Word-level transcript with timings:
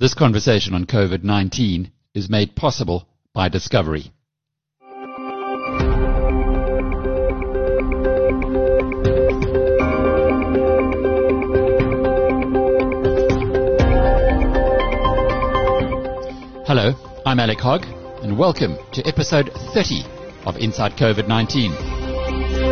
This 0.00 0.14
conversation 0.14 0.72
on 0.72 0.86
COVID-19 0.86 1.90
is 2.14 2.30
made 2.30 2.56
possible 2.56 3.06
by 3.34 3.50
Discovery. 3.50 4.10
Hello, 16.64 16.94
I'm 17.26 17.38
Alec 17.38 17.60
Hogg, 17.60 17.84
and 18.22 18.38
welcome 18.38 18.78
to 18.92 19.06
episode 19.06 19.52
30 19.74 20.02
of 20.46 20.56
Inside 20.56 20.92
COVID-19. 20.92 21.76
In 22.62 22.69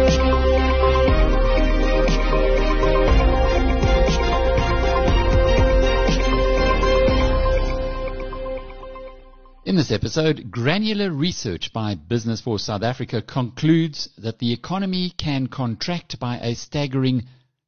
this 9.78 9.92
episode, 9.92 10.50
granular 10.50 11.12
research 11.12 11.72
by 11.72 11.94
Business 11.94 12.40
for 12.40 12.58
South 12.58 12.82
Africa 12.82 13.22
concludes 13.22 14.08
that 14.18 14.40
the 14.40 14.52
economy 14.52 15.12
can 15.16 15.46
contract 15.46 16.18
by 16.18 16.36
a 16.38 16.56
staggering 16.56 17.22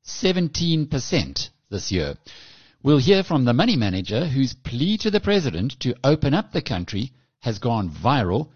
17% 0.05 1.51
this 1.71 1.93
year. 1.93 2.17
We'll 2.83 2.99
hear 2.99 3.23
from 3.23 3.45
the 3.45 3.53
money 3.53 3.77
manager 3.77 4.27
whose 4.27 4.55
plea 4.55 4.99
to 4.99 5.13
the 5.13 5.21
president 5.21 5.79
to 5.81 5.95
open 6.03 6.35
up 6.35 6.51
the 6.51 6.63
country 6.63 7.13
has 7.43 7.61
gone 7.61 7.89
viral. 7.89 8.49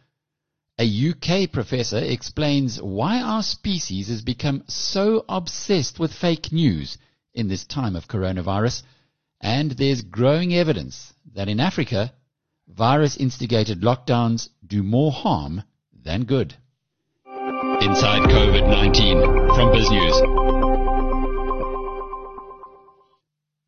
A 0.80 1.11
UK 1.11 1.52
professor 1.52 1.99
explains 1.99 2.83
why 2.83 3.21
our 3.21 3.45
species 3.45 4.09
has 4.09 4.23
become 4.23 4.65
so 4.66 5.25
obsessed 5.29 6.01
with 6.01 6.13
fake 6.13 6.51
news 6.51 6.99
in 7.33 7.47
this 7.47 7.65
time 7.65 7.95
of 7.95 8.09
coronavirus. 8.09 8.83
And 9.41 9.71
there's 9.71 10.02
growing 10.02 10.52
evidence 10.55 11.13
that 11.37 11.49
in 11.49 11.61
Africa, 11.61 12.13
virus 12.68 13.16
instigated 13.16 13.82
lockdowns 13.82 14.48
do 14.66 14.82
more 14.82 15.12
harm 15.12 15.62
than 15.93 16.24
good. 16.24 16.54
Inside 17.26 18.23
COVID 18.30 18.68
19 18.68 19.21
from 19.54 19.73
BizNews. 19.73 20.45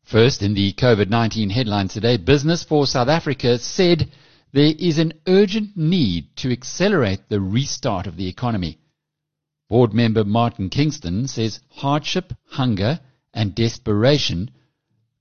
First, 0.03 0.41
in 0.41 0.53
the 0.53 0.73
COVID 0.73 1.09
19 1.09 1.49
headlines 1.49 1.93
today, 1.93 2.17
Business 2.17 2.63
for 2.63 2.87
South 2.87 3.09
Africa 3.09 3.59
said 3.59 4.09
there 4.53 4.73
is 4.79 4.97
an 4.97 5.13
urgent 5.27 5.75
need 5.77 6.35
to 6.37 6.51
accelerate 6.51 7.29
the 7.29 7.41
restart 7.41 8.07
of 8.07 8.15
the 8.15 8.27
economy. 8.27 8.79
Board 9.69 9.93
member 9.93 10.23
Martin 10.23 10.69
Kingston 10.69 11.27
says 11.27 11.59
hardship, 11.69 12.33
hunger, 12.45 12.99
and 13.33 13.53
desperation 13.53 14.49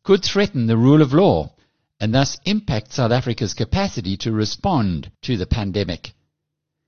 could 0.05 0.24
threaten 0.24 0.66
the 0.66 0.77
rule 0.77 1.02
of 1.02 1.12
law 1.12 1.55
and 2.00 2.14
thus 2.14 2.39
impact 2.44 2.92
South 2.92 3.12
Africa's 3.12 3.55
capacity 3.55 4.16
to 4.19 4.33
respond 4.33 5.11
to 5.22 5.36
the 5.36 5.47
pandemic. 5.47 6.12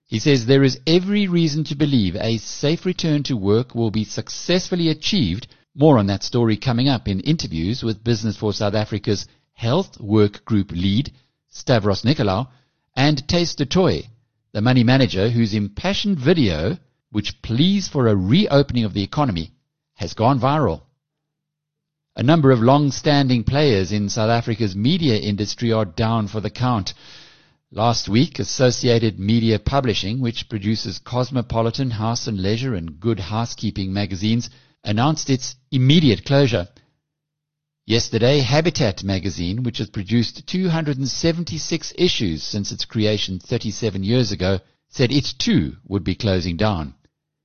He 0.06 0.18
says 0.18 0.46
there 0.46 0.64
is 0.64 0.80
every 0.86 1.28
reason 1.28 1.64
to 1.64 1.74
believe 1.74 2.16
a 2.16 2.38
safe 2.38 2.86
return 2.86 3.22
to 3.24 3.36
work 3.36 3.74
will 3.74 3.90
be 3.90 4.04
successfully 4.04 4.88
achieved. 4.88 5.46
More 5.74 5.98
on 5.98 6.06
that 6.06 6.22
story 6.22 6.56
coming 6.56 6.88
up 6.88 7.08
in 7.08 7.20
interviews 7.20 7.82
with 7.82 8.02
Business 8.02 8.36
for 8.36 8.52
South 8.52 8.74
Africa's 8.74 9.26
Health 9.52 10.00
Work 10.00 10.44
Group 10.44 10.72
lead, 10.72 11.12
Stavros 11.50 12.02
Nicolaou, 12.02 12.48
and 12.96 13.26
Thys 13.28 13.54
du 13.54 13.66
Toit, 13.66 14.06
the 14.52 14.60
money 14.60 14.82
manager 14.82 15.28
whose 15.28 15.52
impassioned 15.52 16.18
video, 16.18 16.78
which 17.10 17.42
pleads 17.42 17.86
for 17.86 18.08
a 18.08 18.16
reopening 18.16 18.84
of 18.84 18.94
the 18.94 19.02
economy, 19.02 19.52
has 19.94 20.14
gone 20.14 20.40
viral. 20.40 20.82
A 22.18 22.22
number 22.24 22.50
of 22.50 22.58
long-standing 22.58 23.44
players 23.44 23.92
in 23.92 24.08
South 24.08 24.28
Africa's 24.28 24.74
media 24.74 25.16
industry 25.16 25.70
are 25.70 25.84
down 25.84 26.26
for 26.26 26.40
the 26.40 26.50
count. 26.50 26.92
Last 27.70 28.08
week, 28.08 28.40
Associated 28.40 29.20
Media 29.20 29.60
Publishing, 29.60 30.18
which 30.18 30.48
produces 30.48 30.98
Cosmopolitan, 30.98 31.90
House 31.90 32.26
and 32.26 32.40
Leisure 32.40 32.74
and 32.74 32.98
Good 32.98 33.20
Housekeeping 33.20 33.92
magazines, 33.92 34.50
announced 34.82 35.30
its 35.30 35.54
immediate 35.70 36.24
closure. 36.24 36.66
Yesterday, 37.86 38.40
Habitat 38.40 39.04
magazine, 39.04 39.62
which 39.62 39.78
has 39.78 39.88
produced 39.88 40.44
276 40.48 41.92
issues 41.96 42.42
since 42.42 42.72
its 42.72 42.84
creation 42.84 43.38
37 43.38 44.02
years 44.02 44.32
ago, 44.32 44.58
said 44.88 45.12
it 45.12 45.34
too 45.38 45.76
would 45.86 46.02
be 46.02 46.16
closing 46.16 46.56
down. 46.56 46.94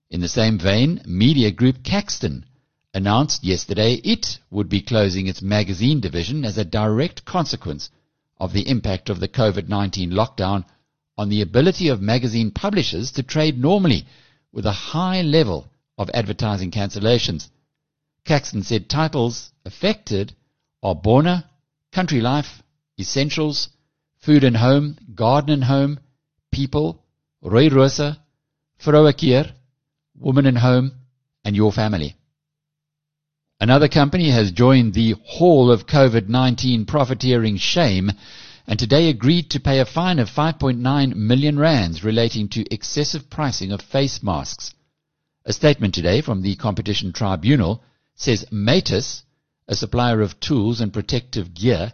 In 0.10 0.20
the 0.20 0.28
same 0.28 0.58
vein, 0.58 1.00
media 1.06 1.52
group 1.52 1.84
Caxton 1.84 2.46
announced 2.94 3.44
yesterday 3.44 3.96
it 4.04 4.40
would 4.52 4.70
be 4.70 4.82
closing 4.82 5.28
its 5.28 5.42
magazine 5.42 6.00
division 6.00 6.46
as 6.46 6.58
a 6.58 6.66
direct 6.66 7.26
consequence 7.26 7.90
of 8.38 8.54
the 8.54 8.68
impact 8.70 9.10
of 9.10 9.20
the 9.20 9.28
COVID-19 9.28 10.12
lockdown 10.12 10.64
on 11.18 11.30
the 11.30 11.42
ability 11.42 11.88
of 11.88 12.02
magazine 12.02 12.52
publishers 12.52 13.12
to 13.12 13.24
trade 13.24 13.58
normally 13.58 14.06
with 14.52 14.66
a 14.66 14.72
high 14.72 15.22
level 15.22 15.68
of 15.98 16.10
advertising 16.14 16.72
cancellations. 16.72 17.50
Caxton 18.26 18.64
said 18.64 18.90
titles 18.90 19.52
affected 19.66 20.34
are 20.82 20.96
Bona, 20.96 21.50
Country 21.92 22.22
Life, 22.22 22.62
Essentials, 23.00 23.70
Food 24.20 24.44
and 24.44 24.58
Home, 24.58 24.98
Garden 25.16 25.52
and 25.52 25.64
Home, 25.64 26.00
People, 26.52 27.04
Rooi 27.44 27.72
Rose, 27.72 28.18
Vroue 28.80 29.18
Keer, 29.18 29.54
Woman 30.16 30.46
and 30.46 30.58
Home, 30.58 30.92
and 31.44 31.56
Your 31.56 31.72
Family. 31.72 32.16
Another 33.60 33.88
company 33.88 34.30
has 34.30 34.52
joined 34.52 34.94
the 34.94 35.16
Hall 35.24 35.72
of 35.72 35.88
COVID-19 35.88 36.86
profiteering 36.86 37.58
shame 37.58 38.12
and 38.68 38.80
today 38.80 39.10
agreed 39.10 39.50
to 39.52 39.60
pay 39.60 39.80
a 39.80 39.86
fine 39.86 40.20
of 40.20 40.30
5.9 40.30 41.16
million 41.16 41.60
rands 41.60 42.04
relating 42.04 42.48
to 42.50 42.74
excessive 42.74 43.30
pricing 43.30 43.72
of 43.72 43.82
face 43.82 44.24
masks. 44.24 44.74
A 45.46 45.54
statement 45.54 45.94
today 45.94 46.22
from 46.22 46.42
the 46.42 46.56
Competition 46.56 47.12
Tribunal 47.12 47.84
says 48.16 48.46
Matus, 48.52 49.24
a 49.68 49.76
supplier 49.76 50.22
of 50.22 50.40
tools 50.40 50.80
and 50.80 50.94
protective 50.94 51.54
gear, 51.54 51.94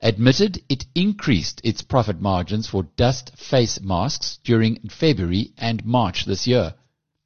admitted 0.00 0.62
it 0.68 0.86
increased 0.94 1.60
its 1.64 1.82
profit 1.82 2.20
margins 2.20 2.66
for 2.66 2.84
dust 2.96 3.36
face 3.36 3.80
masks 3.80 4.38
during 4.44 4.88
February 4.88 5.52
and 5.56 5.84
March 5.84 6.24
this 6.24 6.46
year. 6.46 6.74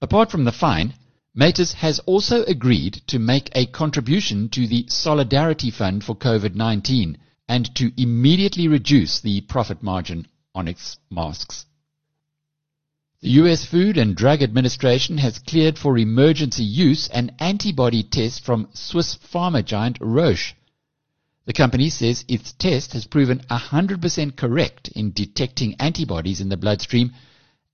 Apart 0.00 0.30
from 0.30 0.44
the 0.44 0.52
fine, 0.52 0.94
Matus 1.34 1.72
has 1.72 1.98
also 2.00 2.44
agreed 2.44 3.00
to 3.06 3.18
make 3.18 3.48
a 3.54 3.64
contribution 3.64 4.50
to 4.50 4.66
the 4.66 4.84
Solidarity 4.88 5.70
Fund 5.70 6.04
for 6.04 6.14
COVID-19 6.14 7.16
and 7.48 7.74
to 7.74 7.90
immediately 7.96 8.68
reduce 8.68 9.18
the 9.18 9.40
profit 9.40 9.82
margin 9.82 10.26
on 10.54 10.68
its 10.68 10.98
masks. 11.10 11.64
The 13.22 13.30
US 13.30 13.64
Food 13.64 13.96
and 13.96 14.14
Drug 14.14 14.42
Administration 14.42 15.16
has 15.18 15.38
cleared 15.38 15.78
for 15.78 15.96
emergency 15.96 16.64
use 16.64 17.08
an 17.08 17.34
antibody 17.38 18.02
test 18.02 18.44
from 18.44 18.68
Swiss 18.74 19.16
pharma 19.16 19.64
giant 19.64 19.96
Roche. 20.02 20.52
The 21.46 21.54
company 21.54 21.88
says 21.88 22.26
its 22.28 22.52
test 22.52 22.92
has 22.92 23.06
proven 23.06 23.38
100% 23.50 24.36
correct 24.36 24.88
in 24.88 25.12
detecting 25.12 25.76
antibodies 25.80 26.42
in 26.42 26.50
the 26.50 26.58
bloodstream 26.58 27.14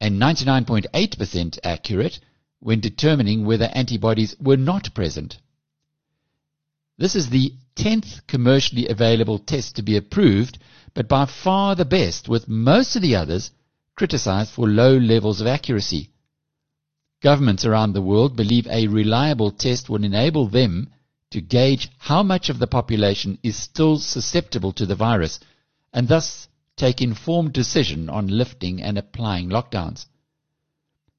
and 0.01 0.21
99.8% 0.21 1.59
accurate 1.65 2.21
when 2.61 2.81
determining 2.81 3.45
whether 3.45 3.67
antibodies 3.67 4.35
were 4.41 4.57
not 4.57 4.95
present. 4.95 5.39
This 6.97 7.15
is 7.15 7.31
the 7.31 7.55
10th 7.77 8.27
commercially 8.27 8.89
available 8.89 9.39
test 9.39 9.77
to 9.77 9.83
be 9.83 9.97
approved, 9.97 10.59
but 10.95 11.09
by 11.09 11.27
far 11.27 11.77
the 11.77 11.85
best, 11.85 12.29
with 12.29 12.49
most 12.49 12.97
of 12.97 13.03
the 13.03 13.15
others 13.15 13.53
criticized 13.95 14.51
for 14.51 14.69
low 14.69 14.97
levels 14.97 15.41
of 15.41 15.47
accuracy. 15.47 16.11
Governments 17.21 17.65
around 17.65 17.93
the 17.93 18.03
world 18.03 18.37
believe 18.37 18.67
a 18.69 18.89
reliable 18.89 19.51
test 19.51 19.89
will 19.89 20.05
enable 20.05 20.49
them 20.49 20.91
to 21.31 21.41
gauge 21.41 21.89
how 21.99 22.23
much 22.23 22.49
of 22.49 22.59
the 22.59 22.67
population 22.67 23.39
is 23.43 23.57
still 23.57 23.99
susceptible 23.99 24.73
to 24.73 24.87
the 24.87 24.94
virus 24.94 25.38
and 25.93 26.09
thus 26.09 26.49
take 26.77 27.03
informed 27.03 27.53
decision 27.53 28.09
on 28.09 28.27
lifting 28.29 28.82
and 28.82 28.97
applying 28.97 29.50
lockdowns. 29.50 30.06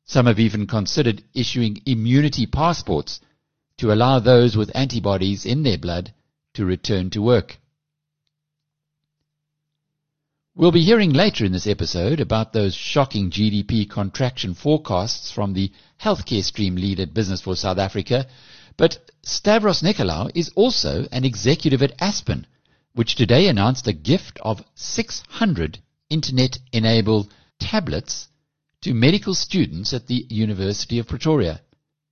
Some 0.10 0.26
have 0.26 0.40
even 0.40 0.66
considered 0.66 1.24
issuing 1.36 1.84
immunity 1.86 2.48
passports 2.48 3.20
to 3.78 3.94
allow 3.94 4.18
those 4.18 4.58
with 4.58 4.76
antibodies 4.76 5.46
in 5.46 5.62
their 5.62 5.78
blood 5.78 6.16
to 6.56 6.66
return 6.66 7.12
to 7.12 7.22
work. 7.22 7.60
We'll 10.56 10.72
be 10.72 10.84
hearing 10.84 11.14
later 11.14 11.46
in 11.46 11.52
this 11.52 11.68
episode 11.68 12.20
about 12.20 12.54
those 12.54 12.74
shocking 12.74 13.30
GDP 13.30 13.88
contraction 13.88 14.56
forecasts 14.56 15.30
from 15.32 15.54
the 15.54 15.72
healthcare 16.02 16.44
stream 16.44 16.76
lead 16.76 17.00
at 17.00 17.14
Business 17.14 17.42
for 17.42 17.56
South 17.56 17.78
Africa, 17.78 18.26
but 18.78 19.12
Stavros 19.22 19.84
Nicolaou 19.84 20.32
is 20.34 20.50
also 20.56 21.08
an 21.12 21.24
executive 21.24 21.84
at 21.84 21.94
Aspen, 22.02 22.48
which 22.96 23.14
today 23.14 23.48
announced 23.48 23.88
a 23.88 23.94
gift 23.94 24.40
of 24.42 24.66
600 24.74 25.78
internet-enabled 26.10 27.32
tablets 27.60 28.29
to 28.82 28.94
medical 28.94 29.34
students 29.34 29.94
at 29.94 30.08
the 30.08 30.26
University 30.30 31.00
of 31.00 31.08
Pretoria. 31.08 31.62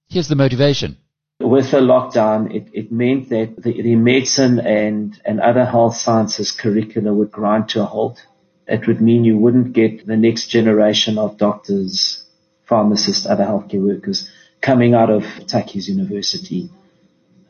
Here's 0.10 0.28
the 0.28 0.36
motivation. 0.36 0.98
With 1.40 1.72
the 1.72 1.78
lockdown, 1.78 2.54
it, 2.54 2.68
it 2.74 2.92
meant 2.92 3.30
that 3.30 3.62
the, 3.62 3.82
the 3.82 3.96
medicine 3.96 4.60
and, 4.60 5.20
and 5.24 5.40
other 5.40 5.66
health 5.66 5.96
sciences 5.96 6.52
curricula 6.52 7.14
would 7.14 7.32
grind 7.32 7.70
to 7.70 7.84
a 7.84 7.86
halt. 7.86 8.26
It 8.68 8.88
would 8.88 9.02
mean 9.02 9.24
you 9.24 9.38
wouldn't 9.38 9.74
get 9.74 10.06
the 10.06 10.18
next 10.18 10.48
generation 10.48 11.18
of 11.18 11.38
doctors, 11.38 12.24
pharmacists, 12.66 13.26
other 13.26 13.46
healthcare 13.46 13.86
workers 13.86 14.30
coming 14.62 14.94
out 14.94 15.10
of 15.10 15.24
Tukkies 15.24 15.88
University 15.88 16.70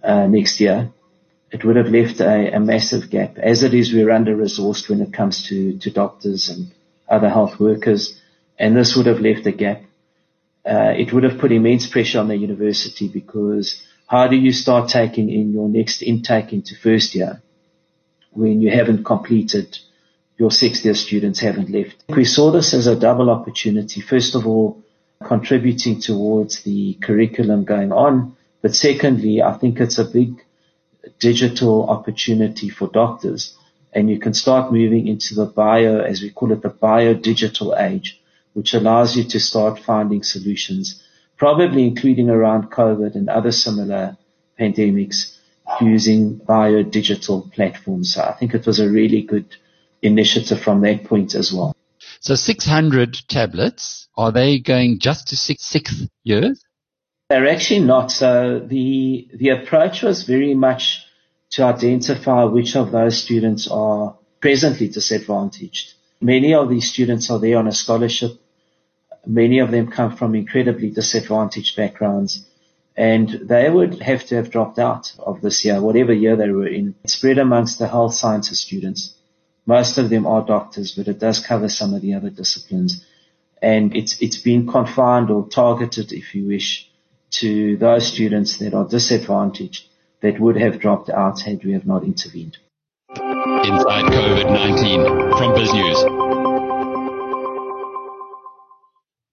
uh, 0.03 0.27
next 0.27 0.59
year. 0.59 0.91
It 1.49 1.63
would 1.63 1.77
have 1.77 1.87
left 1.87 2.19
a, 2.19 2.55
a 2.55 2.59
massive 2.59 3.09
gap. 3.09 3.37
As 3.37 3.63
it 3.63 3.73
is, 3.73 3.93
we're 3.93 4.11
under 4.11 4.35
resourced 4.35 4.89
when 4.89 5.01
it 5.01 5.13
comes 5.13 5.47
to, 5.47 5.77
to 5.79 5.89
doctors 5.89 6.49
and 6.49 6.71
other 7.09 7.29
health 7.29 7.59
workers, 7.59 8.19
and 8.57 8.75
this 8.75 8.95
would 8.95 9.05
have 9.05 9.19
left 9.19 9.45
a 9.45 9.51
gap. 9.51 9.81
Uh, 10.65 10.93
it 10.97 11.13
would 11.13 11.23
have 11.23 11.39
put 11.39 11.51
immense 11.51 11.87
pressure 11.87 12.19
on 12.19 12.27
the 12.27 12.35
university 12.35 13.07
because 13.07 13.81
how 14.07 14.27
do 14.27 14.35
you 14.35 14.51
start 14.51 14.89
taking 14.89 15.29
in 15.29 15.53
your 15.53 15.69
next 15.69 16.01
intake 16.01 16.51
into 16.53 16.75
first 16.75 17.15
year 17.15 17.41
when 18.31 18.61
you 18.61 18.69
haven't 18.69 19.03
completed 19.03 19.77
your 20.37 20.51
sixth 20.51 20.83
year 20.83 20.93
students 20.93 21.39
haven't 21.39 21.69
left? 21.69 22.03
We 22.09 22.25
saw 22.25 22.51
this 22.51 22.73
as 22.73 22.87
a 22.87 22.99
double 22.99 23.29
opportunity. 23.29 24.01
First 24.01 24.35
of 24.35 24.45
all, 24.45 24.83
contributing 25.25 25.99
towards 25.99 26.63
the 26.63 26.95
curriculum 27.01 27.63
going 27.63 27.91
on. 27.91 28.35
But 28.61 28.75
secondly, 28.75 29.41
I 29.41 29.57
think 29.57 29.79
it's 29.79 29.97
a 29.97 30.05
big 30.05 30.43
digital 31.19 31.89
opportunity 31.89 32.69
for 32.69 32.87
doctors 32.87 33.55
and 33.93 34.09
you 34.09 34.19
can 34.19 34.33
start 34.33 34.71
moving 34.71 35.07
into 35.07 35.33
the 35.33 35.45
bio, 35.45 36.01
as 36.01 36.21
we 36.21 36.29
call 36.29 36.51
it, 36.51 36.61
the 36.61 36.69
bio 36.69 37.13
digital 37.13 37.75
age, 37.75 38.21
which 38.57 38.73
allows 38.73 39.15
you 39.15 39.23
to 39.23 39.39
start 39.39 39.77
finding 39.77 40.23
solutions, 40.23 41.03
probably 41.37 41.83
including 41.83 42.27
around 42.27 42.71
COVID 42.71 43.13
and 43.13 43.29
other 43.29 43.51
similar 43.51 44.17
pandemics 44.59 45.37
using 45.79 46.37
bio 46.37 46.81
digital 46.81 47.47
platforms. 47.53 48.15
So 48.15 48.23
I 48.23 48.33
think 48.33 48.55
it 48.55 48.65
was 48.65 48.79
a 48.79 48.89
really 48.89 49.21
good 49.21 49.45
initiative 50.01 50.59
from 50.59 50.81
that 50.81 51.03
point 51.03 51.35
as 51.35 51.53
well. 51.53 51.75
So 52.19 52.33
600 52.33 53.19
tablets, 53.27 54.07
are 54.17 54.31
they 54.31 54.57
going 54.57 54.97
just 54.97 55.27
to 55.27 55.37
six, 55.37 55.63
sixth 55.63 56.09
years? 56.23 56.59
They're 57.29 57.47
actually 57.47 57.81
not. 57.81 58.11
So 58.11 58.57
the, 58.57 59.27
the 59.35 59.49
approach 59.49 60.01
was 60.01 60.23
very 60.23 60.55
much 60.55 61.05
to 61.51 61.63
identify 61.63 62.45
which 62.45 62.75
of 62.75 62.91
those 62.91 63.21
students 63.21 63.67
are 63.69 64.17
presently 64.41 64.87
disadvantaged. 64.87 65.93
Many 66.19 66.55
of 66.55 66.69
these 66.71 66.91
students 66.91 67.29
are 67.29 67.37
there 67.37 67.59
on 67.59 67.67
a 67.67 67.71
scholarship. 67.71 68.31
Many 69.27 69.59
of 69.59 69.71
them 69.71 69.91
come 69.91 70.15
from 70.15 70.35
incredibly 70.35 70.89
disadvantaged 70.89 71.75
backgrounds 71.75 72.47
and 72.97 73.29
they 73.43 73.69
would 73.69 74.01
have 74.01 74.25
to 74.25 74.35
have 74.35 74.49
dropped 74.49 74.79
out 74.79 75.13
of 75.19 75.41
this 75.41 75.63
year, 75.63 75.79
whatever 75.79 76.11
year 76.11 76.35
they 76.35 76.49
were 76.49 76.67
in, 76.67 76.95
spread 77.05 77.37
amongst 77.37 77.77
the 77.77 77.87
health 77.87 78.15
sciences 78.15 78.59
students. 78.59 79.13
Most 79.67 79.99
of 79.99 80.09
them 80.09 80.25
are 80.25 80.43
doctors, 80.43 80.93
but 80.93 81.07
it 81.07 81.19
does 81.19 81.39
cover 81.39 81.69
some 81.69 81.93
of 81.93 82.01
the 82.01 82.15
other 82.15 82.31
disciplines. 82.31 83.05
And 83.61 83.95
it's, 83.95 84.19
it's 84.19 84.37
been 84.37 84.65
confined 84.65 85.29
or 85.29 85.47
targeted, 85.47 86.11
if 86.11 86.33
you 86.33 86.47
wish, 86.47 86.89
to 87.31 87.77
those 87.77 88.07
students 88.07 88.57
that 88.57 88.73
are 88.73 88.87
disadvantaged 88.87 89.85
that 90.21 90.39
would 90.39 90.57
have 90.57 90.79
dropped 90.79 91.09
out 91.09 91.41
had 91.41 91.63
we 91.63 91.73
have 91.73 91.85
not 91.85 92.03
intervened. 92.03 92.57
Inside 93.15 94.05
COVID-19 94.05 95.37
from 95.37 95.53
BizNews. 95.53 96.56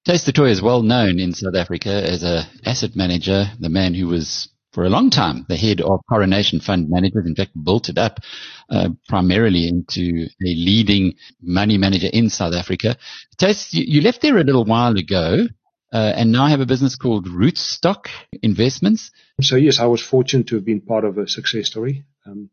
Thys 0.06 0.22
du 0.22 0.32
Toit 0.32 0.50
is 0.50 0.60
well 0.60 0.82
known 0.82 1.18
in 1.18 1.32
South 1.32 1.54
Africa 1.54 1.88
as 1.88 2.22
a 2.22 2.46
asset 2.66 2.94
manager, 2.94 3.46
the 3.58 3.70
man 3.70 3.94
who 3.94 4.06
was 4.08 4.50
for 4.70 4.84
a 4.84 4.90
long 4.90 5.08
time 5.08 5.46
the 5.48 5.56
head 5.56 5.80
of 5.80 6.00
Coronation 6.10 6.60
Fund 6.60 6.90
Managers. 6.90 7.24
In 7.26 7.34
fact, 7.34 7.52
built 7.64 7.88
it 7.88 7.96
up 7.96 8.20
uh, 8.68 8.90
primarily 9.08 9.66
into 9.66 10.26
a 10.26 10.50
leading 10.68 11.14
money 11.40 11.78
manager 11.78 12.08
in 12.12 12.28
South 12.28 12.52
Africa. 12.52 12.98
Thys, 13.38 13.68
you, 13.72 14.02
left 14.02 14.20
there 14.20 14.36
a 14.36 14.44
little 14.44 14.66
while 14.66 14.94
ago. 14.94 15.46
Uh, 15.90 16.12
and 16.16 16.32
now 16.32 16.44
I 16.44 16.50
have 16.50 16.60
a 16.60 16.66
business 16.66 16.96
called 16.96 17.26
Rootstock 17.26 18.08
Investments. 18.42 19.10
So 19.40 19.56
yes, 19.56 19.78
I 19.78 19.86
was 19.86 20.02
fortunate 20.02 20.48
to 20.48 20.56
have 20.56 20.66
been 20.66 20.82
part 20.82 21.04
of 21.04 21.16
a 21.16 21.28
success 21.28 21.68
story. 21.68 22.04
Um, 22.26 22.50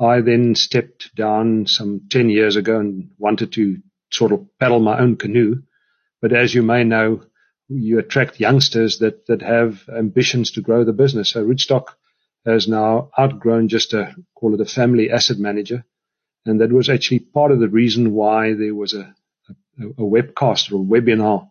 I 0.00 0.20
then 0.20 0.56
stepped 0.56 1.14
down 1.14 1.66
some 1.68 2.08
10 2.10 2.28
years 2.28 2.56
ago 2.56 2.80
and 2.80 3.10
wanted 3.18 3.52
to 3.52 3.76
sort 4.10 4.32
of 4.32 4.46
paddle 4.58 4.80
my 4.80 4.98
own 4.98 5.16
canoe. 5.16 5.62
But 6.20 6.32
as 6.32 6.54
you 6.54 6.62
may 6.62 6.84
know, 6.84 7.22
you 7.68 7.98
attract 7.98 8.40
youngsters 8.40 8.98
that, 8.98 9.26
that 9.26 9.42
have 9.42 9.88
ambitions 9.88 10.52
to 10.52 10.60
grow 10.60 10.84
the 10.84 10.92
business. 10.92 11.30
So 11.30 11.44
Rootstock 11.44 11.88
has 12.46 12.66
now 12.66 13.10
outgrown 13.18 13.68
just 13.68 13.92
a, 13.92 14.14
call 14.34 14.54
it 14.54 14.60
a 14.60 14.64
family 14.64 15.10
asset 15.10 15.38
manager. 15.38 15.84
And 16.46 16.60
that 16.60 16.72
was 16.72 16.88
actually 16.88 17.20
part 17.20 17.52
of 17.52 17.60
the 17.60 17.68
reason 17.68 18.14
why 18.14 18.54
there 18.54 18.74
was 18.74 18.94
a, 18.94 19.14
a, 19.78 19.86
a 19.86 20.06
webcast 20.06 20.72
or 20.72 20.76
a 20.76 21.00
webinar 21.00 21.50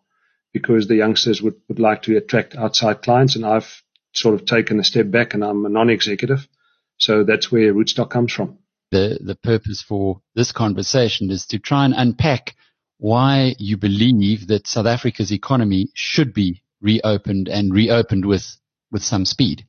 because 0.52 0.88
the 0.88 0.96
youngsters 0.96 1.40
would, 1.40 1.54
would 1.68 1.78
like 1.78 2.02
to 2.02 2.16
attract 2.16 2.56
outside 2.56 3.02
clients 3.02 3.36
and 3.36 3.46
I've 3.46 3.82
sort 4.12 4.34
of 4.34 4.46
taken 4.46 4.80
a 4.80 4.84
step 4.84 5.10
back 5.10 5.34
and 5.34 5.44
I'm 5.44 5.64
a 5.64 5.68
non-executive. 5.68 6.48
So 6.96 7.22
that's 7.22 7.52
where 7.52 7.72
Rootstock 7.72 8.10
comes 8.10 8.32
from. 8.32 8.58
The, 8.90 9.18
the 9.20 9.36
purpose 9.36 9.82
for 9.86 10.22
this 10.34 10.50
conversation 10.50 11.30
is 11.30 11.46
to 11.48 11.58
try 11.58 11.84
and 11.84 11.94
unpack 11.94 12.56
why 12.98 13.54
you 13.58 13.76
believe 13.76 14.48
that 14.48 14.66
South 14.66 14.86
Africa's 14.86 15.32
economy 15.32 15.88
should 15.94 16.34
be 16.34 16.62
reopened 16.80 17.48
and 17.48 17.72
reopened 17.72 18.26
with, 18.26 18.56
with 18.90 19.02
some 19.02 19.24
speed. 19.24 19.66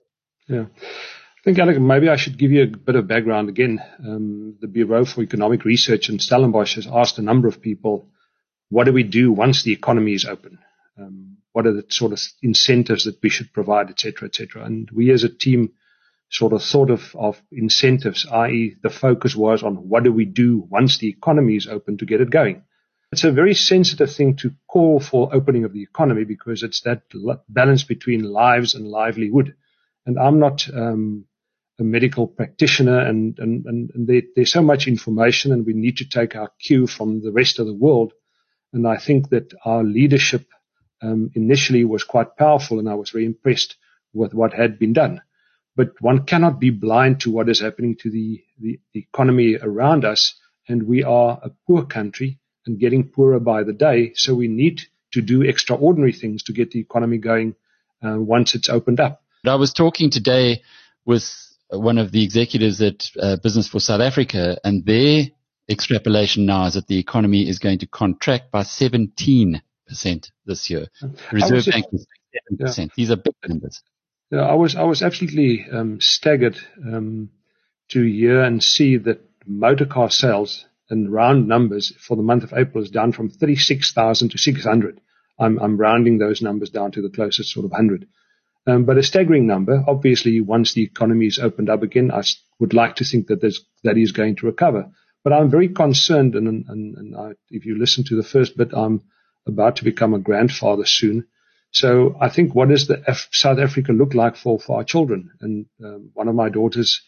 Yeah. 0.48 0.66
I 0.82 1.42
think, 1.44 1.60
Alec, 1.60 1.80
maybe 1.80 2.10
I 2.10 2.18
should 2.18 2.38
give 2.38 2.52
you 2.52 2.64
a 2.64 2.68
bit 2.68 2.96
of 2.96 3.08
background 3.08 3.48
again. 3.48 3.82
Um, 4.00 4.58
the 4.60 4.68
Bureau 4.68 5.06
for 5.06 5.22
Economic 5.22 5.64
Research 5.64 6.10
in 6.10 6.20
Stellenbosch 6.20 6.76
has 6.76 6.88
asked 6.88 7.18
a 7.18 7.24
number 7.24 7.48
of 7.48 7.62
people, 7.62 8.10
what 8.70 8.86
do 8.86 8.94
we 8.94 9.04
do 9.04 9.32
once 9.32 9.64
the 9.64 9.72
economy 9.72 10.14
is 10.14 10.26
open? 10.26 10.60
Um, 10.98 11.38
what 11.54 11.66
are 11.66 11.74
the 11.74 11.86
sort 11.90 12.12
of 12.12 12.20
incentives 12.42 13.06
that 13.06 13.22
we 13.24 13.30
should 13.30 13.54
provide, 13.54 13.90
et 13.90 14.00
cetera, 14.00 14.28
et 14.28 14.36
cetera. 14.36 14.64
And 14.64 14.90
we 14.92 15.12
as 15.12 15.24
a 15.24 15.30
team 15.30 15.72
sort 16.30 16.54
of 16.54 16.62
thought 16.62 16.90
of, 16.90 17.16
of 17.16 17.42
incentives, 17.52 18.28
i.e. 18.32 18.76
the 18.84 18.90
focus 18.90 19.36
was 19.36 19.64
on 19.64 19.76
what 19.90 20.04
do 20.04 20.12
we 20.12 20.26
do 20.26 20.68
once 20.70 20.98
the 20.98 21.10
economy 21.10 21.56
is 21.56 21.68
open 21.68 21.98
to 21.98 22.06
get 22.06 22.22
it 22.22 22.30
going. 22.30 22.64
It's 23.12 23.24
a 23.24 23.32
very 23.32 23.56
sensitive 23.56 24.14
thing 24.14 24.36
to 24.38 24.54
call 24.68 25.00
for 25.00 25.34
opening 25.34 25.64
of 25.64 25.74
the 25.74 25.82
economy 25.82 26.26
because 26.26 26.62
it's 26.62 26.82
that 26.82 27.02
balance 27.50 27.84
between 27.84 28.22
lives 28.22 28.76
and 28.76 28.88
livelihood. 28.88 29.56
And 30.06 30.20
I'm 30.20 30.38
not 30.38 30.70
um, 30.72 31.26
a 31.80 31.84
medical 31.84 32.28
practitioner, 32.28 33.00
and, 33.00 33.38
and, 33.40 33.66
and, 33.66 34.08
there, 34.08 34.22
there's 34.36 34.52
so 34.52 34.62
much 34.62 34.88
information, 34.88 35.52
and 35.52 35.66
we 35.66 35.74
need 35.74 35.98
to 35.98 36.08
take 36.08 36.36
our 36.36 36.52
cue 36.60 36.86
from 36.86 37.22
the 37.22 37.32
rest 37.32 37.58
of 37.58 37.66
the 37.66 37.74
world. 37.74 38.14
And 38.74 38.88
I 38.88 38.98
think 38.98 39.30
that 39.30 39.54
our 39.66 39.84
leadership 39.84 40.46
um, 41.02 41.32
initially 41.34 41.86
was 41.86 42.04
quite 42.04 42.38
powerful, 42.38 42.78
and 42.78 42.88
I 42.88 42.94
was 42.94 43.10
very 43.10 43.26
impressed 43.26 43.76
with 44.14 44.36
what 44.36 44.54
had 44.54 44.78
been 44.78 44.94
done. 44.94 45.22
But 45.76 46.00
one 46.00 46.26
cannot 46.26 46.60
be 46.60 46.70
blind 46.70 47.22
to 47.22 47.32
what 47.32 47.50
is 47.50 47.60
happening 47.60 47.96
to 48.02 48.12
the, 48.12 48.44
the 48.60 48.80
economy 48.94 49.58
around 49.60 50.06
us, 50.06 50.36
and 50.68 50.84
we 50.84 51.04
are 51.04 51.40
a 51.42 51.50
poor 51.66 51.86
country 51.86 52.40
and 52.70 52.80
getting 52.80 53.04
poorer 53.04 53.40
by 53.40 53.64
the 53.64 53.74
day. 53.74 54.14
So 54.16 54.36
we 54.36 54.48
need 54.48 54.82
to 55.12 55.22
do 55.22 55.42
extraordinary 55.42 56.14
things 56.14 56.44
to 56.44 56.54
get 56.54 56.72
the 56.72 56.80
economy 56.80 57.18
going 57.18 57.56
uh, 58.06 58.20
once 58.20 58.56
it's 58.56 58.70
opened 58.70 59.00
up. 59.00 59.24
I 59.46 59.56
was 59.56 59.74
talking 59.74 60.12
today 60.12 60.62
with 61.06 61.26
one 61.70 61.98
of 61.98 62.12
the 62.12 62.24
executives 62.24 62.82
at 62.82 63.10
uh, 63.20 63.38
Business 63.38 63.68
for 63.68 63.80
South 63.80 64.02
Africa, 64.02 64.58
and 64.64 64.86
their 64.86 65.26
extrapolation 65.68 66.46
now 66.46 66.66
is 66.66 66.76
that 66.76 66.88
the 66.88 67.00
economy 67.00 67.48
is 67.48 67.60
going 67.60 67.80
to 67.80 67.88
contract 67.88 68.52
by 68.52 68.64
17 68.64 69.62
percent 69.88 70.32
this 70.46 70.70
year. 70.70 70.88
Reserve 71.32 71.66
Bank 71.66 71.86
is 71.92 72.06
seven 72.34 72.58
percent. 72.58 72.92
These 72.96 73.12
are 73.12 73.16
big 73.16 73.34
numbers. 73.48 73.82
Yeah, 74.32 74.42
I 74.42 74.54
was 74.54 74.76
I 74.76 74.84
was 74.84 75.02
absolutely 75.02 75.66
um, 75.72 76.00
staggered 76.00 76.60
um, 76.86 77.32
to 77.90 78.04
hear 78.04 78.44
and 78.44 78.64
see 78.64 78.98
that 78.98 79.22
motor 79.48 79.86
car 79.86 80.12
sales 80.12 80.66
in 80.90 81.12
round 81.12 81.48
numbers 81.48 81.94
for 82.00 82.18
the 82.18 82.24
month 82.24 82.44
of 82.44 82.54
April 82.54 82.84
is 82.84 82.90
down 82.90 83.12
from 83.12 83.30
36,000 83.30 84.30
to 84.30 84.38
600. 84.38 85.02
I'm, 85.40 85.60
I'm 85.60 85.78
rounding 85.78 86.18
those 86.18 86.42
numbers 86.42 86.70
down 86.70 86.92
to 86.92 87.02
the 87.02 87.10
closest 87.10 87.52
sort 87.52 87.66
of 87.66 87.72
100. 87.72 88.08
Um, 88.68 88.86
but 88.86 88.98
a 88.98 89.04
staggering 89.04 89.48
number. 89.48 89.84
Obviously, 89.88 90.42
once 90.42 90.74
the 90.74 90.84
economy 90.84 91.28
is 91.28 91.40
opened 91.40 91.70
up 91.70 91.82
again, 91.82 92.12
I 92.12 92.24
would 92.60 92.74
like 92.74 92.98
to 92.98 93.06
think 93.06 93.28
that 93.28 93.42
that 93.84 93.98
is 93.98 94.12
going 94.12 94.36
to 94.38 94.46
recover. 94.46 94.92
But 95.24 95.34
I'm 95.34 95.50
very 95.50 95.70
concerned, 95.70 96.36
and, 96.36 96.48
and, 96.48 96.98
and 96.98 97.16
I, 97.16 97.32
if 97.50 97.66
you 97.66 97.78
listen 97.78 98.04
to 98.06 98.16
the 98.16 98.24
first 98.24 98.58
bit, 98.58 98.70
I'm 98.74 99.02
about 99.48 99.78
to 99.78 99.84
become 99.84 100.14
a 100.14 100.20
grandfather 100.20 100.86
soon. 100.86 101.28
So 101.72 102.16
I 102.20 102.30
think 102.30 102.56
what 102.56 102.70
does 102.70 102.88
the 102.88 103.04
F- 103.08 103.30
South 103.32 103.60
Africa 103.60 103.92
look 103.92 104.14
like 104.14 104.36
for, 104.36 104.60
for 104.60 104.78
our 104.78 104.84
children? 104.84 105.32
And 105.42 105.66
um, 105.84 106.12
one 106.14 106.28
of 106.28 106.36
my 106.36 106.50
daughters 106.50 107.02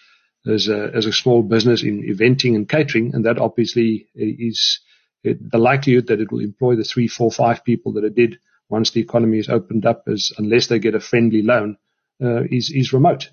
is 0.45 0.67
a, 0.67 0.95
is 0.97 1.05
a 1.05 1.13
small 1.13 1.43
business 1.43 1.83
in 1.83 2.03
eventing 2.03 2.55
and 2.55 2.67
catering, 2.67 3.13
and 3.13 3.25
that 3.25 3.37
obviously 3.37 4.07
is 4.15 4.79
it, 5.23 5.51
the 5.51 5.57
likelihood 5.57 6.07
that 6.07 6.19
it 6.19 6.31
will 6.31 6.39
employ 6.39 6.75
the 6.75 6.83
three, 6.83 7.07
four, 7.07 7.31
five 7.31 7.63
people 7.63 7.93
that 7.93 8.03
it 8.03 8.15
did 8.15 8.39
once 8.69 8.91
the 8.91 9.01
economy 9.01 9.37
is 9.37 9.49
opened 9.49 9.85
up 9.85 10.03
is 10.07 10.33
unless 10.37 10.67
they 10.67 10.79
get 10.79 10.95
a 10.95 10.99
friendly 10.99 11.41
loan, 11.41 11.77
uh, 12.23 12.43
is, 12.43 12.71
is 12.71 12.93
remote. 12.93 13.29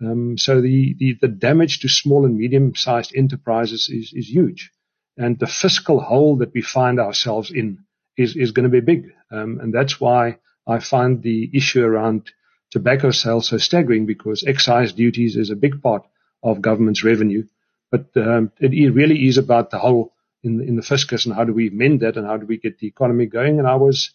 Um, 0.00 0.38
so 0.38 0.60
the, 0.60 0.94
the, 0.98 1.18
the, 1.20 1.28
damage 1.28 1.80
to 1.80 1.88
small 1.88 2.24
and 2.24 2.36
medium 2.36 2.74
sized 2.76 3.12
enterprises 3.16 3.88
is, 3.92 4.12
is 4.14 4.28
huge. 4.28 4.70
And 5.16 5.38
the 5.38 5.48
fiscal 5.48 6.00
hole 6.00 6.36
that 6.36 6.54
we 6.54 6.62
find 6.62 7.00
ourselves 7.00 7.50
in 7.50 7.84
is, 8.16 8.36
is 8.36 8.52
going 8.52 8.64
to 8.64 8.70
be 8.70 8.80
big. 8.80 9.12
Um, 9.32 9.58
and 9.60 9.74
that's 9.74 10.00
why 10.00 10.38
I 10.68 10.78
find 10.78 11.22
the 11.22 11.50
issue 11.52 11.82
around 11.82 12.30
tobacco 12.70 13.10
sales 13.10 13.48
so 13.48 13.58
staggering 13.58 14.06
because 14.06 14.44
excise 14.46 14.92
duties 14.92 15.36
is 15.36 15.50
a 15.50 15.56
big 15.56 15.82
part 15.82 16.04
of 16.42 16.62
government's 16.62 17.04
revenue. 17.04 17.44
But 17.90 18.06
um, 18.16 18.52
it 18.60 18.94
really 18.94 19.26
is 19.28 19.38
about 19.38 19.70
the 19.70 19.78
whole 19.78 20.12
in, 20.42 20.60
in 20.60 20.76
the 20.76 20.82
fiscus 20.82 21.26
and 21.26 21.34
how 21.34 21.44
do 21.44 21.52
we 21.52 21.70
mend 21.70 22.00
that 22.00 22.16
and 22.16 22.26
how 22.26 22.36
do 22.36 22.46
we 22.46 22.58
get 22.58 22.78
the 22.78 22.86
economy 22.86 23.26
going. 23.26 23.58
And 23.58 23.66
I 23.66 23.76
was, 23.76 24.12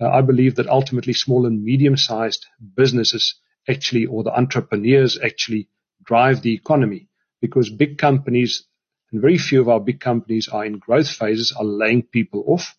uh, 0.00 0.08
I 0.08 0.22
believe 0.22 0.56
that 0.56 0.68
ultimately 0.68 1.12
small 1.12 1.46
and 1.46 1.62
medium 1.62 1.96
sized 1.96 2.46
businesses 2.74 3.34
actually, 3.68 4.06
or 4.06 4.22
the 4.22 4.36
entrepreneurs 4.36 5.18
actually 5.22 5.68
drive 6.04 6.42
the 6.42 6.54
economy 6.54 7.08
because 7.40 7.68
big 7.68 7.98
companies 7.98 8.64
and 9.12 9.20
very 9.20 9.38
few 9.38 9.60
of 9.60 9.68
our 9.68 9.80
big 9.80 10.00
companies 10.00 10.48
are 10.48 10.64
in 10.64 10.78
growth 10.78 11.08
phases 11.08 11.52
are 11.52 11.64
laying 11.64 12.02
people 12.02 12.44
off. 12.46 12.74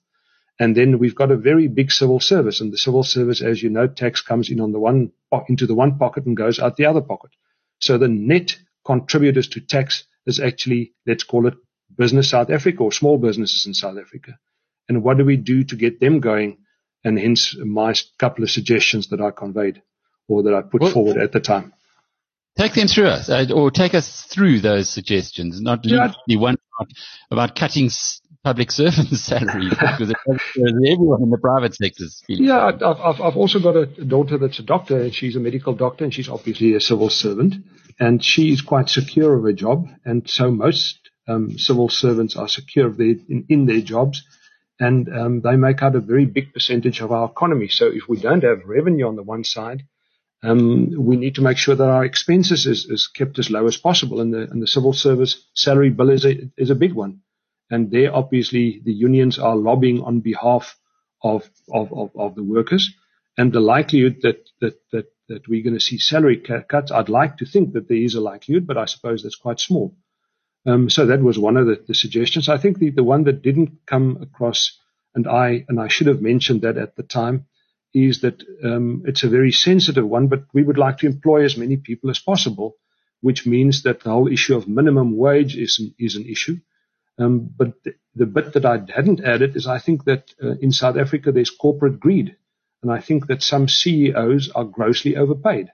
And 0.59 0.75
then 0.75 0.97
we've 0.97 1.15
got 1.15 1.31
a 1.31 1.37
very 1.37 1.67
big 1.67 1.91
civil 1.91 2.19
service 2.19 2.61
and 2.61 2.73
the 2.73 2.77
civil 2.77 3.03
service, 3.03 3.41
as 3.41 3.61
you 3.61 3.69
know, 3.69 3.87
tax 3.87 4.21
comes 4.21 4.49
in 4.49 4.59
on 4.59 4.71
the 4.71 4.79
one, 4.79 5.11
into 5.47 5.67
the 5.67 5.75
one 5.75 5.97
pocket 5.97 6.25
and 6.25 6.35
goes 6.35 6.59
out 6.59 6.77
the 6.77 6.85
other 6.85 7.01
pocket. 7.01 7.31
So 7.79 7.97
the 7.97 8.07
net 8.07 8.57
contributors 8.87 9.49
to 9.49 9.59
tax 9.59 10.05
is 10.25 10.39
actually, 10.39 10.93
let's 11.05 11.25
call 11.25 11.45
it 11.47 11.55
business 11.97 12.29
South 12.29 12.49
Africa 12.49 12.83
or 12.83 12.91
small 12.91 13.17
businesses 13.17 13.65
in 13.67 13.73
South 13.73 13.97
Africa. 13.97 14.39
And 14.87 15.03
what 15.03 15.17
do 15.17 15.25
we 15.25 15.35
do 15.35 15.65
to 15.65 15.75
get 15.75 15.99
them 15.99 16.21
going? 16.21 16.59
And 17.03 17.19
hence 17.19 17.55
my 17.59 17.93
couple 18.17 18.43
of 18.43 18.49
suggestions 18.49 19.09
that 19.09 19.21
I 19.21 19.31
conveyed 19.31 19.81
or 20.27 20.43
that 20.43 20.53
I 20.53 20.61
put 20.61 20.81
well, 20.81 20.91
forward 20.91 21.17
at 21.17 21.33
the 21.33 21.39
time. 21.39 21.73
Take 22.57 22.73
them 22.73 22.87
through 22.87 23.07
us, 23.07 23.29
uh, 23.29 23.45
or 23.53 23.69
take 23.69 23.93
us 23.93 24.23
through 24.23 24.61
those 24.61 24.89
suggestions, 24.89 25.61
not 25.61 25.85
yeah. 25.85 26.13
the 26.25 26.37
one 26.37 26.55
about 27.29 27.55
cutting 27.55 27.91
public 28.43 28.71
servants' 28.81 29.21
salaries 29.21 29.69
because 29.69 30.13
everyone 30.27 31.21
in 31.21 31.29
the 31.29 31.37
private 31.39 31.75
sector. 31.75 32.05
Yeah, 32.27 32.65
I've, 32.65 32.81
I've, 32.81 33.21
I've 33.21 33.37
also 33.37 33.59
got 33.59 33.75
a 33.75 33.85
daughter 33.85 34.39
that's 34.39 34.59
a 34.59 34.63
doctor, 34.63 35.01
and 35.01 35.13
she's 35.13 35.35
a 35.35 35.39
medical 35.39 35.75
doctor, 35.75 36.03
and 36.03 36.13
she's 36.13 36.29
obviously 36.29 36.73
a 36.73 36.79
civil 36.79 37.11
servant, 37.11 37.55
and 37.99 38.23
she 38.23 38.51
is 38.51 38.61
quite 38.61 38.89
secure 38.89 39.35
of 39.35 39.43
her 39.43 39.53
job, 39.53 39.87
and 40.05 40.29
so 40.29 40.51
most 40.51 41.09
um, 41.27 41.57
civil 41.57 41.89
servants 41.89 42.35
are 42.35 42.47
secure 42.47 42.89
their, 42.89 43.15
in, 43.27 43.45
in, 43.49 43.65
their 43.65 43.81
jobs, 43.81 44.23
and 44.79 45.09
um, 45.09 45.41
they 45.41 45.55
make 45.55 45.81
out 45.81 45.95
a 45.95 45.99
very 45.99 46.25
big 46.25 46.53
percentage 46.53 47.01
of 47.01 47.11
our 47.11 47.29
economy. 47.29 47.67
So 47.67 47.87
if 47.87 48.07
we 48.07 48.17
don't 48.17 48.43
have 48.43 48.65
revenue 48.65 49.07
on 49.07 49.15
the 49.15 49.23
one 49.23 49.43
side, 49.43 49.83
um, 50.43 50.93
we 50.97 51.17
need 51.17 51.35
to 51.35 51.41
make 51.41 51.57
sure 51.57 51.75
that 51.75 51.89
our 51.89 52.05
expenses 52.05 52.67
is, 52.67 52.85
is 52.85 53.07
kept 53.07 53.39
as 53.39 53.49
low 53.49 53.65
as 53.67 53.77
possible, 53.77 54.21
and 54.21 54.33
the, 54.33 54.41
and 54.41 54.61
the 54.61 54.67
civil 54.67 54.93
service 54.93 55.45
salary 55.53 55.89
bill 55.89 56.11
is 56.11 56.25
a, 56.25 56.49
is 56.57 56.69
a 56.69 56.75
big 56.75 56.93
one. 56.93 57.21
And 57.69 57.91
there, 57.91 58.15
obviously, 58.15 58.81
the 58.83 58.93
unions 58.93 59.39
are 59.39 59.55
lobbying 59.55 60.01
on 60.01 60.21
behalf 60.21 60.77
of, 61.23 61.49
of, 61.73 61.91
of, 61.91 62.11
of 62.15 62.35
the 62.35 62.43
workers. 62.43 62.89
And 63.37 63.51
the 63.51 63.59
likelihood 63.59 64.17
that, 64.21 64.47
that, 64.61 64.79
that, 64.91 65.05
that 65.29 65.47
we're 65.47 65.63
going 65.63 65.73
to 65.73 65.79
see 65.79 65.97
salary 65.97 66.37
cuts, 66.37 66.91
I'd 66.91 67.09
like 67.09 67.37
to 67.37 67.45
think 67.45 67.73
that 67.73 67.87
there 67.87 67.97
is 67.97 68.15
a 68.15 68.21
likelihood, 68.21 68.67
but 68.67 68.77
I 68.77 68.85
suppose 68.85 69.23
that's 69.23 69.35
quite 69.35 69.59
small. 69.59 69.95
Um, 70.65 70.89
so 70.89 71.05
that 71.05 71.21
was 71.21 71.39
one 71.39 71.57
of 71.57 71.65
the, 71.67 71.81
the, 71.87 71.93
suggestions. 71.93 72.49
I 72.49 72.57
think 72.57 72.77
the, 72.77 72.89
the 72.89 73.03
one 73.03 73.23
that 73.23 73.41
didn't 73.41 73.85
come 73.85 74.17
across, 74.21 74.77
and 75.15 75.27
I 75.27 75.65
and 75.69 75.79
I 75.79 75.87
should 75.87 76.07
have 76.07 76.21
mentioned 76.21 76.61
that 76.61 76.77
at 76.77 76.95
the 76.95 77.03
time, 77.03 77.45
is 77.93 78.21
that 78.21 78.43
um, 78.63 79.03
it's 79.05 79.23
a 79.23 79.29
very 79.29 79.51
sensitive 79.51 80.07
one, 80.07 80.27
but 80.27 80.43
we 80.53 80.63
would 80.63 80.77
like 80.77 80.97
to 80.99 81.07
employ 81.07 81.45
as 81.45 81.57
many 81.57 81.77
people 81.77 82.09
as 82.09 82.19
possible, 82.19 82.75
which 83.21 83.45
means 83.45 83.83
that 83.83 84.01
the 84.01 84.09
whole 84.09 84.27
issue 84.27 84.55
of 84.55 84.67
minimum 84.67 85.15
wage 85.15 85.55
is 85.55 85.79
an, 85.79 85.95
is 85.97 86.15
an 86.15 86.25
issue. 86.25 86.57
Um, 87.17 87.49
but 87.57 87.81
the, 87.83 87.95
the, 88.15 88.25
bit 88.25 88.53
that 88.53 88.65
I 88.65 88.79
hadn't 88.93 89.23
added 89.23 89.55
is 89.55 89.67
I 89.67 89.79
think 89.79 90.03
that 90.03 90.31
uh, 90.43 90.55
in 90.61 90.71
South 90.71 90.97
Africa 90.97 91.31
there's 91.31 91.49
corporate 91.49 91.99
greed, 91.99 92.35
and 92.81 92.91
I 92.91 92.99
think 92.99 93.27
that 93.27 93.43
some 93.43 93.67
CEOs 93.67 94.49
are 94.53 94.63
grossly 94.63 95.15
overpaid. 95.15 95.69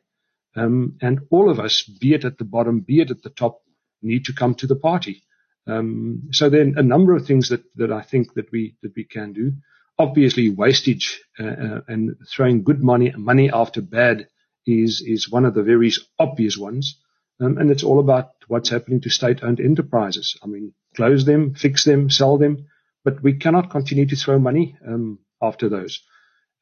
Um, 0.55 0.97
and 1.01 1.21
all 1.31 1.49
of 1.49 1.59
us, 1.59 1.83
be 1.83 2.13
it 2.13 2.25
at 2.25 2.37
the 2.37 2.45
bottom, 2.45 2.81
be 2.81 3.01
it 3.01 3.11
at 3.11 3.23
the 3.23 3.29
top, 3.29 3.61
need 4.01 4.25
to 4.25 4.33
come 4.33 4.55
to 4.55 4.67
the 4.67 4.75
party. 4.75 5.23
Um, 5.67 6.29
so 6.31 6.49
then 6.49 6.75
a 6.77 6.83
number 6.83 7.15
of 7.15 7.25
things 7.25 7.49
that, 7.49 7.63
that 7.75 7.91
I 7.91 8.01
think 8.01 8.33
that 8.35 8.51
we, 8.51 8.75
that 8.83 8.93
we 8.95 9.05
can 9.05 9.33
do. 9.33 9.53
Obviously 9.97 10.49
wastage, 10.49 11.21
uh, 11.39 11.45
uh, 11.45 11.81
and 11.87 12.15
throwing 12.29 12.63
good 12.63 12.83
money, 12.83 13.13
money 13.15 13.51
after 13.51 13.81
bad 13.81 14.27
is, 14.65 15.01
is 15.05 15.29
one 15.29 15.45
of 15.45 15.53
the 15.53 15.63
very 15.63 15.91
obvious 16.19 16.57
ones. 16.57 16.99
Um, 17.39 17.57
and 17.57 17.71
it's 17.71 17.83
all 17.83 17.99
about 17.99 18.29
what's 18.47 18.69
happening 18.69 19.01
to 19.01 19.09
state 19.09 19.43
owned 19.43 19.59
enterprises. 19.59 20.37
I 20.43 20.47
mean, 20.47 20.73
close 20.95 21.25
them, 21.25 21.55
fix 21.55 21.83
them, 21.83 22.09
sell 22.09 22.37
them, 22.37 22.67
but 23.03 23.21
we 23.21 23.33
cannot 23.33 23.69
continue 23.71 24.05
to 24.07 24.15
throw 24.15 24.39
money, 24.39 24.77
um, 24.87 25.19
after 25.41 25.67
those. 25.67 26.01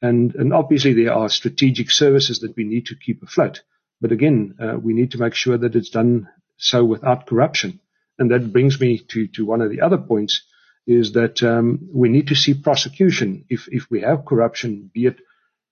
And, 0.02 0.52
obviously 0.52 0.92
there 0.92 1.14
are 1.14 1.28
strategic 1.28 1.90
services 1.90 2.40
that 2.40 2.56
we 2.56 2.64
need 2.64 2.86
to 2.86 2.96
keep 2.96 3.22
afloat. 3.22 3.62
But 4.00 4.10
again, 4.10 4.56
uh, 4.60 4.76
we 4.78 4.94
need 4.94 5.12
to 5.12 5.18
make 5.18 5.34
sure 5.34 5.56
that 5.56 5.76
it's 5.76 5.90
done 5.90 6.28
so 6.56 6.84
without 6.84 7.26
corruption. 7.26 7.78
And 8.18 8.30
that 8.32 8.52
brings 8.52 8.80
me 8.80 8.98
to, 8.98 9.46
one 9.46 9.60
of 9.60 9.70
the 9.70 9.80
other 9.80 9.98
points 9.98 10.42
is 10.86 11.12
that 11.12 11.42
um, 11.44 11.88
we 11.92 12.08
need 12.08 12.26
to 12.28 12.34
see 12.34 12.54
prosecution. 12.54 13.44
If, 13.48 13.68
we 13.90 14.00
have 14.00 14.24
corruption, 14.24 14.90
be 14.92 15.06
it 15.06 15.20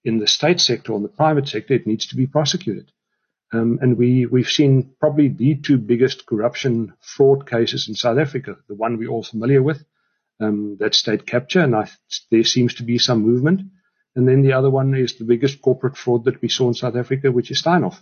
in 0.04 0.18
the 0.18 0.28
state 0.28 0.60
sector 0.60 0.92
or 0.92 0.96
in 0.96 1.02
the 1.02 1.08
private 1.08 1.48
sector, 1.48 1.74
it 1.74 1.86
needs 1.86 2.06
to 2.06 2.16
be 2.16 2.28
prosecuted. 2.28 2.92
Um, 3.52 3.80
and 3.82 3.98
we, 3.98 4.26
we've 4.26 4.48
seen 4.48 4.94
probably 5.00 5.26
the 5.26 5.56
two 5.56 5.76
biggest 5.76 6.24
corruption 6.24 6.94
fraud 7.00 7.50
cases 7.50 7.88
in 7.88 7.94
South 7.94 8.18
Africa. 8.18 8.56
The 8.68 8.76
one 8.76 8.96
we're 8.96 9.10
all 9.10 9.24
familiar 9.24 9.60
with, 9.60 9.84
um, 10.38 10.76
that's 10.78 10.98
state 10.98 11.26
capture, 11.26 11.60
and 11.60 11.74
there 12.30 12.44
seems 12.44 12.74
to 12.74 12.84
be 12.84 12.98
some 12.98 13.22
movement. 13.22 13.62
And 14.16 14.26
then 14.26 14.42
the 14.42 14.52
other 14.52 14.70
one 14.70 14.94
is 14.94 15.16
the 15.16 15.24
biggest 15.24 15.62
corporate 15.62 15.96
fraud 15.96 16.24
that 16.24 16.42
we 16.42 16.48
saw 16.48 16.68
in 16.68 16.74
South 16.74 16.96
Africa, 16.96 17.30
which 17.30 17.50
is 17.50 17.62
Steinhoff. 17.62 17.98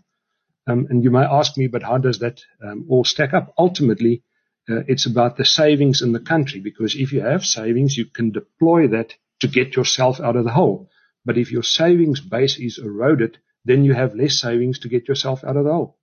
Um, 0.67 0.87
and 0.91 1.03
you 1.03 1.11
may 1.11 1.25
ask 1.25 1.57
me, 1.57 1.67
but 1.67 1.83
how 1.83 1.99
does 1.99 2.19
that 2.21 2.41
um, 2.63 2.87
all 2.89 3.05
stack 3.05 3.33
up? 3.35 3.55
Ultimately, 3.59 4.23
uh, 4.69 4.81
it's 4.87 5.07
about 5.07 5.37
the 5.37 5.45
savings 5.45 6.03
in 6.03 6.13
the 6.13 6.21
country 6.21 6.61
because 6.61 6.95
if 6.95 7.13
you 7.13 7.23
have 7.23 7.45
savings, 7.45 7.97
you 7.97 8.05
can 8.07 8.33
deploy 8.33 8.89
that 8.89 9.15
to 9.41 9.49
get 9.49 9.77
yourself 9.77 10.21
out 10.21 10.37
of 10.37 10.45
the 10.45 10.53
hole. 10.53 10.91
But 11.25 11.39
if 11.39 11.51
your 11.51 11.63
savings 11.63 12.21
base 12.21 12.59
is 12.59 12.79
eroded, 12.79 13.39
then 13.65 13.85
you 13.85 13.95
have 13.95 14.15
less 14.15 14.41
savings 14.41 14.79
to 14.81 14.89
get 14.89 15.09
yourself 15.09 15.43
out 15.45 15.57
of 15.57 15.65
the 15.65 15.73
hole. 15.73 15.99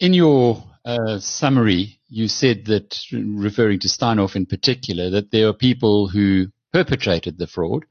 In 0.00 0.12
your 0.12 0.62
uh, 0.84 1.18
summary, 1.18 2.00
you 2.08 2.28
said 2.28 2.66
that, 2.66 2.98
referring 3.12 3.80
to 3.80 3.88
Steinhoff 3.88 4.36
in 4.36 4.46
particular, 4.46 5.10
that 5.10 5.30
there 5.30 5.48
are 5.48 5.54
people 5.54 6.08
who 6.08 6.48
perpetrated 6.72 7.38
the 7.38 7.46
fraud 7.46 7.84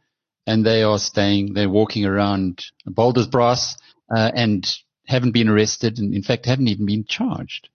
and 0.46 0.66
they 0.66 0.84
are 0.84 1.00
staying, 1.00 1.54
they're 1.54 1.70
walking 1.70 2.06
around 2.06 2.64
Balders 2.88 3.76
uh, 4.14 4.32
and 4.36 4.78
haven't 5.08 5.32
been 5.32 5.50
arrested 5.50 6.00
and 6.00 6.14
in 6.14 6.24
fact 6.24 6.46
haven't 6.46 6.68
even 6.68 6.86
been 6.86 7.06
charged. 7.06 7.70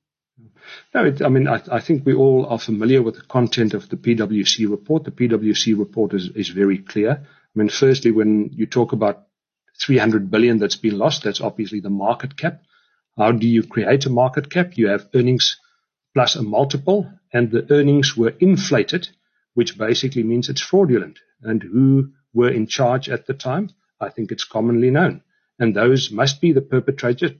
No, 0.94 1.04
it, 1.04 1.22
I 1.22 1.28
mean, 1.28 1.48
I, 1.48 1.62
I, 1.70 1.80
think 1.80 2.04
we 2.04 2.14
all 2.14 2.46
are 2.46 2.58
familiar 2.58 3.02
with 3.02 3.16
the 3.16 3.22
content 3.22 3.72
of 3.72 3.88
the 3.88 3.96
PwC 3.96 4.68
report. 4.70 5.04
The 5.04 5.10
PwC 5.10 5.78
report 5.78 6.12
is, 6.12 6.28
is 6.34 6.50
very 6.50 6.78
clear. 6.78 7.22
I 7.22 7.58
mean, 7.58 7.70
firstly, 7.70 8.10
when 8.10 8.50
you 8.52 8.66
talk 8.66 8.92
about 8.92 9.26
300 9.80 10.30
billion 10.30 10.58
that's 10.58 10.76
been 10.76 10.98
lost, 10.98 11.24
that's 11.24 11.40
obviously 11.40 11.80
the 11.80 11.90
market 11.90 12.36
cap. 12.36 12.62
How 13.16 13.32
do 13.32 13.48
you 13.48 13.62
create 13.62 14.04
a 14.06 14.10
market 14.10 14.50
cap? 14.50 14.76
You 14.76 14.88
have 14.88 15.08
earnings 15.14 15.58
plus 16.14 16.36
a 16.36 16.42
multiple, 16.42 17.10
and 17.32 17.50
the 17.50 17.66
earnings 17.72 18.16
were 18.16 18.34
inflated, 18.38 19.08
which 19.54 19.78
basically 19.78 20.22
means 20.22 20.48
it's 20.48 20.60
fraudulent. 20.60 21.18
And 21.42 21.62
who 21.62 22.12
were 22.32 22.50
in 22.50 22.66
charge 22.66 23.08
at 23.08 23.26
the 23.26 23.34
time? 23.34 23.70
I 24.00 24.10
think 24.10 24.30
it's 24.30 24.44
commonly 24.44 24.90
known 24.90 25.22
and 25.58 25.74
those 25.74 26.10
must 26.10 26.40
be 26.40 26.52
the 26.52 26.60
perpetrators, 26.60 27.32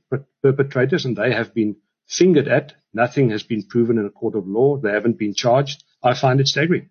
perpetrators, 0.42 1.04
and 1.04 1.16
they 1.16 1.32
have 1.32 1.54
been 1.54 1.76
fingered 2.06 2.48
at. 2.48 2.74
Nothing 2.92 3.30
has 3.30 3.42
been 3.42 3.62
proven 3.62 3.98
in 3.98 4.06
a 4.06 4.10
court 4.10 4.34
of 4.34 4.46
law. 4.46 4.76
They 4.76 4.90
haven't 4.90 5.18
been 5.18 5.34
charged. 5.34 5.84
I 6.02 6.14
find 6.14 6.40
it 6.40 6.48
staggering. 6.48 6.90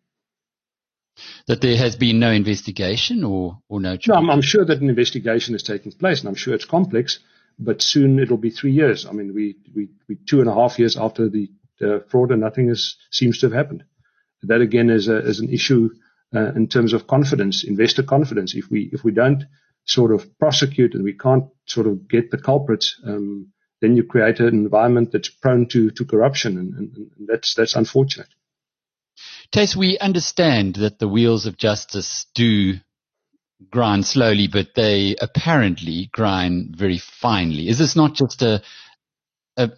That 1.48 1.62
there 1.62 1.78
has 1.78 1.96
been 1.96 2.20
no 2.20 2.32
investigation 2.32 3.24
or, 3.24 3.60
or 3.68 3.82
no 3.82 3.98
charge? 3.98 4.08
No, 4.08 4.16
I'm, 4.16 4.30
I'm 4.30 4.42
sure 4.42 4.64
that 4.64 4.82
an 4.82 4.90
investigation 4.90 5.56
is 5.56 5.64
taking 5.64 5.92
place, 5.92 6.20
and 6.20 6.30
I'm 6.30 6.36
sure 6.36 6.54
it's 6.54 6.66
complex, 6.66 7.20
but 7.58 7.82
soon 7.82 8.20
it'll 8.20 8.38
be 8.38 8.52
three 8.52 8.72
years. 8.72 9.06
I 9.06 9.12
mean, 9.12 9.34
we, 9.34 9.58
we, 9.76 9.90
we 10.08 10.18
two 10.30 10.40
and 10.40 10.50
a 10.50 10.54
half 10.54 10.78
years 10.78 10.96
after 10.96 11.28
the 11.28 11.50
uh, 11.82 12.00
fraud, 12.10 12.32
and 12.32 12.42
nothing 12.42 12.70
is, 12.70 12.96
seems 13.12 13.40
to 13.40 13.48
have 13.48 13.54
happened. 13.54 13.84
That 14.44 14.62
again 14.62 14.92
is, 14.92 15.08
a, 15.08 15.18
is 15.18 15.40
an 15.40 15.50
issue 15.50 15.90
uh, 16.36 16.52
in 16.56 16.68
terms 16.68 16.94
of 16.94 17.08
confidence, 17.08 17.64
investor 17.64 18.04
confidence. 18.04 18.56
If 18.56 18.66
we 18.70 18.90
if 18.92 19.04
we 19.04 19.12
don't 19.12 19.44
sort 19.86 20.12
of 20.12 20.38
prosecute 20.38 20.94
and 20.94 21.04
we 21.04 21.14
can't 21.14 21.46
sort 21.66 21.88
of 21.88 22.10
get 22.10 22.32
the 22.32 22.38
culprits, 22.38 23.00
um, 23.06 23.54
then 23.82 23.96
you 23.96 24.04
create 24.04 24.40
an 24.40 24.50
environment 24.50 25.12
that's 25.12 25.30
prone 25.30 25.68
to, 25.68 25.92
to 25.92 26.06
corruption, 26.06 26.58
and, 26.58 26.74
and, 26.74 26.98
and 26.98 27.28
that's 27.28 27.54
that's 27.56 27.76
unfortunate. 27.76 28.28
Thys, 29.52 29.76
we 29.76 29.98
understand 29.98 30.76
that 30.76 31.00
the 31.00 31.08
wheels 31.08 31.46
of 31.46 31.58
justice 31.58 32.26
do 32.36 32.74
grind 33.72 34.06
slowly, 34.06 34.48
but 34.48 34.76
they 34.76 35.16
apparently 35.20 36.10
grind 36.12 36.76
very 36.76 37.00
finely. 37.00 37.70
Is 37.70 37.78
this 37.78 37.96
not 37.96 38.14
just 38.14 38.42
a 38.42 38.62
a, 39.56 39.72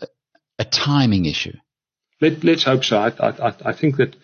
a 0.57 0.65
timing 0.65 1.25
issue? 1.25 1.57
Let, 2.21 2.43
us 2.43 2.63
hope 2.63 2.83
so. 2.83 2.97
I, 2.97 3.11
I, 3.29 3.55
I, 3.65 3.73
think 3.73 3.95
that 3.95 4.17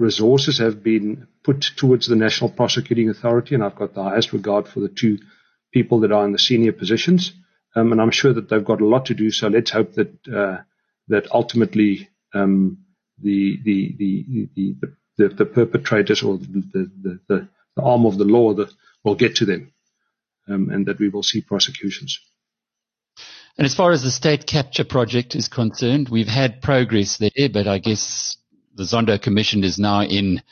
resources 0.00 0.58
have 0.58 0.82
been 0.82 1.28
put 1.44 1.60
towards 1.76 2.08
the 2.08 2.16
National 2.16 2.50
Prosecuting 2.50 3.10
Authority, 3.10 3.54
and 3.54 3.62
I've 3.62 3.76
got 3.76 3.94
the 3.94 4.02
highest 4.02 4.32
regard 4.32 4.66
for 4.66 4.80
the 4.80 4.88
two 4.88 5.18
people 5.72 6.00
that 6.00 6.12
are 6.12 6.24
in 6.24 6.32
the 6.32 6.38
senior 6.38 6.72
positions. 6.72 7.32
Um, 7.76 7.92
and 7.92 8.00
I'm 8.00 8.10
sure 8.10 8.32
that 8.32 8.48
they've 8.48 8.64
got 8.64 8.80
a 8.80 8.86
lot 8.86 9.06
to 9.06 9.14
do. 9.14 9.30
So 9.30 9.46
let's 9.46 9.70
hope 9.70 9.92
that 9.94 10.28
uh, 10.28 10.62
that 11.08 11.30
ultimately 11.30 12.08
um, 12.34 12.78
the, 13.20 13.58
the, 13.64 13.94
the, 13.98 14.48
the, 14.54 14.76
the, 15.18 15.28
the 15.28 15.44
perpetrators 15.44 16.22
or 16.22 16.38
the, 16.38 16.90
the, 17.02 17.20
the, 17.28 17.48
the 17.76 17.82
arm 17.82 18.06
of 18.06 18.16
the 18.16 18.24
law 18.24 18.54
will 19.04 19.14
get 19.14 19.36
to 19.36 19.44
them, 19.44 19.72
um, 20.48 20.70
and 20.70 20.86
that 20.86 20.98
we 20.98 21.08
will 21.08 21.22
see 21.22 21.42
prosecutions. 21.42 22.18
And 23.58 23.66
as 23.66 23.74
far 23.74 23.90
as 23.90 24.02
the 24.02 24.10
state 24.10 24.46
capture 24.46 24.84
project 24.84 25.34
is 25.34 25.48
concerned, 25.48 26.08
we've 26.08 26.28
had 26.28 26.62
progress 26.62 27.18
there, 27.18 27.48
but 27.52 27.66
I 27.66 27.78
guess 27.78 28.36
the 28.80 28.86
Zondo 28.86 29.20
Commission 29.20 29.62
is 29.62 29.78
now 29.78 30.02
in 30.02 30.42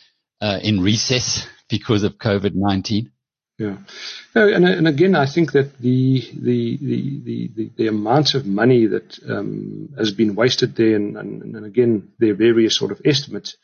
uh, 0.43 0.59
in 0.63 0.83
recess 0.83 1.47
because 1.71 2.03
of 2.03 2.19
COVID 2.19 2.55
nineteen. 2.55 3.11
Yeah, 3.59 3.79
and, 4.35 4.67
and 4.67 4.87
again, 4.87 5.15
I 5.17 5.25
think 5.25 5.53
that 5.53 5.79
the 5.79 6.23
the 6.35 6.77
the 6.77 7.51
the, 7.57 7.71
the 7.75 7.87
amounts 7.87 8.35
of 8.35 8.45
money 8.45 8.87
that 8.87 9.19
um, 9.27 9.95
has 9.97 10.13
been 10.13 10.35
wasted 10.35 10.77
there, 10.77 10.95
and, 10.95 11.17
and, 11.17 11.57
and, 11.57 11.65
again, 11.65 12.13
there 12.19 12.33
are 12.33 12.37
various 12.37 12.77
sort 12.77 12.93
of 12.93 13.01
estimates, 13.05 13.57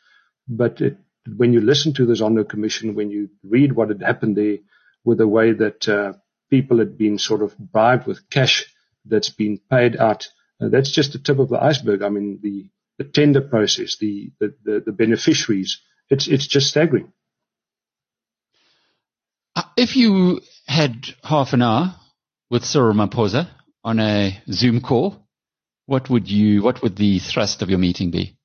but 0.48 0.80
it, 0.80 0.96
when 1.36 1.52
you 1.52 1.60
listen 1.60 1.92
to 1.94 2.06
the 2.06 2.14
Zondo 2.14 2.48
Commission, 2.48 2.94
when 2.94 3.10
you 3.10 3.28
read 3.42 3.72
what 3.72 3.90
had 3.90 4.00
happened 4.00 4.34
there, 4.34 4.56
with 5.04 5.18
the 5.18 5.28
way 5.28 5.52
that 5.52 5.86
uh, 5.86 6.14
people 6.48 6.78
had 6.78 6.96
been 6.96 7.18
sort 7.18 7.42
of 7.42 7.56
bribed 7.58 8.06
with 8.06 8.30
cash 8.30 8.64
that's 9.04 9.28
been 9.30 9.60
paid 9.70 9.96
out, 9.98 10.26
uh, 10.58 10.68
that's 10.68 10.90
just 10.90 11.12
the 11.12 11.18
tip 11.18 11.38
of 11.38 11.50
the 11.50 11.62
iceberg. 11.62 12.02
I 12.02 12.08
mean, 12.08 12.40
the 12.42 12.70
the 12.98 13.04
tender 13.04 13.40
process, 13.40 13.96
the 13.98 14.30
the, 14.40 14.54
the, 14.64 14.82
the 14.86 14.92
beneficiaries, 14.92 15.80
it's 16.10 16.28
it's 16.28 16.46
just 16.46 16.68
staggering. 16.68 17.12
Uh, 19.56 19.62
if 19.76 19.96
you 19.96 20.40
had 20.66 21.06
half 21.22 21.52
an 21.52 21.62
hour 21.62 21.94
with 22.50 22.64
Cyril 22.64 22.94
Ramaphosa 22.94 23.48
on 23.84 24.00
a 24.00 24.40
Zoom 24.50 24.80
call, 24.80 25.24
what 25.86 26.08
would 26.10 26.30
you, 26.30 26.62
what 26.62 26.82
would 26.82 26.96
the 26.96 27.18
thrust 27.18 27.62
of 27.62 27.70
your 27.70 27.78
meeting 27.78 28.10
be? 28.10 28.36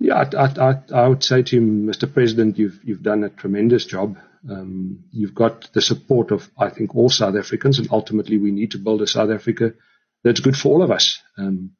Yeah, 0.00 0.24
I, 0.36 0.70
I, 0.70 0.82
I 0.94 1.08
would 1.08 1.24
say 1.24 1.42
to 1.42 1.56
him, 1.56 1.86
Mr. 1.86 2.12
President, 2.12 2.58
you've, 2.58 2.78
you've 2.84 3.02
done 3.02 3.24
a 3.24 3.30
tremendous 3.30 3.84
job. 3.84 4.16
Um, 4.48 5.04
you've 5.10 5.34
got 5.34 5.72
the 5.72 5.82
support 5.82 6.30
of, 6.30 6.48
I 6.56 6.70
think, 6.70 6.94
all 6.94 7.10
South 7.10 7.34
Africans, 7.34 7.78
and 7.78 7.88
ultimately 7.90 8.38
we 8.38 8.52
need 8.52 8.70
to 8.72 8.78
build 8.78 9.02
a 9.02 9.06
South 9.06 9.30
Africa 9.30 9.74
that's 10.22 10.40
good 10.40 10.56
for 10.56 10.68
all 10.68 10.82
of 10.82 10.90
us. 10.90 11.18
Um, 11.36 11.72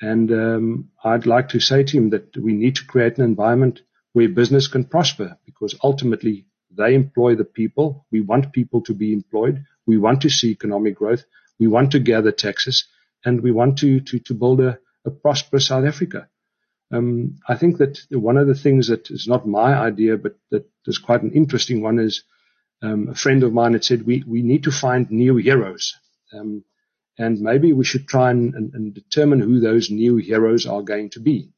and 0.00 0.32
um, 0.32 0.90
I'd 1.04 1.26
like 1.26 1.50
to 1.50 1.60
say 1.60 1.84
to 1.84 1.96
him 1.96 2.10
that 2.10 2.36
we 2.36 2.52
need 2.52 2.76
to 2.76 2.86
create 2.86 3.18
an 3.18 3.24
environment 3.24 3.80
where 4.12 4.28
business 4.28 4.66
can 4.66 4.84
prosper, 4.84 5.38
because 5.44 5.74
ultimately 5.82 6.46
they 6.70 6.94
employ 6.94 7.34
the 7.34 7.44
people. 7.44 8.06
We 8.10 8.20
want 8.20 8.52
people 8.52 8.80
to 8.82 8.94
be 8.94 9.12
employed. 9.12 9.64
We 9.86 9.98
want 9.98 10.22
to 10.22 10.30
see 10.30 10.50
economic 10.50 10.96
growth. 10.96 11.24
We 11.58 11.68
want 11.68 11.92
to 11.92 12.00
gather 12.00 12.32
taxes 12.32 12.86
and 13.24 13.42
we 13.42 13.50
want 13.50 13.78
to, 13.78 14.00
to, 14.00 14.18
to 14.20 14.34
build 14.34 14.60
a, 14.60 14.78
a 15.04 15.10
prosperous 15.10 15.66
South 15.66 15.84
Africa. 15.84 16.28
Um, 16.92 17.38
I 17.46 17.56
think 17.56 17.78
that 17.78 18.00
one 18.10 18.36
of 18.36 18.46
the 18.46 18.54
things 18.54 18.88
that 18.88 19.10
is 19.10 19.28
not 19.28 19.46
my 19.46 19.74
idea, 19.74 20.16
but 20.16 20.36
that 20.50 20.68
is 20.86 20.98
quite 20.98 21.22
an 21.22 21.32
interesting 21.32 21.82
one 21.82 21.98
is 21.98 22.24
um, 22.82 23.08
a 23.10 23.14
friend 23.14 23.42
of 23.42 23.52
mine 23.52 23.74
had 23.74 23.84
said 23.84 24.06
we, 24.06 24.24
we 24.26 24.42
need 24.42 24.64
to 24.64 24.72
find 24.72 25.10
new 25.10 25.36
heroes. 25.36 25.94
Um, 26.32 26.64
and 27.20 27.40
maybe 27.40 27.72
we 27.72 27.84
should 27.84 28.06
try 28.08 28.30
and, 28.30 28.54
and, 28.54 28.74
and, 28.74 28.94
determine 28.94 29.40
who 29.40 29.60
those 29.60 29.90
new 29.90 30.16
heroes 30.16 30.66
are 30.66 30.82
going 30.82 31.10
to 31.10 31.20
be. 31.20 31.52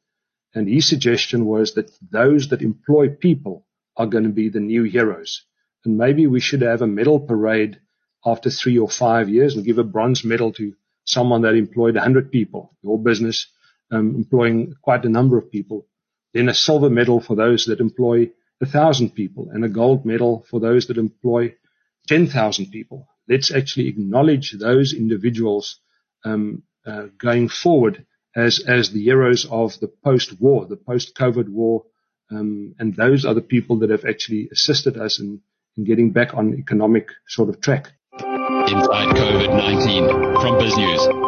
And 0.55 0.69
his 0.69 0.89
suggestion 0.89 1.47
was 1.47 1.75
that 1.75 1.91
those 2.11 2.49
that 2.49 2.63
employ 2.63 3.09
people 3.09 3.67
are 3.97 4.07
going 4.07 4.25
to 4.25 4.31
be 4.43 4.49
the 4.49 4.61
new 4.61 4.83
heroes. 4.83 5.43
And 5.85 5.97
maybe 5.97 6.27
we 6.27 6.41
should 6.41 6.63
have 6.63 6.83
a 6.83 6.87
medal 6.87 7.21
parade 7.21 7.81
after 8.25 8.51
three 8.51 8.79
or 8.79 8.89
five 8.89 9.29
years 9.29 9.55
and 9.55 9.65
give 9.65 9.79
a 9.79 9.85
bronze 9.85 10.25
medal 10.25 10.53
to 10.55 10.75
someone 11.05 11.43
that 11.43 11.55
employed 11.55 11.95
100 11.95 12.31
people, 12.31 12.77
your 12.83 12.99
business 12.99 13.47
um, 13.91 14.17
employing 14.17 14.75
quite 14.83 15.05
a 15.05 15.09
number 15.09 15.39
of 15.39 15.51
people. 15.51 15.87
Then 16.35 16.49
a 16.49 16.55
silver 16.55 16.91
medal 16.91 17.21
for 17.21 17.37
those 17.37 17.67
that 17.67 17.81
employ 17.81 18.31
thousand 18.67 19.11
people 19.11 19.51
and 19.53 19.65
a 19.65 19.69
gold 19.69 20.05
medal 20.05 20.45
for 20.49 20.61
those 20.61 20.87
that 20.87 20.99
employ 20.99 21.55
10,000 22.09 22.71
people. 22.71 23.09
Let's 23.29 23.53
actually 23.53 23.89
acknowledge 23.89 24.53
those 24.53 24.93
individuals 24.93 25.79
um, 26.25 26.63
uh, 26.87 27.07
going 27.19 27.49
forward 27.49 28.07
as 28.35 28.61
as 28.67 28.91
the 28.91 29.03
heroes 29.03 29.47
of 29.51 29.79
the 29.81 29.89
post-war, 29.89 30.67
the 30.67 30.77
post-COVID 30.77 31.49
war 31.49 31.85
um, 32.33 32.75
and 32.79 32.95
those 32.97 33.25
are 33.25 33.35
the 33.35 33.43
people 33.43 33.79
that 33.81 33.91
have 33.91 34.05
actually 34.05 34.49
assisted 34.51 34.97
us 34.97 35.21
in, 35.21 35.41
in 35.77 35.85
getting 35.85 36.11
back 36.13 36.35
on 36.35 36.55
economic 36.55 37.09
sort 37.29 37.49
of 37.49 37.61
track. 37.61 37.93
Inside 38.19 39.15
COVID-19 39.17 40.41
from 40.41 40.55
BizNews. 40.55 41.23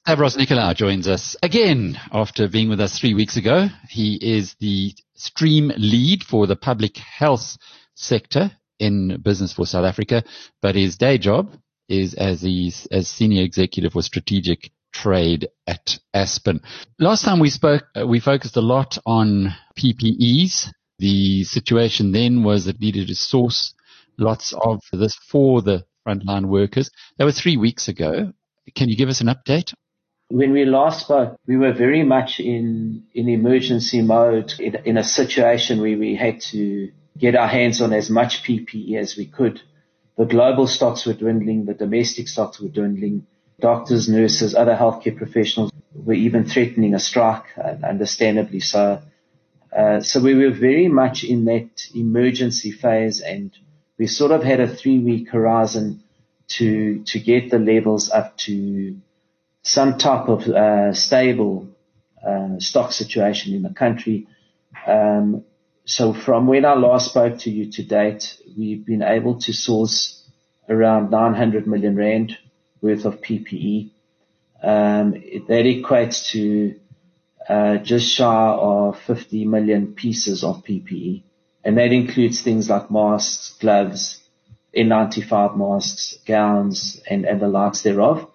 Stavros 0.00 0.36
Nicolaou 0.36 0.74
joins 0.74 1.06
us 1.06 1.36
again 1.42 2.00
after 2.12 2.48
being 2.48 2.70
with 2.70 2.80
us 2.80 2.98
three 2.98 3.12
weeks 3.12 3.36
ago. 3.36 3.66
He 3.90 4.14
is 4.14 4.54
the 4.58 4.94
stream 5.14 5.70
lead 5.76 6.24
for 6.24 6.46
the 6.46 6.56
public 6.56 6.96
health 6.96 7.58
sector 7.94 8.50
in 8.78 9.20
Business 9.22 9.52
for 9.52 9.66
South 9.66 9.84
Africa, 9.84 10.24
but 10.62 10.74
his 10.74 10.96
day 10.96 11.18
job 11.18 11.56
is 11.88 12.14
as 12.14 12.42
he's 12.42 12.86
as 12.90 13.08
senior 13.08 13.42
executive 13.42 13.92
for 13.92 14.02
strategic 14.02 14.70
trade 14.92 15.48
at 15.66 15.98
Aspen. 16.12 16.60
Last 16.98 17.24
time 17.24 17.40
we 17.40 17.50
spoke, 17.50 17.84
uh, 17.98 18.06
we 18.06 18.20
focused 18.20 18.56
a 18.56 18.60
lot 18.60 18.98
on 19.06 19.54
PPEs. 19.78 20.68
The 20.98 21.44
situation 21.44 22.12
then 22.12 22.42
was 22.42 22.64
that 22.64 22.80
needed 22.80 23.08
to 23.08 23.14
source 23.14 23.74
lots 24.18 24.52
of 24.52 24.80
this 24.92 25.14
for 25.14 25.62
the 25.62 25.84
frontline 26.06 26.46
workers. 26.46 26.90
That 27.16 27.24
was 27.24 27.40
three 27.40 27.56
weeks 27.56 27.88
ago. 27.88 28.32
Can 28.74 28.88
you 28.88 28.96
give 28.96 29.08
us 29.08 29.20
an 29.20 29.28
update? 29.28 29.72
When 30.30 30.52
we 30.52 30.66
last 30.66 31.00
spoke, 31.00 31.38
we 31.46 31.56
were 31.56 31.72
very 31.72 32.02
much 32.02 32.38
in, 32.38 33.04
in 33.14 33.28
emergency 33.28 34.02
mode 34.02 34.52
in, 34.58 34.74
in 34.84 34.98
a 34.98 35.04
situation 35.04 35.80
where 35.80 35.96
we 35.96 36.16
had 36.16 36.40
to 36.52 36.90
get 37.18 37.34
our 37.34 37.48
hands 37.48 37.80
on 37.80 37.92
as 37.92 38.10
much 38.10 38.42
PPE 38.42 38.96
as 38.96 39.16
we 39.16 39.26
could. 39.26 39.60
The 40.16 40.24
global 40.24 40.66
stocks 40.66 41.06
were 41.06 41.14
dwindling, 41.14 41.64
the 41.64 41.74
domestic 41.74 42.28
stocks 42.28 42.60
were 42.60 42.68
dwindling 42.68 43.26
doctors, 43.60 44.08
nurses, 44.08 44.54
other 44.54 44.74
healthcare 44.74 45.16
professionals 45.16 45.72
were 45.94 46.14
even 46.14 46.44
threatening 46.44 46.94
a 46.94 46.98
strike, 46.98 47.44
uh, 47.56 47.74
understandably 47.86 48.60
so. 48.60 49.02
Uh, 49.76 50.00
so 50.00 50.20
we 50.20 50.34
were 50.34 50.50
very 50.50 50.88
much 50.88 51.24
in 51.24 51.44
that 51.44 51.70
emergency 51.94 52.70
phase 52.70 53.20
and 53.20 53.52
we 53.98 54.06
sort 54.06 54.30
of 54.30 54.42
had 54.42 54.60
a 54.60 54.68
three 54.68 54.98
week 54.98 55.28
horizon 55.28 56.02
to, 56.46 57.02
to 57.04 57.18
get 57.18 57.50
the 57.50 57.58
levels 57.58 58.10
up 58.10 58.36
to 58.38 58.96
some 59.62 59.98
type 59.98 60.28
of, 60.28 60.48
uh, 60.48 60.92
stable, 60.94 61.68
uh, 62.26 62.58
stock 62.58 62.92
situation 62.92 63.54
in 63.54 63.62
the 63.62 63.74
country. 63.74 64.26
Um, 64.86 65.44
so 65.88 66.12
from 66.12 66.46
when 66.46 66.66
I 66.66 66.74
last 66.74 67.08
spoke 67.08 67.38
to 67.38 67.50
you 67.50 67.72
to 67.72 67.82
date, 67.82 68.36
we've 68.58 68.84
been 68.84 69.02
able 69.02 69.40
to 69.40 69.54
source 69.54 70.22
around 70.68 71.10
900 71.10 71.66
million 71.66 71.96
rand 71.96 72.36
worth 72.82 73.06
of 73.06 73.22
PPE. 73.22 73.88
Um, 74.62 75.12
that 75.12 75.64
equates 75.64 76.28
to 76.32 76.74
uh, 77.48 77.78
just 77.78 78.12
shy 78.12 78.48
of 78.50 79.00
50 79.00 79.46
million 79.46 79.94
pieces 79.94 80.44
of 80.44 80.62
PPE. 80.62 81.22
And 81.64 81.78
that 81.78 81.90
includes 81.90 82.42
things 82.42 82.68
like 82.68 82.90
masks, 82.90 83.56
gloves, 83.58 84.22
N95 84.76 85.56
masks, 85.56 86.18
gowns, 86.26 87.00
and, 87.08 87.24
and 87.24 87.40
the 87.40 87.48
likes 87.48 87.80
thereof. 87.80 88.30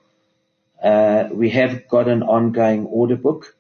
Uh, 0.84 1.30
we 1.32 1.52
have 1.52 1.88
got 1.88 2.08
an 2.08 2.24
ongoing 2.24 2.88
order 2.88 3.16
book. 3.16 3.56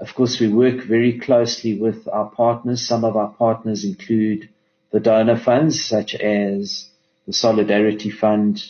Of 0.00 0.14
course, 0.14 0.38
we 0.40 0.48
work 0.48 0.84
very 0.84 1.18
closely 1.18 1.78
with 1.78 2.06
our 2.08 2.30
partners. 2.30 2.86
Some 2.86 3.04
of 3.04 3.16
our 3.16 3.30
partners 3.30 3.84
include 3.84 4.48
the 4.90 5.00
donor 5.00 5.36
funds, 5.36 5.84
such 5.84 6.14
as 6.14 6.88
the 7.26 7.32
Solidarity 7.32 8.10
Fund, 8.10 8.62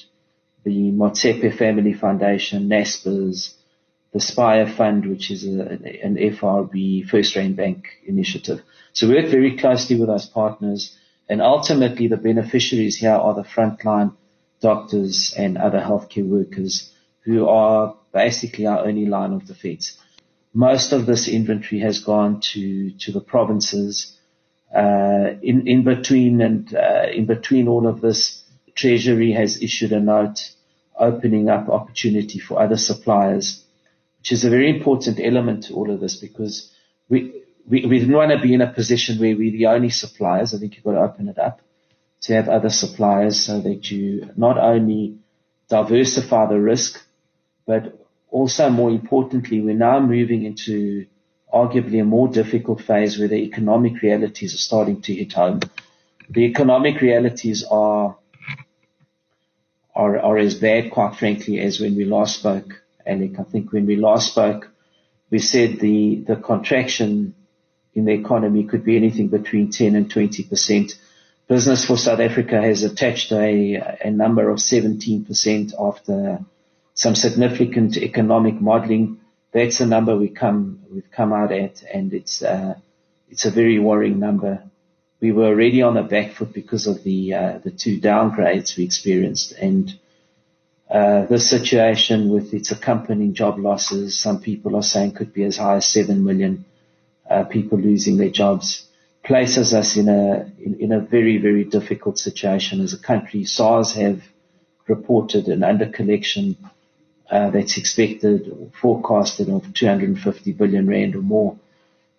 the 0.64 0.90
Motsepe 0.90 1.56
Family 1.56 1.92
Foundation, 1.92 2.68
NASPERS, 2.68 3.54
the 4.12 4.20
Spire 4.20 4.66
Fund, 4.66 5.06
which 5.06 5.30
is 5.30 5.44
a, 5.44 5.60
an 5.60 6.16
FRB 6.16 7.06
First 7.08 7.36
Rand 7.36 7.56
Bank 7.56 7.88
initiative. 8.06 8.62
So 8.92 9.06
we 9.06 9.14
work 9.14 9.30
very 9.30 9.56
closely 9.56 9.96
with 9.98 10.08
those 10.08 10.26
partners 10.26 10.96
and 11.28 11.42
ultimately 11.42 12.08
the 12.08 12.16
beneficiaries 12.16 12.96
here 12.96 13.12
are 13.12 13.34
the 13.34 13.42
frontline 13.42 14.14
doctors 14.60 15.34
and 15.36 15.58
other 15.58 15.78
healthcare 15.78 16.26
workers 16.26 16.90
who 17.20 17.46
are 17.46 17.96
basically 18.12 18.66
our 18.66 18.86
only 18.86 19.06
line 19.06 19.32
of 19.32 19.44
defense. 19.44 19.98
Most 20.54 20.92
of 20.92 21.06
this 21.06 21.28
inventory 21.28 21.80
has 21.80 22.00
gone 22.00 22.40
to, 22.52 22.92
the 23.12 23.20
provinces. 23.20 24.16
Uh, 24.74 25.34
in, 25.42 25.66
in 25.66 25.84
between 25.84 26.40
and 26.40 26.74
uh, 26.74 27.06
in 27.12 27.26
between 27.26 27.68
all 27.68 27.86
of 27.86 28.00
this, 28.00 28.42
Treasury 28.74 29.32
has 29.32 29.62
issued 29.62 29.92
a 29.92 30.00
note 30.00 30.50
opening 30.98 31.48
up 31.48 31.68
opportunity 31.68 32.38
for 32.38 32.60
other 32.60 32.76
suppliers, 32.76 33.64
which 34.18 34.32
is 34.32 34.44
a 34.44 34.50
very 34.50 34.68
important 34.68 35.20
element 35.22 35.64
to 35.64 35.74
all 35.74 35.90
of 35.90 36.00
this 36.00 36.16
because 36.16 36.72
we 37.08 37.44
didn't 37.70 38.12
want 38.12 38.32
to 38.32 38.40
be 38.40 38.54
in 38.54 38.60
a 38.60 38.72
position 38.72 39.18
where 39.18 39.36
we're 39.36 39.52
the 39.52 39.66
only 39.66 39.90
suppliers. 39.90 40.54
I 40.54 40.58
think 40.58 40.76
you've 40.76 40.84
got 40.84 40.92
to 40.92 41.00
open 41.00 41.28
it 41.28 41.38
up 41.38 41.60
to 42.22 42.34
have 42.34 42.48
other 42.48 42.70
suppliers 42.70 43.44
so 43.44 43.60
that 43.60 43.90
you 43.90 44.30
not 44.36 44.58
only 44.58 45.18
diversify 45.68 46.46
the 46.46 46.60
risk, 46.60 47.02
but 47.66 48.07
also 48.30 48.68
more 48.70 48.90
importantly, 48.90 49.60
we're 49.60 49.74
now 49.74 50.00
moving 50.00 50.44
into 50.44 51.06
arguably 51.52 52.00
a 52.00 52.04
more 52.04 52.28
difficult 52.28 52.82
phase 52.82 53.18
where 53.18 53.28
the 53.28 53.36
economic 53.36 54.02
realities 54.02 54.54
are 54.54 54.58
starting 54.58 55.00
to 55.02 55.14
hit 55.14 55.32
home. 55.32 55.60
The 56.28 56.44
economic 56.44 57.00
realities 57.00 57.64
are, 57.64 58.16
are, 59.94 60.18
are 60.18 60.38
as 60.38 60.54
bad, 60.54 60.90
quite 60.90 61.16
frankly, 61.16 61.60
as 61.60 61.80
when 61.80 61.96
we 61.96 62.04
last 62.04 62.38
spoke, 62.38 62.82
Alec. 63.06 63.38
I 63.38 63.44
think 63.44 63.72
when 63.72 63.86
we 63.86 63.96
last 63.96 64.32
spoke, 64.32 64.70
we 65.30 65.38
said 65.38 65.80
the, 65.80 66.24
the 66.26 66.36
contraction 66.36 67.34
in 67.94 68.04
the 68.04 68.12
economy 68.12 68.64
could 68.64 68.84
be 68.84 68.96
anything 68.96 69.28
between 69.28 69.70
10 69.70 69.94
and 69.94 70.10
20 70.10 70.44
percent. 70.44 70.92
Business 71.48 71.86
for 71.86 71.96
South 71.96 72.20
Africa 72.20 72.60
has 72.60 72.82
attached 72.82 73.32
a, 73.32 73.96
a 74.04 74.10
number 74.10 74.50
of 74.50 74.58
17% 74.58 75.72
after 75.80 76.44
some 76.98 77.14
significant 77.14 77.96
economic 77.96 78.60
modeling. 78.60 79.20
That's 79.52 79.78
the 79.78 79.86
number 79.86 80.16
we 80.16 80.30
come, 80.30 80.80
we've 80.90 81.10
come 81.12 81.32
out 81.32 81.52
at 81.52 81.84
and 81.84 82.12
it's, 82.12 82.42
uh, 82.42 82.74
it's 83.30 83.44
a 83.44 83.52
very 83.52 83.78
worrying 83.78 84.18
number. 84.18 84.64
We 85.20 85.30
were 85.30 85.46
already 85.46 85.80
on 85.82 85.94
the 85.94 86.02
back 86.02 86.32
foot 86.32 86.52
because 86.52 86.88
of 86.88 87.04
the, 87.04 87.34
uh, 87.34 87.58
the 87.62 87.70
two 87.70 88.00
downgrades 88.00 88.76
we 88.76 88.82
experienced 88.82 89.52
and, 89.52 89.96
uh, 90.90 91.26
the 91.26 91.38
situation 91.38 92.30
with 92.30 92.52
its 92.52 92.72
accompanying 92.72 93.32
job 93.32 93.60
losses, 93.60 94.18
some 94.18 94.40
people 94.40 94.74
are 94.74 94.82
saying 94.82 95.12
could 95.12 95.32
be 95.32 95.44
as 95.44 95.56
high 95.56 95.76
as 95.76 95.86
7 95.86 96.24
million 96.24 96.64
uh, 97.30 97.44
people 97.44 97.78
losing 97.78 98.16
their 98.16 98.30
jobs 98.30 98.88
places 99.22 99.74
us 99.74 99.96
in 99.96 100.08
a 100.08 100.50
in, 100.58 100.80
in, 100.80 100.92
a 100.92 101.00
very 101.00 101.36
very 101.36 101.64
difficult 101.64 102.18
situation 102.18 102.80
as 102.80 102.94
a 102.94 102.98
country. 102.98 103.44
SARS 103.44 103.92
have 103.92 104.22
reported 104.86 105.48
an 105.48 105.62
under 105.62 105.86
collection 105.86 106.56
uh, 107.30 107.50
that's 107.50 107.76
expected 107.76 108.48
or 108.48 108.70
forecasted 108.80 109.48
of 109.48 109.72
250 109.74 110.52
billion 110.52 110.88
rand 110.88 111.14
or 111.14 111.22
more. 111.22 111.56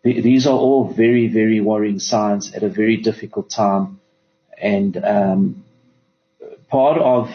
These 0.04 0.48
are 0.48 0.58
all 0.58 0.94
very 0.94 1.28
very 1.28 1.60
worrying 1.60 2.00
signs 2.00 2.54
at 2.54 2.64
a 2.64 2.70
very 2.70 2.98
difficult 2.98 3.50
time, 3.50 4.00
and 4.58 4.96
um, 5.04 5.64
part 6.70 6.98
of 6.98 7.30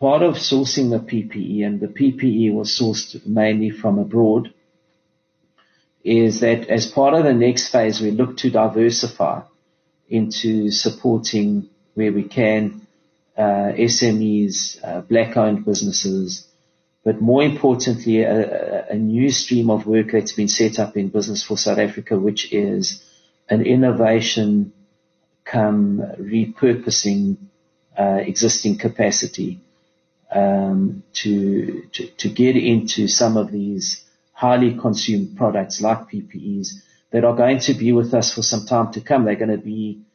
part 0.00 0.22
of 0.22 0.34
sourcing 0.34 0.90
the 0.90 0.98
PPE 0.98 1.64
and 1.64 1.78
the 1.78 1.86
PPE 1.86 2.52
was 2.52 2.76
sourced 2.76 3.24
mainly 3.26 3.70
from 3.70 3.98
abroad 3.98 4.52
is 6.02 6.40
that 6.40 6.68
as 6.68 6.86
part 6.86 7.14
of 7.14 7.24
the 7.24 7.34
next 7.34 7.68
phase, 7.68 8.00
we 8.00 8.10
look 8.10 8.38
to 8.38 8.50
diversify 8.50 9.42
into 10.08 10.70
supporting 10.70 11.68
where 11.94 12.12
we 12.12 12.24
can 12.24 12.86
SMEs, 13.40 14.78
uh, 14.82 15.00
black-owned 15.02 15.64
businesses, 15.64 16.46
but 17.04 17.20
more 17.20 17.42
importantly, 17.42 18.22
a, 18.22 18.86
a, 18.90 18.94
new 18.96 19.30
stream 19.30 19.70
of 19.70 19.86
work 19.86 20.12
that's 20.12 20.32
been 20.32 20.48
set 20.48 20.78
up 20.78 20.96
in 20.96 21.08
Business 21.08 21.42
for 21.42 21.56
South 21.56 21.78
Africa, 21.78 22.18
which 22.18 22.52
is 22.52 23.02
an 23.48 23.62
innovation 23.62 24.72
come 25.44 26.00
repurposing 26.18 27.38
uh, 27.98 28.18
existing 28.20 28.78
capacity 28.78 29.60
um, 30.30 31.02
to, 31.14 31.82
to 31.92 32.06
to 32.06 32.28
get 32.28 32.56
into 32.56 33.08
some 33.08 33.36
of 33.36 33.50
these 33.50 34.04
highly 34.32 34.74
consumed 34.74 35.36
products 35.36 35.80
like 35.80 36.08
PPEs 36.10 36.68
that 37.10 37.24
are 37.24 37.36
going 37.36 37.58
to 37.58 37.74
be 37.74 37.92
with 37.92 38.14
us 38.14 38.32
for 38.32 38.42
some 38.42 38.64
time 38.66 38.92
to 38.92 39.00
come. 39.00 39.24
They're 39.24 39.34
going 39.34 39.50
to 39.50 39.58
be, 39.58 40.00
uh, 40.00 40.09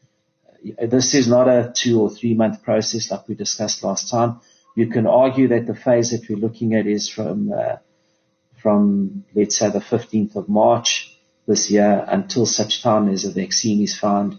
this 0.82 1.14
is 1.14 1.28
not 1.28 1.48
a 1.48 1.74
two 1.76 2.02
or 2.02 2.10
three 2.10 2.34
month 2.34 2.64
process 2.64 3.12
like 3.12 3.28
we 3.28 3.36
discussed 3.36 3.84
last 3.84 4.10
time. 4.10 4.40
You 4.76 4.88
can 4.88 5.08
argue 5.08 5.48
that 5.50 5.68
the 5.68 5.76
phase 5.76 6.12
that 6.12 6.28
we're 6.30 6.38
looking 6.38 6.74
at 6.74 6.88
is 6.88 7.08
from, 7.08 7.52
uh, 7.52 7.78
from 8.62 9.24
let's 9.34 9.58
say 9.58 9.70
the 9.70 9.80
15th 9.80 10.36
of 10.36 10.50
March 10.50 11.16
this 11.48 11.70
year 11.70 12.04
until 12.08 12.46
such 12.46 12.82
time 12.82 13.08
as 13.10 13.26
a 13.26 13.32
vaccine 13.32 13.82
is 13.82 13.98
found. 13.98 14.38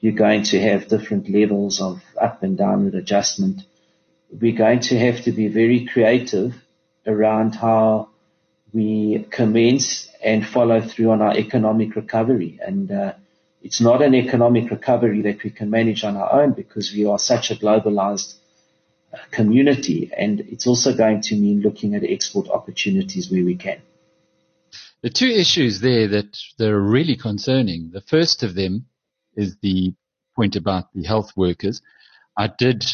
You're 0.00 0.12
going 0.12 0.44
to 0.44 0.60
have 0.60 0.88
different 0.88 1.28
levels 1.28 1.80
of 1.80 2.02
up 2.20 2.42
and 2.42 2.56
downward 2.56 2.94
adjustment. 2.94 3.62
We're 4.30 4.56
going 4.56 4.80
to 4.80 4.98
have 4.98 5.22
to 5.24 5.32
be 5.32 5.48
very 5.48 5.86
creative 5.86 6.54
around 7.06 7.54
how 7.54 8.10
we 8.72 9.26
commence 9.30 10.08
and 10.22 10.46
follow 10.46 10.80
through 10.80 11.10
on 11.10 11.22
our 11.22 11.36
economic 11.36 11.94
recovery. 11.96 12.58
And 12.64 12.90
uh, 12.90 13.14
it's 13.64 13.80
not 13.80 14.02
an 14.02 14.14
economic 14.14 14.70
recovery 14.70 15.22
that 15.22 15.42
we 15.42 15.48
can 15.48 15.70
manage 15.70 16.04
on 16.04 16.16
our 16.18 16.42
own 16.42 16.52
because 16.52 16.92
we 16.92 17.06
are 17.06 17.18
such 17.18 17.50
a 17.50 17.54
globalized 17.54 18.34
uh, 19.12 19.16
community. 19.30 20.10
And 20.14 20.40
it's 20.40 20.66
also 20.66 20.94
going 20.94 21.22
to 21.22 21.34
mean 21.34 21.62
looking 21.62 21.94
at 21.94 22.04
export 22.04 22.48
opportunities 22.50 23.30
where 23.30 23.42
we 23.42 23.56
can. 23.56 23.80
The 25.00 25.08
two 25.08 25.28
issues 25.28 25.80
there 25.80 26.06
that, 26.08 26.36
that 26.58 26.68
are 26.68 26.80
really 26.80 27.16
concerning. 27.16 27.90
The 27.90 28.02
first 28.02 28.42
of 28.42 28.54
them 28.54 28.84
is 29.34 29.56
the 29.62 29.94
point 30.36 30.56
about 30.56 30.92
the 30.92 31.04
health 31.04 31.32
workers. 31.34 31.80
I 32.36 32.48
did 32.58 32.84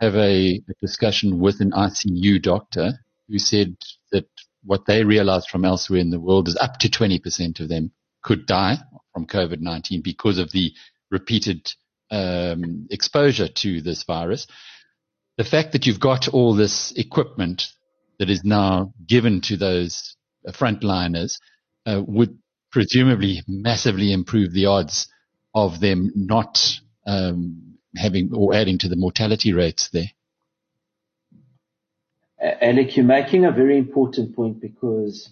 have 0.00 0.16
a, 0.16 0.60
a 0.68 0.74
discussion 0.80 1.38
with 1.38 1.60
an 1.60 1.70
ICU 1.70 2.42
doctor 2.42 2.94
who 3.28 3.38
said 3.38 3.76
that 4.10 4.26
what 4.64 4.86
they 4.86 5.04
realized 5.04 5.48
from 5.50 5.64
elsewhere 5.64 6.00
in 6.00 6.10
the 6.10 6.20
world 6.20 6.48
is 6.48 6.56
up 6.56 6.78
to 6.78 6.88
20% 6.88 7.60
of 7.60 7.68
them 7.68 7.92
could 8.22 8.44
die 8.46 8.78
from 9.16 9.26
COVID-19 9.26 10.02
because 10.02 10.36
of 10.36 10.52
the 10.52 10.74
repeated 11.10 11.72
um, 12.10 12.86
exposure 12.90 13.48
to 13.48 13.80
this 13.80 14.02
virus. 14.02 14.46
The 15.38 15.44
fact 15.44 15.72
that 15.72 15.86
you've 15.86 16.00
got 16.00 16.28
all 16.28 16.54
this 16.54 16.92
equipment 16.92 17.68
that 18.18 18.28
is 18.28 18.44
now 18.44 18.92
given 19.06 19.40
to 19.42 19.56
those 19.56 20.16
frontliners 20.48 21.38
uh, 21.86 22.02
would 22.06 22.38
presumably 22.70 23.42
massively 23.48 24.12
improve 24.12 24.52
the 24.52 24.66
odds 24.66 25.08
of 25.54 25.80
them 25.80 26.12
not 26.14 26.58
um, 27.06 27.78
having 27.96 28.34
or 28.34 28.52
adding 28.52 28.76
to 28.78 28.88
the 28.90 28.96
mortality 28.96 29.54
rates 29.54 29.88
there. 29.94 30.10
Alec, 32.38 32.98
you're 32.98 33.06
making 33.06 33.46
a 33.46 33.50
very 33.50 33.78
important 33.78 34.36
point 34.36 34.60
because 34.60 35.30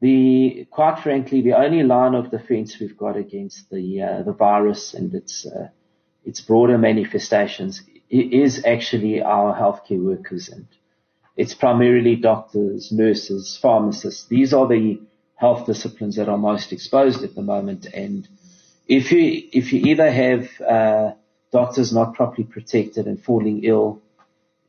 the, 0.00 0.66
quite 0.70 1.02
frankly, 1.02 1.42
the 1.42 1.54
only 1.54 1.82
line 1.82 2.14
of 2.14 2.30
defense 2.30 2.78
we've 2.80 2.96
got 2.96 3.16
against 3.16 3.70
the, 3.70 4.02
uh, 4.02 4.22
the 4.22 4.32
virus 4.32 4.94
and 4.94 5.14
its, 5.14 5.46
uh, 5.46 5.68
its 6.24 6.40
broader 6.40 6.78
manifestations 6.78 7.82
is 8.08 8.64
actually 8.64 9.22
our 9.22 9.54
healthcare 9.54 10.02
workers 10.02 10.48
and 10.48 10.66
it's 11.36 11.54
primarily 11.54 12.16
doctors, 12.16 12.90
nurses, 12.90 13.58
pharmacists. 13.60 14.26
These 14.26 14.52
are 14.52 14.66
the 14.66 15.00
health 15.36 15.66
disciplines 15.66 16.16
that 16.16 16.28
are 16.28 16.36
most 16.36 16.72
exposed 16.72 17.22
at 17.22 17.34
the 17.34 17.42
moment. 17.42 17.86
And 17.86 18.28
if 18.86 19.12
you, 19.12 19.48
if 19.52 19.72
you 19.72 19.80
either 19.86 20.10
have, 20.10 20.60
uh, 20.60 21.12
doctors 21.52 21.92
not 21.92 22.14
properly 22.14 22.44
protected 22.44 23.06
and 23.06 23.22
falling 23.22 23.64
ill, 23.64 24.02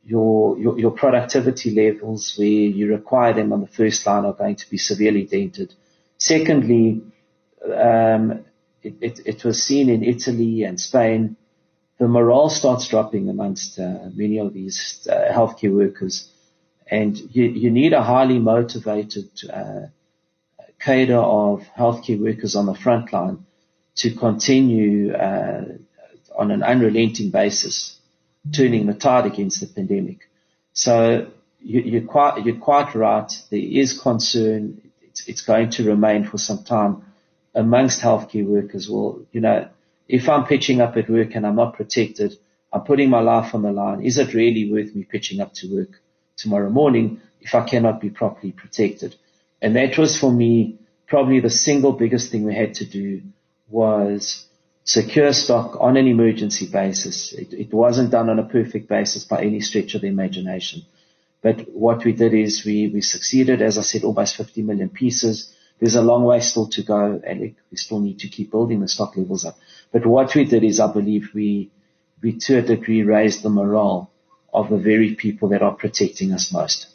your, 0.04 0.58
your, 0.58 0.78
your 0.78 0.90
productivity 0.90 1.70
levels 1.70 2.34
where 2.36 2.48
you 2.48 2.88
require 2.88 3.32
them 3.32 3.52
on 3.52 3.60
the 3.60 3.66
first 3.68 4.04
line 4.06 4.24
are 4.24 4.32
going 4.32 4.56
to 4.56 4.68
be 4.68 4.78
severely 4.78 5.24
dented. 5.24 5.74
Secondly, 6.18 7.02
um, 7.64 8.44
it, 8.82 8.94
it, 9.00 9.20
it, 9.24 9.44
was 9.44 9.62
seen 9.62 9.88
in 9.88 10.02
Italy 10.02 10.64
and 10.64 10.80
Spain. 10.80 11.36
The 11.98 12.08
morale 12.08 12.48
starts 12.48 12.88
dropping 12.88 13.28
amongst 13.28 13.78
uh, 13.78 14.08
many 14.12 14.38
of 14.38 14.52
these 14.52 15.06
uh, 15.10 15.32
healthcare 15.32 15.72
workers, 15.72 16.28
and 16.90 17.16
you, 17.16 17.44
you 17.44 17.70
need 17.70 17.92
a 17.92 18.02
highly 18.02 18.40
motivated 18.40 19.30
uh, 19.52 19.86
cadre 20.80 21.14
of 21.14 21.62
healthcare 21.78 22.20
workers 22.20 22.56
on 22.56 22.66
the 22.66 22.74
front 22.74 23.12
line 23.12 23.46
to 23.96 24.10
continue 24.10 25.12
uh, 25.12 25.64
on 26.36 26.50
an 26.50 26.64
unrelenting 26.64 27.30
basis 27.30 27.98
turning 28.50 28.86
the 28.86 28.94
tide 28.94 29.26
against 29.26 29.60
the 29.60 29.66
pandemic. 29.66 30.28
So 30.72 31.30
you, 31.60 31.98
are 31.98 32.06
quite, 32.06 32.44
you're 32.44 32.56
quite 32.56 32.94
right. 32.94 33.30
There 33.50 33.60
is 33.60 33.98
concern. 34.00 34.80
It's, 35.02 35.28
it's 35.28 35.42
going 35.42 35.70
to 35.70 35.84
remain 35.84 36.24
for 36.24 36.38
some 36.38 36.64
time 36.64 37.04
amongst 37.54 38.00
healthcare 38.00 38.46
workers. 38.46 38.88
Well, 38.88 39.20
you 39.32 39.40
know, 39.40 39.68
if 40.08 40.28
I'm 40.28 40.44
pitching 40.46 40.80
up 40.80 40.96
at 40.96 41.08
work 41.08 41.34
and 41.34 41.46
I'm 41.46 41.56
not 41.56 41.74
protected, 41.74 42.34
I'm 42.72 42.82
putting 42.82 43.10
my 43.10 43.20
life 43.20 43.54
on 43.54 43.62
the 43.62 43.72
line. 43.72 44.02
Is 44.02 44.18
it 44.18 44.34
really 44.34 44.70
worth 44.70 44.94
me 44.94 45.04
pitching 45.04 45.40
up 45.40 45.52
to 45.54 45.74
work 45.74 46.00
tomorrow 46.36 46.70
morning 46.70 47.20
if 47.40 47.54
I 47.54 47.64
cannot 47.68 48.00
be 48.00 48.10
properly 48.10 48.52
protected? 48.52 49.14
And 49.60 49.76
that 49.76 49.96
was 49.98 50.18
for 50.18 50.32
me 50.32 50.78
probably 51.06 51.40
the 51.40 51.50
single 51.50 51.92
biggest 51.92 52.32
thing 52.32 52.44
we 52.44 52.54
had 52.54 52.74
to 52.74 52.86
do 52.86 53.22
was 53.68 54.46
secure 54.84 55.32
stock 55.32 55.76
on 55.80 55.96
an 55.96 56.06
emergency 56.06 56.68
basis. 56.70 57.32
It, 57.32 57.52
it 57.52 57.72
wasn't 57.72 58.10
done 58.10 58.28
on 58.28 58.38
a 58.38 58.44
perfect 58.44 58.88
basis 58.88 59.24
by 59.24 59.42
any 59.42 59.60
stretch 59.60 59.94
of 59.94 60.00
the 60.00 60.08
imagination. 60.08 60.82
But 61.40 61.68
what 61.72 62.04
we 62.04 62.12
did 62.12 62.34
is 62.34 62.64
we, 62.64 62.88
we 62.88 63.00
succeeded, 63.00 63.62
as 63.62 63.78
I 63.78 63.82
said, 63.82 64.04
almost 64.04 64.36
50 64.36 64.62
million 64.62 64.88
pieces. 64.88 65.54
There's 65.80 65.96
a 65.96 66.02
long 66.02 66.24
way 66.24 66.40
still 66.40 66.68
to 66.68 66.82
go, 66.82 67.20
and 67.26 67.40
we 67.40 67.76
still 67.76 68.00
need 68.00 68.20
to 68.20 68.28
keep 68.28 68.52
building 68.52 68.80
the 68.80 68.88
stock 68.88 69.16
levels 69.16 69.44
up. 69.44 69.58
But 69.92 70.06
what 70.06 70.34
we 70.34 70.44
did 70.44 70.62
is, 70.62 70.78
I 70.78 70.92
believe 70.92 71.30
we, 71.34 71.72
we 72.22 72.38
to 72.38 72.58
a 72.58 72.62
degree 72.62 73.02
raised 73.02 73.42
the 73.42 73.50
morale 73.50 74.10
of 74.54 74.68
the 74.68 74.78
very 74.78 75.14
people 75.14 75.48
that 75.48 75.62
are 75.62 75.74
protecting 75.74 76.32
us 76.32 76.52
most. 76.52 76.86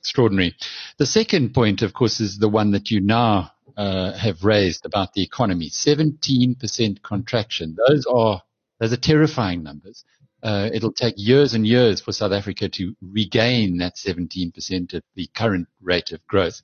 Extraordinary. 0.00 0.56
The 0.98 1.06
second 1.06 1.54
point, 1.54 1.82
of 1.82 1.92
course, 1.92 2.18
is 2.18 2.38
the 2.38 2.48
one 2.48 2.72
that 2.72 2.90
you 2.90 3.00
now 3.00 3.51
uh, 3.76 4.12
have 4.12 4.44
raised 4.44 4.84
about 4.86 5.12
the 5.12 5.22
economy. 5.22 5.70
17% 5.70 7.02
contraction. 7.02 7.76
Those 7.88 8.06
are, 8.06 8.42
those 8.78 8.92
are 8.92 8.96
terrifying 8.96 9.62
numbers. 9.62 10.04
Uh, 10.42 10.68
it'll 10.72 10.92
take 10.92 11.14
years 11.16 11.54
and 11.54 11.66
years 11.66 12.00
for 12.00 12.12
South 12.12 12.32
Africa 12.32 12.68
to 12.68 12.96
regain 13.00 13.78
that 13.78 13.94
17% 13.96 14.94
at 14.94 15.04
the 15.14 15.28
current 15.34 15.68
rate 15.80 16.10
of 16.10 16.26
growth. 16.26 16.62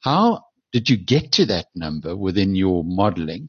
How 0.00 0.44
did 0.72 0.90
you 0.90 0.96
get 0.96 1.32
to 1.32 1.46
that 1.46 1.66
number 1.74 2.14
within 2.14 2.54
your 2.54 2.84
modeling? 2.84 3.48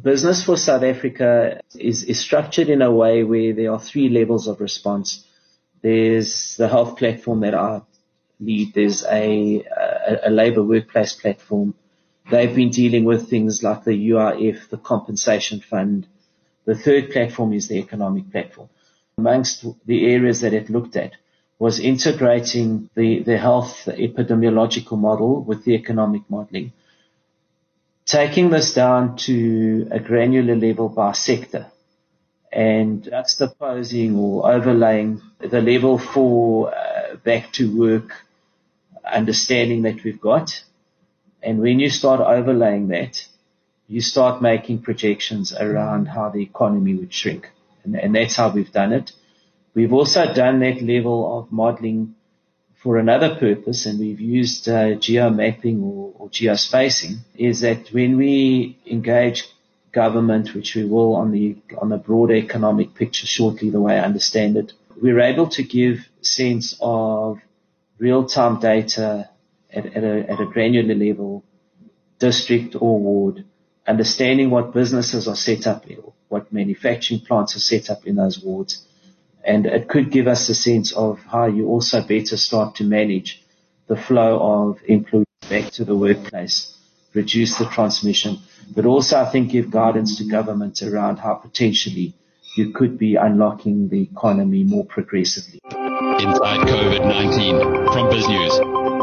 Business 0.00 0.44
for 0.44 0.56
South 0.56 0.84
Africa 0.84 1.60
is, 1.74 2.04
is 2.04 2.20
structured 2.20 2.68
in 2.68 2.80
a 2.80 2.90
way 2.90 3.24
where 3.24 3.52
there 3.52 3.72
are 3.72 3.80
three 3.80 4.08
levels 4.08 4.46
of 4.46 4.60
response. 4.60 5.26
There's 5.82 6.56
the 6.56 6.68
health 6.68 6.96
platform 6.96 7.40
that 7.40 7.54
I 7.54 7.82
lead. 8.40 8.72
There's 8.72 9.04
a, 9.04 9.64
a, 9.64 10.28
a 10.28 10.30
labor 10.30 10.62
workplace 10.62 11.12
platform. 11.12 11.74
They've 12.30 12.54
been 12.54 12.70
dealing 12.70 13.04
with 13.04 13.28
things 13.28 13.62
like 13.62 13.84
the 13.84 14.10
UIF, 14.10 14.68
the 14.68 14.78
compensation 14.78 15.60
fund. 15.60 16.06
The 16.64 16.76
third 16.76 17.10
platform 17.10 17.52
is 17.52 17.68
the 17.68 17.78
economic 17.78 18.30
platform. 18.30 18.68
Amongst 19.18 19.66
the 19.86 20.06
areas 20.06 20.40
that 20.40 20.54
it 20.54 20.70
looked 20.70 20.96
at 20.96 21.12
was 21.58 21.78
integrating 21.78 22.90
the, 22.94 23.22
the 23.22 23.38
health 23.38 23.84
epidemiological 23.86 24.98
model 24.98 25.42
with 25.42 25.64
the 25.64 25.74
economic 25.74 26.22
modeling, 26.28 26.72
taking 28.04 28.50
this 28.50 28.74
down 28.74 29.16
to 29.16 29.88
a 29.90 30.00
granular 30.00 30.56
level 30.56 30.88
by 30.88 31.12
sector 31.12 31.66
and 32.52 33.04
juxtaposing 33.04 34.16
or 34.16 34.50
overlaying 34.50 35.22
the 35.38 35.62
level 35.62 35.98
for 35.98 36.74
uh, 36.74 37.14
back 37.24 37.52
to 37.52 37.78
work 37.78 38.12
understanding 39.04 39.82
that 39.82 40.02
we've 40.04 40.20
got. 40.20 40.62
And 41.42 41.60
when 41.60 41.80
you 41.80 41.90
start 41.90 42.20
overlaying 42.20 42.88
that, 42.88 43.26
you 43.88 44.00
start 44.00 44.40
making 44.40 44.82
projections 44.82 45.52
around 45.52 46.06
how 46.06 46.30
the 46.30 46.42
economy 46.42 46.94
would 46.94 47.12
shrink. 47.12 47.50
And, 47.84 47.96
and 47.96 48.14
that's 48.14 48.36
how 48.36 48.50
we've 48.50 48.72
done 48.72 48.92
it. 48.92 49.12
We've 49.74 49.92
also 49.92 50.32
done 50.32 50.60
that 50.60 50.82
level 50.82 51.38
of 51.38 51.50
modeling 51.50 52.14
for 52.82 52.98
another 52.98 53.36
purpose, 53.36 53.86
and 53.86 53.98
we've 53.98 54.20
used 54.20 54.68
uh, 54.68 54.96
geomapping 54.96 55.82
or, 55.82 56.12
or 56.18 56.28
geospacing, 56.28 57.18
is 57.36 57.60
that 57.60 57.88
when 57.92 58.16
we 58.16 58.76
engage 58.86 59.48
government, 59.92 60.54
which 60.54 60.74
we 60.74 60.84
will 60.84 61.14
on 61.14 61.30
the 61.30 61.56
on 61.80 61.90
the 61.90 61.96
broader 61.96 62.34
economic 62.34 62.94
picture 62.94 63.26
shortly, 63.26 63.70
the 63.70 63.80
way 63.80 63.98
I 63.98 64.04
understand 64.04 64.56
it, 64.56 64.72
we're 65.00 65.20
able 65.20 65.48
to 65.50 65.62
give 65.62 66.08
sense 66.22 66.76
of 66.80 67.38
real-time 67.98 68.58
data 68.58 69.28
at, 69.72 69.86
at, 69.86 70.04
a, 70.04 70.30
at 70.30 70.40
a 70.40 70.46
granular 70.46 70.94
level, 70.94 71.44
district 72.18 72.76
or 72.76 72.98
ward, 72.98 73.44
understanding 73.86 74.50
what 74.50 74.72
businesses 74.72 75.26
are 75.26 75.36
set 75.36 75.66
up, 75.66 75.84
what 76.28 76.52
manufacturing 76.52 77.20
plants 77.20 77.56
are 77.56 77.60
set 77.60 77.90
up 77.90 78.06
in 78.06 78.16
those 78.16 78.40
wards. 78.42 78.86
And 79.44 79.66
it 79.66 79.88
could 79.88 80.10
give 80.10 80.28
us 80.28 80.48
a 80.48 80.54
sense 80.54 80.92
of 80.92 81.18
how 81.20 81.46
you 81.46 81.66
also 81.66 82.00
better 82.00 82.36
start 82.36 82.76
to 82.76 82.84
manage 82.84 83.42
the 83.88 83.96
flow 83.96 84.38
of 84.38 84.78
employees 84.86 85.26
back 85.50 85.72
to 85.72 85.84
the 85.84 85.96
workplace, 85.96 86.76
reduce 87.12 87.58
the 87.58 87.66
transmission, 87.66 88.38
but 88.74 88.86
also 88.86 89.20
I 89.20 89.30
think 89.30 89.50
give 89.50 89.70
guidance 89.70 90.18
to 90.18 90.24
government 90.24 90.80
around 90.82 91.16
how 91.18 91.34
potentially 91.34 92.14
you 92.56 92.70
could 92.70 92.98
be 92.98 93.16
unlocking 93.16 93.88
the 93.88 94.02
economy 94.02 94.62
more 94.62 94.84
progressively 94.84 95.58
inside 95.64 96.60
COVID-19 96.68 97.92
from 97.92 98.10
BizNews. 98.10 99.01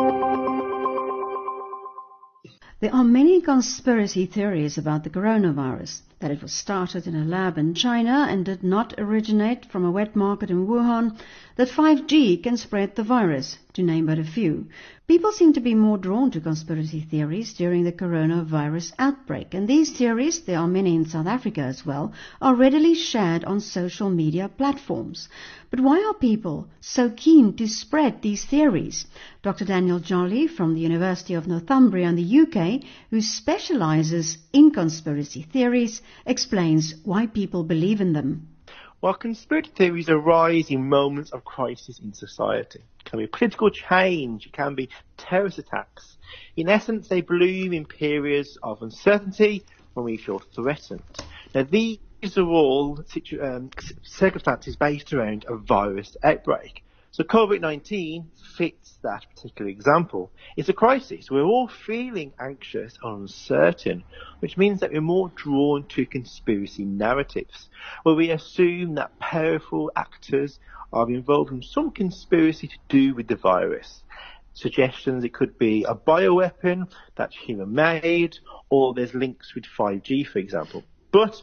There 2.82 2.96
are 2.96 3.04
many 3.04 3.42
conspiracy 3.42 4.26
theories 4.26 4.78
about 4.78 5.04
the 5.04 5.10
coronavirus, 5.10 6.00
that 6.20 6.32
it 6.32 6.42
was 6.42 6.52
started 6.52 7.08
in 7.08 7.16
a 7.16 7.24
lab 7.24 7.58
in 7.58 7.74
China 7.74 8.28
and 8.30 8.46
did 8.46 8.62
not 8.64 8.94
originate 8.98 9.66
from 9.66 9.86
a 9.86 9.92
wet 9.92 10.16
market 10.16 10.50
in 10.50 10.68
Wuhan, 10.68 11.18
that 11.56 11.70
5G 11.70 12.44
can 12.44 12.58
spread 12.58 12.96
the 12.96 13.04
virus, 13.04 13.58
to 13.74 13.84
name 13.84 14.06
but 14.06 14.20
a 14.20 14.24
few. 14.24 14.68
People 15.08 15.32
seem 15.32 15.54
to 15.54 15.60
be 15.60 15.74
more 15.74 15.98
drawn 15.98 16.30
to 16.32 16.40
conspiracy 16.40 17.02
theories 17.02 17.54
during 17.54 17.84
the 17.84 17.92
coronavirus 17.92 18.94
outbreak, 19.00 19.54
and 19.54 19.68
these 19.68 19.92
theories, 19.92 20.42
there 20.42 20.60
are 20.60 20.68
many 20.68 20.96
in 20.96 21.06
South 21.06 21.26
Africa 21.26 21.62
as 21.62 21.86
well, 21.86 22.14
are 22.42 22.54
readily 22.54 22.94
shared 22.94 23.44
on 23.46 23.60
social 23.60 24.10
media 24.10 24.50
platforms. 24.50 25.28
But 25.72 25.80
why 25.80 26.04
are 26.04 26.14
people 26.14 26.68
so 26.82 27.10
keen 27.10 27.56
to 27.58 27.68
spread 27.68 28.22
these 28.22 28.46
theories? 28.46 29.06
Dr. 29.42 29.66
Daniel 29.66 30.00
Jolley 30.00 30.48
from 30.48 30.74
the 30.74 30.82
University 30.82 31.34
of 31.34 31.48
Northumbria 31.48 32.08
in 32.08 32.16
the 32.16 32.40
UK, 32.42 32.84
who 33.10 33.22
specializes 33.22 34.38
in 34.52 34.72
conspiracy 34.72 35.42
theories, 35.42 36.02
explains 36.26 36.96
why 37.04 37.28
people 37.28 37.64
believe 37.64 38.02
in 38.02 38.14
them. 38.14 38.48
While 39.00 39.14
conspiracy 39.14 39.72
theories 39.76 40.10
arise 40.10 40.70
in 40.70 40.90
moments 40.90 41.32
of 41.32 41.46
crisis 41.46 42.00
in 42.00 42.14
society, 42.14 42.80
it 42.80 43.06
can 43.06 43.20
be 43.20 43.28
political 43.28 43.70
change, 43.70 44.46
it 44.46 44.54
can 44.54 44.76
be 44.76 44.90
terrorist 45.18 45.58
attacks. 45.58 46.18
In 46.58 46.68
essence, 46.68 47.08
they 47.08 47.22
bloom 47.22 47.72
in 47.72 47.86
periods 47.86 48.58
of 48.62 48.82
uncertainty 48.82 49.64
when 49.94 50.04
we 50.04 50.18
feel 50.18 50.40
threatened. 50.40 51.02
Now, 51.56 51.64
these 51.64 52.00
are 52.38 52.44
all 52.44 53.02
situ- 53.08 53.42
um, 53.42 53.70
circumstances 54.04 54.76
based 54.76 55.14
around 55.14 55.46
a 55.48 55.56
virus 55.56 56.18
outbreak. 56.22 56.84
So 57.12 57.24
COVID-19 57.24 58.26
fits 58.56 59.00
that 59.02 59.26
particular 59.36 59.70
example. 59.70 60.32
It's 60.56 60.70
a 60.70 60.74
crisis. 60.74 61.32
We're 61.32 61.42
all 61.42 61.68
feeling 61.68 62.34
anxious 62.40 63.00
and 63.02 63.22
uncertain, 63.22 64.04
which 64.40 64.58
means 64.58 64.80
that 64.82 64.92
we're 64.92 65.02
more 65.02 65.30
drawn 65.36 65.88
to 65.90 66.06
conspiracy 66.06 66.86
narratives, 66.86 67.70
where 68.04 68.14
we 68.14 68.30
assume 68.30 68.96
that 68.96 69.18
powerful 69.18 69.92
actors 69.96 70.60
are 70.94 71.10
involved 71.10 71.52
in 71.52 71.64
some 71.64 71.90
conspiracy 71.90 72.68
to 72.68 72.78
do 72.90 73.16
with 73.16 73.28
the 73.28 73.36
virus. 73.36 74.04
Suggestions 74.54 75.24
it 75.24 75.34
could 75.34 75.58
be 75.58 75.86
a 75.86 75.96
bioweapon 75.96 76.92
that's 77.16 77.36
human 77.36 77.74
made, 77.74 78.38
or 78.70 78.94
there's 78.94 79.16
links 79.16 79.56
with 79.56 79.64
5G, 79.78 80.28
for 80.28 80.38
example. 80.38 80.84
But 81.12 81.42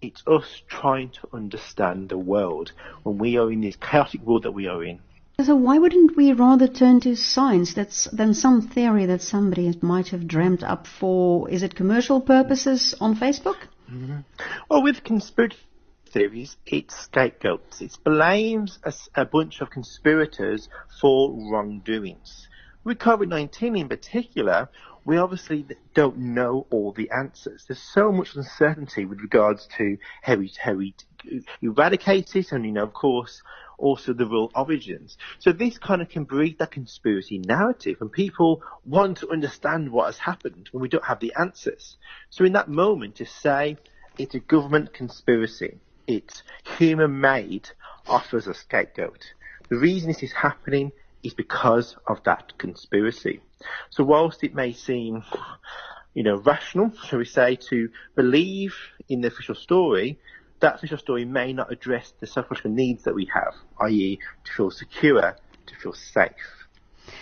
it's 0.00 0.22
us 0.26 0.62
trying 0.68 1.10
to 1.10 1.28
understand 1.32 2.08
the 2.08 2.18
world 2.18 2.72
when 3.02 3.18
we 3.18 3.36
are 3.38 3.50
in 3.50 3.60
this 3.60 3.76
chaotic 3.76 4.22
world 4.22 4.44
that 4.44 4.52
we 4.52 4.66
are 4.66 4.84
in. 4.84 5.00
So 5.44 5.54
why 5.54 5.78
wouldn't 5.78 6.16
we 6.16 6.32
rather 6.32 6.66
turn 6.66 7.00
to 7.00 7.14
science 7.14 7.74
that's, 7.74 8.04
than 8.10 8.32
some 8.32 8.62
theory 8.62 9.04
that 9.06 9.20
somebody 9.20 9.78
might 9.82 10.08
have 10.08 10.26
dreamt 10.26 10.62
up 10.62 10.86
for, 10.86 11.50
is 11.50 11.62
it 11.62 11.74
commercial 11.74 12.22
purposes 12.22 12.94
on 13.00 13.16
Facebook? 13.16 13.58
Mm-hmm. 13.90 14.20
Well, 14.70 14.82
with 14.82 15.04
conspiracy 15.04 15.58
theories, 16.10 16.56
it's 16.64 16.96
scapegoats. 16.96 17.82
It 17.82 17.98
blames 18.02 18.78
a, 18.82 18.94
a 19.14 19.24
bunch 19.26 19.60
of 19.60 19.68
conspirators 19.68 20.68
for 21.00 21.32
wrongdoings. 21.52 22.48
With 22.86 23.00
COVID-19 23.00 23.80
in 23.80 23.88
particular, 23.88 24.68
we 25.04 25.18
obviously 25.18 25.66
don't 25.92 26.18
know 26.18 26.68
all 26.70 26.92
the 26.92 27.10
answers. 27.10 27.64
There's 27.66 27.82
so 27.82 28.12
much 28.12 28.36
uncertainty 28.36 29.06
with 29.06 29.18
regards 29.18 29.66
to 29.76 29.98
how 30.22 30.36
we, 30.36 30.52
how 30.62 30.74
we 30.74 30.94
eradicate 31.60 32.36
it, 32.36 32.52
and 32.52 32.64
you 32.64 32.70
know, 32.70 32.84
of 32.84 32.92
course, 32.92 33.42
also 33.76 34.12
the 34.12 34.24
real 34.24 34.52
origins. 34.54 35.18
So 35.40 35.50
this 35.50 35.78
kind 35.78 36.00
of 36.00 36.08
can 36.08 36.22
breed 36.22 36.60
that 36.60 36.70
conspiracy 36.70 37.38
narrative 37.38 37.96
and 38.00 38.12
people 38.12 38.62
want 38.84 39.18
to 39.18 39.30
understand 39.32 39.90
what 39.90 40.06
has 40.06 40.18
happened 40.18 40.68
when 40.70 40.80
we 40.80 40.88
don't 40.88 41.06
have 41.06 41.18
the 41.18 41.34
answers. 41.36 41.96
So 42.30 42.44
in 42.44 42.52
that 42.52 42.68
moment 42.68 43.16
to 43.16 43.26
say 43.26 43.78
it's 44.16 44.36
a 44.36 44.38
government 44.38 44.94
conspiracy, 44.94 45.80
it's 46.06 46.44
human 46.78 47.20
made, 47.20 47.68
offers 48.06 48.46
a 48.46 48.54
scapegoat. 48.54 49.32
The 49.70 49.76
reason 49.76 50.06
this 50.06 50.22
is 50.22 50.32
happening 50.32 50.92
is 51.26 51.34
because 51.34 51.96
of 52.06 52.22
that 52.24 52.56
conspiracy. 52.56 53.40
So 53.90 54.04
whilst 54.04 54.44
it 54.44 54.54
may 54.54 54.72
seem, 54.72 55.24
you 56.14 56.22
know, 56.22 56.36
rational, 56.36 56.92
shall 57.04 57.18
we 57.18 57.24
say, 57.24 57.56
to 57.70 57.90
believe 58.14 58.74
in 59.08 59.20
the 59.20 59.28
official 59.28 59.54
story, 59.54 60.18
that 60.60 60.76
official 60.76 60.98
story 60.98 61.24
may 61.24 61.52
not 61.52 61.72
address 61.72 62.12
the 62.20 62.26
psychological 62.26 62.70
needs 62.70 63.04
that 63.04 63.14
we 63.14 63.28
have, 63.34 63.54
i.e. 63.80 64.18
to 64.44 64.52
feel 64.52 64.70
secure, 64.70 65.36
to 65.66 65.74
feel 65.74 65.92
safe. 65.92 66.30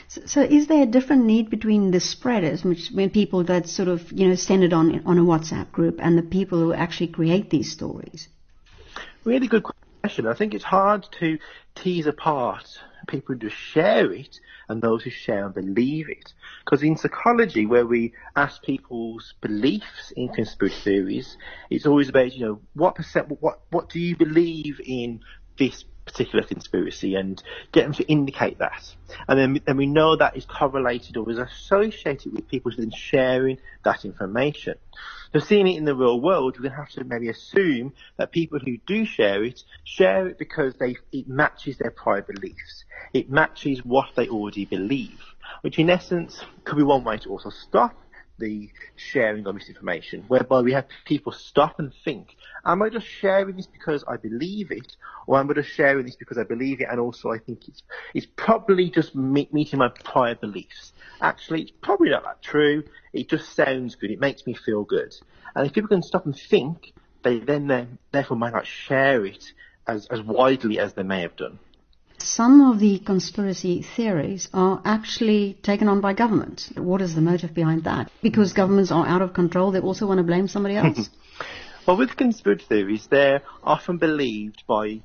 So, 0.08 0.22
so, 0.26 0.40
is 0.42 0.66
there 0.66 0.82
a 0.82 0.86
different 0.86 1.24
need 1.24 1.50
between 1.50 1.90
the 1.90 2.00
spreaders, 2.00 2.64
which 2.64 2.90
when 2.92 3.10
people 3.10 3.44
that 3.44 3.68
sort 3.68 3.88
of 3.88 4.12
you 4.12 4.28
know 4.28 4.34
send 4.34 4.64
it 4.64 4.72
on 4.72 5.02
on 5.04 5.18
a 5.18 5.22
WhatsApp 5.22 5.72
group, 5.72 5.98
and 6.00 6.16
the 6.16 6.22
people 6.22 6.58
who 6.58 6.72
actually 6.72 7.08
create 7.08 7.50
these 7.50 7.70
stories? 7.70 8.28
Really 9.24 9.46
good 9.46 9.62
I 10.04 10.34
think 10.34 10.52
it's 10.54 10.64
hard 10.64 11.06
to 11.20 11.38
tease 11.74 12.06
apart 12.06 12.78
people 13.06 13.34
who 13.34 13.40
just 13.40 13.56
share 13.56 14.12
it 14.12 14.38
and 14.68 14.82
those 14.82 15.02
who 15.02 15.10
share 15.10 15.46
and 15.46 15.54
believe 15.54 16.08
it. 16.08 16.32
Because 16.64 16.82
in 16.82 16.96
psychology, 16.96 17.66
where 17.66 17.86
we 17.86 18.12
ask 18.36 18.62
people's 18.62 19.34
beliefs 19.40 20.12
in 20.16 20.28
conspiracy 20.28 20.76
theories, 20.82 21.36
it's 21.70 21.86
always 21.86 22.08
about, 22.08 22.34
you 22.34 22.46
know, 22.46 22.60
what 22.74 22.94
percent, 22.94 23.28
what, 23.40 23.60
what 23.70 23.88
do 23.88 23.98
you 23.98 24.16
believe 24.16 24.80
in 24.84 25.20
this 25.58 25.84
particular 26.04 26.44
conspiracy 26.44 27.14
and 27.14 27.42
get 27.72 27.82
them 27.82 27.94
to 27.94 28.04
indicate 28.04 28.58
that. 28.58 28.94
And 29.28 29.38
then, 29.38 29.60
then 29.64 29.76
we 29.76 29.86
know 29.86 30.16
that 30.16 30.36
is 30.36 30.44
correlated 30.44 31.16
or 31.16 31.30
is 31.30 31.38
associated 31.38 32.32
with 32.32 32.48
people 32.48 32.72
then 32.76 32.90
sharing 32.90 33.58
that 33.84 34.04
information. 34.04 34.74
So 35.32 35.40
seeing 35.40 35.66
it 35.66 35.76
in 35.76 35.84
the 35.84 35.96
real 35.96 36.20
world, 36.20 36.60
we 36.60 36.68
have 36.68 36.90
to 36.90 37.04
maybe 37.04 37.28
assume 37.28 37.92
that 38.18 38.30
people 38.30 38.60
who 38.60 38.76
do 38.86 39.04
share 39.04 39.42
it, 39.42 39.62
share 39.82 40.28
it 40.28 40.38
because 40.38 40.74
they, 40.74 40.96
it 41.12 41.28
matches 41.28 41.78
their 41.78 41.90
prior 41.90 42.22
beliefs. 42.22 42.84
It 43.12 43.30
matches 43.30 43.84
what 43.84 44.10
they 44.14 44.28
already 44.28 44.64
believe, 44.64 45.20
which 45.62 45.78
in 45.78 45.90
essence 45.90 46.40
could 46.64 46.76
be 46.76 46.84
one 46.84 47.02
way 47.02 47.18
to 47.18 47.30
also 47.30 47.50
stop 47.50 47.96
the 48.38 48.70
sharing 48.96 49.46
of 49.46 49.54
misinformation, 49.54 50.24
whereby 50.28 50.60
we 50.60 50.72
have 50.72 50.86
people 51.04 51.32
stop 51.32 51.78
and 51.78 51.92
think, 52.04 52.36
am 52.64 52.82
I 52.82 52.88
just 52.88 53.06
sharing 53.06 53.56
this 53.56 53.66
because 53.66 54.04
I 54.08 54.16
believe 54.16 54.70
it, 54.70 54.96
or 55.26 55.38
am 55.38 55.50
I 55.50 55.54
just 55.54 55.70
sharing 55.70 56.04
this 56.04 56.16
because 56.16 56.38
I 56.38 56.44
believe 56.44 56.80
it 56.80 56.88
and 56.90 57.00
also 57.00 57.30
I 57.30 57.38
think 57.38 57.68
it's, 57.68 57.82
it's 58.14 58.26
probably 58.36 58.90
just 58.90 59.14
me- 59.14 59.48
meeting 59.52 59.78
my 59.78 59.88
prior 59.88 60.34
beliefs. 60.34 60.92
Actually, 61.20 61.62
it's 61.62 61.72
probably 61.82 62.10
not 62.10 62.24
that 62.24 62.42
true. 62.42 62.84
It 63.12 63.28
just 63.28 63.54
sounds 63.54 63.94
good. 63.94 64.10
It 64.10 64.20
makes 64.20 64.46
me 64.46 64.54
feel 64.54 64.84
good. 64.84 65.14
And 65.54 65.66
if 65.66 65.72
people 65.72 65.88
can 65.88 66.02
stop 66.02 66.26
and 66.26 66.36
think, 66.36 66.92
they 67.22 67.38
then 67.38 67.70
uh, 67.70 67.86
therefore 68.12 68.36
might 68.36 68.52
not 68.52 68.66
share 68.66 69.24
it 69.24 69.44
as, 69.86 70.06
as 70.06 70.20
widely 70.20 70.78
as 70.78 70.94
they 70.94 71.02
may 71.02 71.22
have 71.22 71.36
done 71.36 71.58
some 72.24 72.60
of 72.60 72.80
the 72.80 72.98
conspiracy 72.98 73.82
theories 73.82 74.48
are 74.52 74.80
actually 74.84 75.58
taken 75.62 75.88
on 75.88 76.00
by 76.00 76.14
government. 76.14 76.70
What 76.76 77.02
is 77.02 77.14
the 77.14 77.20
motive 77.20 77.54
behind 77.54 77.84
that? 77.84 78.10
Because 78.22 78.52
governments 78.52 78.90
are 78.90 79.06
out 79.06 79.22
of 79.22 79.34
control, 79.34 79.70
they 79.70 79.80
also 79.80 80.06
want 80.06 80.18
to 80.18 80.24
blame 80.24 80.48
somebody 80.48 80.76
else? 80.76 81.10
well, 81.86 81.96
with 81.96 82.16
conspiracy 82.16 82.64
theories, 82.68 83.06
they're 83.10 83.42
often 83.62 83.98
believed 83.98 84.64
by 84.66 85.00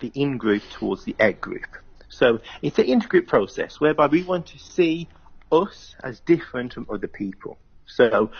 the 0.00 0.12
in 0.14 0.38
group 0.38 0.62
towards 0.72 1.04
the 1.04 1.16
egg 1.18 1.40
group. 1.40 1.66
So 2.08 2.40
it's 2.62 2.78
an 2.78 2.86
intergroup 2.86 3.26
process 3.26 3.80
whereby 3.80 4.06
we 4.06 4.22
want 4.22 4.46
to 4.48 4.58
see 4.58 5.08
us 5.50 5.94
as 6.02 6.20
different 6.20 6.72
from 6.72 6.86
other 6.92 7.08
people. 7.08 7.58
So 7.86 8.30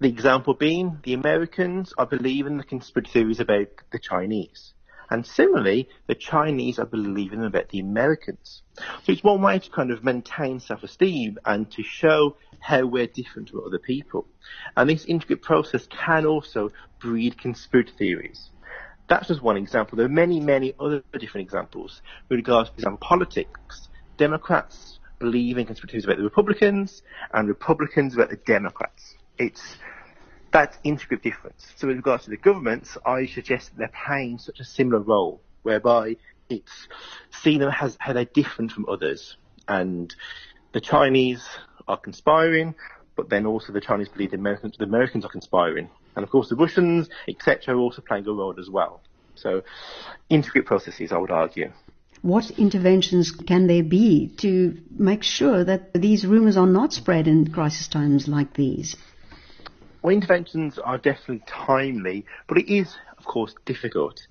the 0.00 0.08
example 0.08 0.54
being 0.54 0.98
the 1.04 1.14
Americans 1.14 1.94
are 1.96 2.06
believing 2.06 2.56
the 2.56 2.64
conspiracy 2.64 3.12
theories 3.12 3.40
about 3.40 3.68
the 3.92 3.98
Chinese. 3.98 4.74
And 5.10 5.26
similarly, 5.26 5.88
the 6.06 6.14
Chinese 6.14 6.78
are 6.78 6.86
believing 6.86 7.44
about 7.44 7.68
the 7.68 7.80
Americans. 7.80 8.62
So 8.76 9.12
it's 9.12 9.22
one 9.22 9.42
way 9.42 9.58
to 9.58 9.70
kind 9.70 9.90
of 9.90 10.02
maintain 10.02 10.60
self-esteem 10.60 11.38
and 11.44 11.70
to 11.72 11.82
show 11.82 12.36
how 12.60 12.86
we're 12.86 13.06
different 13.06 13.50
from 13.50 13.62
other 13.66 13.78
people. 13.78 14.26
And 14.76 14.88
this 14.88 15.06
intergroup 15.06 15.42
process 15.42 15.86
can 15.86 16.26
also 16.26 16.70
breed 17.00 17.38
conspiracy 17.38 17.92
theories. 17.98 18.50
That's 19.08 19.28
just 19.28 19.42
one 19.42 19.58
example. 19.58 19.96
There 19.96 20.06
are 20.06 20.10
many, 20.10 20.40
many 20.40 20.74
other 20.80 21.02
different 21.18 21.46
examples 21.46 22.00
with 22.28 22.38
regards 22.38 22.70
to, 22.70 22.76
example, 22.76 23.06
politics. 23.06 23.88
Democrats 24.16 24.98
believe 25.18 25.58
in 25.58 25.66
conspiracy 25.66 25.92
theories 25.92 26.04
about 26.06 26.16
the 26.16 26.24
Republicans 26.24 27.02
and 27.32 27.46
Republicans 27.48 28.14
about 28.14 28.30
the 28.30 28.36
Democrats. 28.36 29.16
It's 29.36 29.76
that's 30.54 30.78
intergroup 30.84 31.20
difference. 31.20 31.66
So 31.74 31.88
with 31.88 31.96
regards 31.96 32.24
to 32.24 32.30
the 32.30 32.36
governments, 32.36 32.96
I 33.04 33.26
suggest 33.26 33.70
that 33.70 33.76
they're 33.76 34.06
playing 34.06 34.38
such 34.38 34.60
a 34.60 34.64
similar 34.64 35.00
role, 35.00 35.40
whereby 35.64 36.16
it's 36.48 36.86
seen 37.42 37.58
them 37.58 37.72
as 37.80 37.96
how 37.98 38.12
they're 38.12 38.24
different 38.24 38.70
from 38.70 38.86
others. 38.88 39.36
And 39.66 40.14
the 40.72 40.80
Chinese 40.80 41.44
are 41.88 41.96
conspiring, 41.96 42.76
but 43.16 43.30
then 43.30 43.46
also 43.46 43.72
the 43.72 43.80
Chinese 43.80 44.08
believe 44.08 44.30
the 44.30 44.36
Americans, 44.36 44.76
the 44.78 44.84
Americans 44.84 45.24
are 45.24 45.30
conspiring. 45.30 45.90
And 46.14 46.22
of 46.22 46.30
course 46.30 46.48
the 46.50 46.56
Russians, 46.56 47.08
etc., 47.26 47.74
are 47.74 47.80
also 47.80 48.00
playing 48.00 48.28
a 48.28 48.32
role 48.32 48.54
as 48.56 48.70
well. 48.70 49.00
So 49.34 49.62
intergroup 50.30 50.66
processes, 50.66 51.10
I 51.10 51.18
would 51.18 51.32
argue. 51.32 51.72
What 52.22 52.52
interventions 52.52 53.32
can 53.32 53.66
there 53.66 53.82
be 53.82 54.28
to 54.38 54.78
make 54.96 55.24
sure 55.24 55.64
that 55.64 55.92
these 55.94 56.24
rumors 56.24 56.56
are 56.56 56.66
not 56.66 56.92
spread 56.92 57.26
in 57.26 57.50
crisis 57.50 57.88
times 57.88 58.28
like 58.28 58.54
these? 58.54 58.94
Well, 60.04 60.12
interventions 60.12 60.78
are 60.78 60.98
definitely 60.98 61.42
timely, 61.46 62.26
but 62.46 62.58
it 62.58 62.70
is, 62.70 62.94
of 63.16 63.24
course, 63.24 63.54
difficult. 63.64 64.26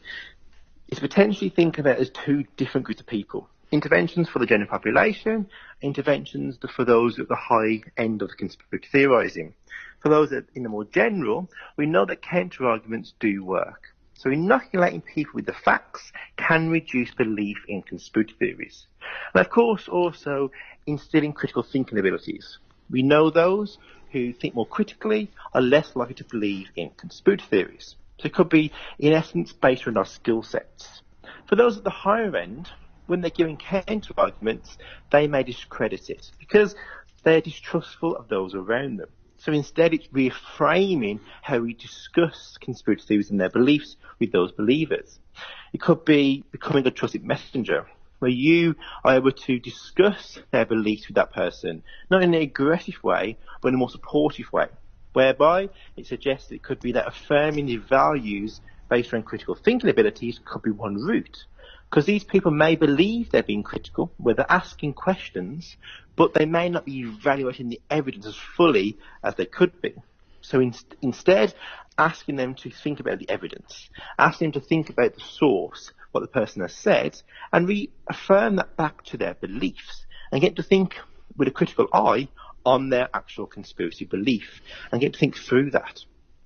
It's 0.88 1.00
potentially 1.00 1.50
think 1.50 1.80
of 1.80 1.88
it 1.88 1.98
as 1.98 2.12
two 2.12 2.44
different 2.58 2.86
groups 2.86 3.02
of 3.02 3.08
people. 3.08 3.50
Interventions 3.72 4.30
for 4.30 4.38
the 4.38 4.46
general 4.46 4.70
population, 4.70 5.48
interventions 5.82 6.60
for 6.76 6.86
those 6.86 7.18
at 7.18 7.28
the 7.28 7.36
high 7.36 7.82
end 7.98 8.22
of 8.22 8.28
the 8.28 8.36
conspiracy 8.36 8.88
theorising. 8.92 9.56
For 10.04 10.10
those 10.10 10.32
in 10.54 10.62
the 10.62 10.70
more 10.70 10.86
general, 10.86 11.50
we 11.76 11.88
know 11.88 12.06
that 12.06 12.22
counter 12.22 12.68
arguments 12.68 13.16
do 13.20 13.44
work. 13.44 13.96
So 14.14 14.30
inoculating 14.30 15.02
people 15.02 15.32
with 15.34 15.48
the 15.48 15.54
facts 15.54 16.12
can 16.38 16.70
reduce 16.70 17.16
belief 17.16 17.58
in 17.68 17.82
conspiracy 17.82 18.36
theories. 18.38 18.86
And 19.34 19.44
of 19.44 19.50
course 19.50 19.88
also 19.88 20.52
instilling 20.86 21.34
critical 21.34 21.64
thinking 21.64 21.98
abilities. 21.98 22.60
We 22.92 23.02
know 23.02 23.32
those 23.32 23.80
who 24.14 24.32
think 24.32 24.56
more 24.56 24.68
critically 24.68 25.30
are 25.54 25.62
less 25.62 25.96
likely 25.96 26.14
to 26.16 26.24
believe 26.24 26.68
in 26.76 26.92
conspiracy 26.92 27.46
theories. 27.50 27.96
So 28.20 28.28
it 28.28 28.34
could 28.34 28.50
be, 28.50 28.72
in 29.00 29.12
essence, 29.12 29.52
based 29.52 29.88
on 29.88 29.98
our 29.98 30.06
skill 30.06 30.44
sets. 30.44 31.02
For 31.48 31.56
those 31.56 31.78
at 31.78 31.84
the 31.84 31.90
higher 31.90 32.36
end, 32.36 32.70
when 33.08 33.22
they're 33.22 33.32
giving 33.32 33.58
counter 33.58 34.14
arguments, 34.18 34.78
they 35.12 35.28
may 35.28 35.44
discredit 35.44 36.10
it 36.10 36.32
because 36.40 36.76
they're 37.24 37.42
distrustful 37.42 38.16
of 38.16 38.30
those 38.30 38.56
around 38.56 38.98
them. 38.98 39.10
So 39.38 39.52
instead, 39.52 39.94
it's 39.94 40.08
reframing 40.08 41.20
how 41.42 41.60
we 41.60 41.74
discuss 41.74 42.58
conspiracy 42.62 43.06
theories 43.08 43.32
and 43.32 43.42
their 43.42 43.50
beliefs 43.50 43.98
with 44.20 44.32
those 44.32 44.54
believers. 44.54 45.20
It 45.74 45.82
could 45.82 46.06
be 46.06 46.46
becoming 46.52 46.88
a 46.88 46.92
trusted 46.92 47.26
messenger 47.26 47.88
where 48.24 48.32
you 48.32 48.76
are 49.04 49.18
able 49.18 49.34
to 49.34 49.60
discuss 49.60 50.40
their 50.52 50.66
beliefs 50.66 51.08
with 51.08 51.16
that 51.16 51.34
person, 51.34 51.84
not 52.10 52.24
in 52.24 52.34
an 52.34 52.42
aggressive 52.42 53.04
way, 53.04 53.38
but 53.62 53.68
in 53.68 53.74
a 53.76 53.78
more 53.78 53.90
supportive 53.90 54.52
way, 54.54 54.68
whereby 55.12 55.70
it 55.98 56.08
suggests 56.08 56.50
it 56.50 56.64
could 56.64 56.80
be 56.80 56.94
that 56.94 57.06
affirming 57.06 57.66
the 57.66 57.76
values 57.76 58.62
based 58.90 59.14
on 59.14 59.24
critical 59.24 59.56
thinking 59.56 59.90
abilities 59.90 60.40
could 60.46 60.62
be 60.62 60.72
one 60.72 60.96
route. 60.96 61.44
Because 61.90 62.06
these 62.06 62.24
people 62.24 62.52
may 62.52 62.78
believe 62.78 63.30
they're 63.30 63.44
being 63.44 63.62
critical, 63.62 64.14
where 64.16 64.36
they're 64.36 64.46
asking 64.50 64.94
questions, 64.94 65.76
but 66.16 66.34
they 66.34 66.46
may 66.46 66.70
not 66.70 66.86
be 66.86 67.02
evaluating 67.02 67.68
the 67.68 67.82
evidence 67.90 68.26
as 68.26 68.36
fully 68.36 68.98
as 69.22 69.36
they 69.36 69.46
could 69.46 69.82
be. 69.82 69.94
So 70.40 70.62
in, 70.62 70.74
instead, 71.02 71.54
asking 71.98 72.38
them 72.38 72.56
to 72.56 72.70
think 72.70 73.02
about 73.02 73.20
the 73.20 73.30
evidence, 73.30 73.90
asking 74.18 74.52
them 74.52 74.62
to 74.62 74.68
think 74.68 74.90
about 74.90 75.14
the 75.14 75.22
source, 75.22 75.92
what 76.14 76.22
the 76.22 76.28
person 76.28 76.62
has 76.62 76.74
said, 76.74 77.22
and 77.52 77.68
reaffirm 77.68 78.56
that 78.56 78.78
back 78.78 79.04
to 79.06 79.18
their 79.18 79.34
beliefs, 79.34 80.06
and 80.32 80.42
get 80.42 80.56
to 80.56 80.64
think 80.64 80.96
with 81.36 81.48
a 81.48 81.52
critical 81.52 81.88
eye 81.92 82.28
on 82.66 82.90
their 82.90 83.10
actual 83.14 83.46
conspiracy 83.46 84.06
belief, 84.06 84.62
and 84.92 85.02
get 85.02 85.14
to 85.14 85.20
think 85.20 85.36
through 85.36 85.72
that. 85.72 86.00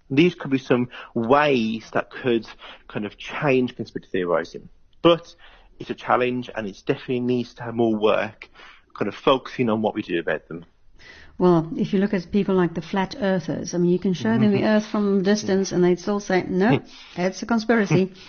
These 0.09 0.35
could 0.35 0.51
be 0.51 0.57
some 0.57 0.89
ways 1.13 1.89
that 1.93 2.09
could 2.09 2.47
kind 2.87 3.05
of 3.05 3.17
change 3.17 3.75
conspiracy 3.75 4.09
theorizing. 4.11 4.69
But 5.01 5.35
it's 5.79 5.89
a 5.89 5.95
challenge 5.95 6.49
and 6.55 6.67
it 6.67 6.81
definitely 6.85 7.19
needs 7.19 7.53
to 7.55 7.63
have 7.63 7.75
more 7.75 7.95
work 7.95 8.49
kind 8.97 9.07
of 9.07 9.15
focusing 9.15 9.69
on 9.69 9.81
what 9.81 9.93
we 9.93 10.01
do 10.01 10.19
about 10.19 10.47
them. 10.47 10.65
Well, 11.37 11.69
if 11.75 11.93
you 11.93 11.99
look 11.99 12.13
at 12.13 12.31
people 12.31 12.55
like 12.55 12.73
the 12.73 12.81
flat 12.81 13.15
earthers, 13.19 13.75
I 13.75 13.77
mean, 13.77 13.91
you 13.91 13.99
can 13.99 14.13
show 14.13 14.29
them 14.29 14.51
the 14.51 14.57
mm-hmm. 14.57 14.65
earth 14.65 14.87
from 14.87 15.19
a 15.19 15.21
distance 15.21 15.71
and 15.71 15.83
they'd 15.83 15.99
still 15.99 16.19
say, 16.19 16.43
no, 16.47 16.79
it's 17.15 17.43
a 17.43 17.45
conspiracy. 17.45 18.13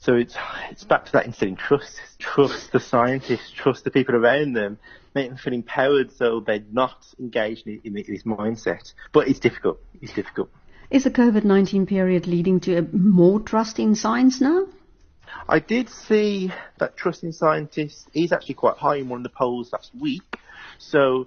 So 0.00 0.14
it's 0.14 0.34
it's 0.70 0.84
back 0.84 1.04
to 1.06 1.12
that 1.12 1.26
instilling 1.26 1.56
trust, 1.56 2.00
trust 2.18 2.72
the 2.72 2.80
scientists, 2.80 3.50
trust 3.50 3.84
the 3.84 3.90
people 3.90 4.16
around 4.16 4.54
them, 4.54 4.78
make 5.14 5.28
them 5.28 5.36
feel 5.36 5.52
empowered 5.52 6.10
so 6.12 6.40
they're 6.40 6.64
not 6.72 7.06
engaged 7.18 7.66
in, 7.66 7.82
in 7.84 7.92
this 7.92 8.22
mindset. 8.22 8.94
But 9.12 9.28
it's 9.28 9.38
difficult. 9.38 9.78
It's 10.00 10.14
difficult. 10.14 10.48
Is 10.90 11.04
the 11.04 11.10
COVID-19 11.10 11.86
period 11.86 12.26
leading 12.26 12.60
to 12.60 12.88
more 12.92 13.40
trust 13.40 13.78
in 13.78 13.94
science 13.94 14.40
now? 14.40 14.66
I 15.46 15.58
did 15.58 15.90
see 15.90 16.50
that 16.78 16.96
trust 16.96 17.22
in 17.22 17.32
scientists 17.32 18.06
is 18.14 18.32
actually 18.32 18.54
quite 18.54 18.78
high 18.78 18.96
in 18.96 19.08
one 19.10 19.18
of 19.18 19.24
the 19.24 19.36
polls 19.36 19.70
last 19.72 19.92
week. 19.94 20.38
So 20.78 21.26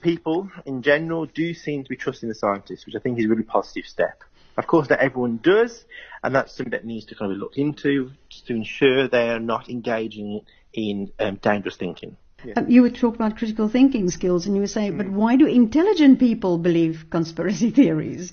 people 0.00 0.50
in 0.66 0.82
general 0.82 1.26
do 1.26 1.54
seem 1.54 1.84
to 1.84 1.88
be 1.88 1.96
trusting 1.96 2.28
the 2.28 2.34
scientists, 2.34 2.84
which 2.84 2.96
I 2.96 2.98
think 2.98 3.18
is 3.18 3.26
a 3.26 3.28
really 3.28 3.44
positive 3.44 3.84
step. 3.86 4.24
Of 4.58 4.66
course, 4.66 4.88
that 4.88 4.98
everyone 4.98 5.38
does, 5.40 5.84
and 6.24 6.34
that's 6.34 6.56
something 6.56 6.72
that 6.72 6.84
needs 6.84 7.06
to 7.06 7.14
kind 7.14 7.30
of 7.30 7.36
be 7.36 7.40
looked 7.40 7.58
into 7.58 8.10
to 8.46 8.52
ensure 8.52 9.06
they 9.06 9.30
are 9.30 9.38
not 9.38 9.70
engaging 9.70 10.40
in 10.72 11.12
um, 11.20 11.36
dangerous 11.36 11.76
thinking. 11.76 12.16
Yeah. 12.44 12.54
Um, 12.56 12.68
you 12.68 12.82
would 12.82 12.96
talk 12.96 13.14
about 13.14 13.36
critical 13.36 13.68
thinking 13.68 14.10
skills, 14.10 14.46
and 14.46 14.56
you 14.56 14.62
would 14.62 14.70
say, 14.70 14.90
mm. 14.90 14.96
but 14.96 15.08
why 15.08 15.36
do 15.36 15.46
intelligent 15.46 16.18
people 16.18 16.58
believe 16.58 17.06
conspiracy 17.08 17.70
theories? 17.78 18.32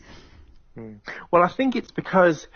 Mm. 0.76 1.00
Well, 1.30 1.44
I 1.44 1.48
think 1.48 1.76
it's 1.76 1.92
because 1.92 2.48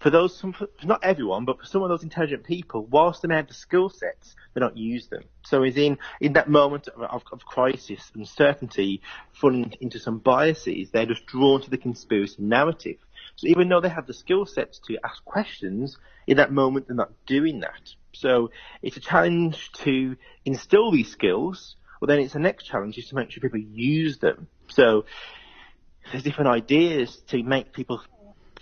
for 0.00 0.08
those, 0.08 0.38
some, 0.38 0.54
not 0.82 1.04
everyone, 1.04 1.44
but 1.44 1.58
for 1.58 1.66
some 1.66 1.82
of 1.82 1.90
those 1.90 2.02
intelligent 2.02 2.44
people, 2.44 2.86
whilst 2.86 3.20
they 3.20 3.28
may 3.28 3.36
have 3.36 3.48
the 3.48 3.54
skill 3.54 3.90
sets, 3.90 4.36
they 4.54 4.60
don't 4.60 4.76
use 4.76 5.08
them. 5.08 5.24
So 5.44 5.64
is 5.64 5.76
in, 5.76 5.98
in 6.20 6.32
that 6.34 6.48
moment 6.48 6.88
of, 6.88 7.02
of, 7.02 7.22
of 7.32 7.44
crisis, 7.44 8.10
uncertainty, 8.14 9.02
falling 9.32 9.74
into 9.80 9.98
some 9.98 10.18
biases, 10.18 10.90
they're 10.90 11.06
just 11.06 11.26
drawn 11.26 11.60
to 11.62 11.70
the 11.70 11.78
conspiracy 11.78 12.36
narrative. 12.38 12.96
So 13.38 13.46
even 13.46 13.68
though 13.68 13.80
they 13.80 13.88
have 13.88 14.08
the 14.08 14.14
skill 14.14 14.46
sets 14.46 14.80
to 14.88 14.98
ask 15.04 15.24
questions, 15.24 15.96
in 16.26 16.38
that 16.38 16.50
moment 16.50 16.88
they're 16.88 16.96
not 16.96 17.12
doing 17.24 17.60
that. 17.60 17.94
So 18.12 18.50
it's 18.82 18.96
a 18.96 19.00
challenge 19.00 19.70
to 19.84 20.16
instill 20.44 20.90
these 20.90 21.12
skills, 21.12 21.76
well 22.00 22.08
then 22.08 22.18
it's 22.18 22.32
the 22.32 22.40
next 22.40 22.64
challenge 22.64 22.98
is 22.98 23.06
to 23.10 23.14
make 23.14 23.30
sure 23.30 23.40
people 23.40 23.60
use 23.60 24.18
them. 24.18 24.48
So 24.70 25.04
there's 26.10 26.24
different 26.24 26.50
ideas 26.50 27.16
to 27.28 27.40
make 27.44 27.72
people 27.72 28.02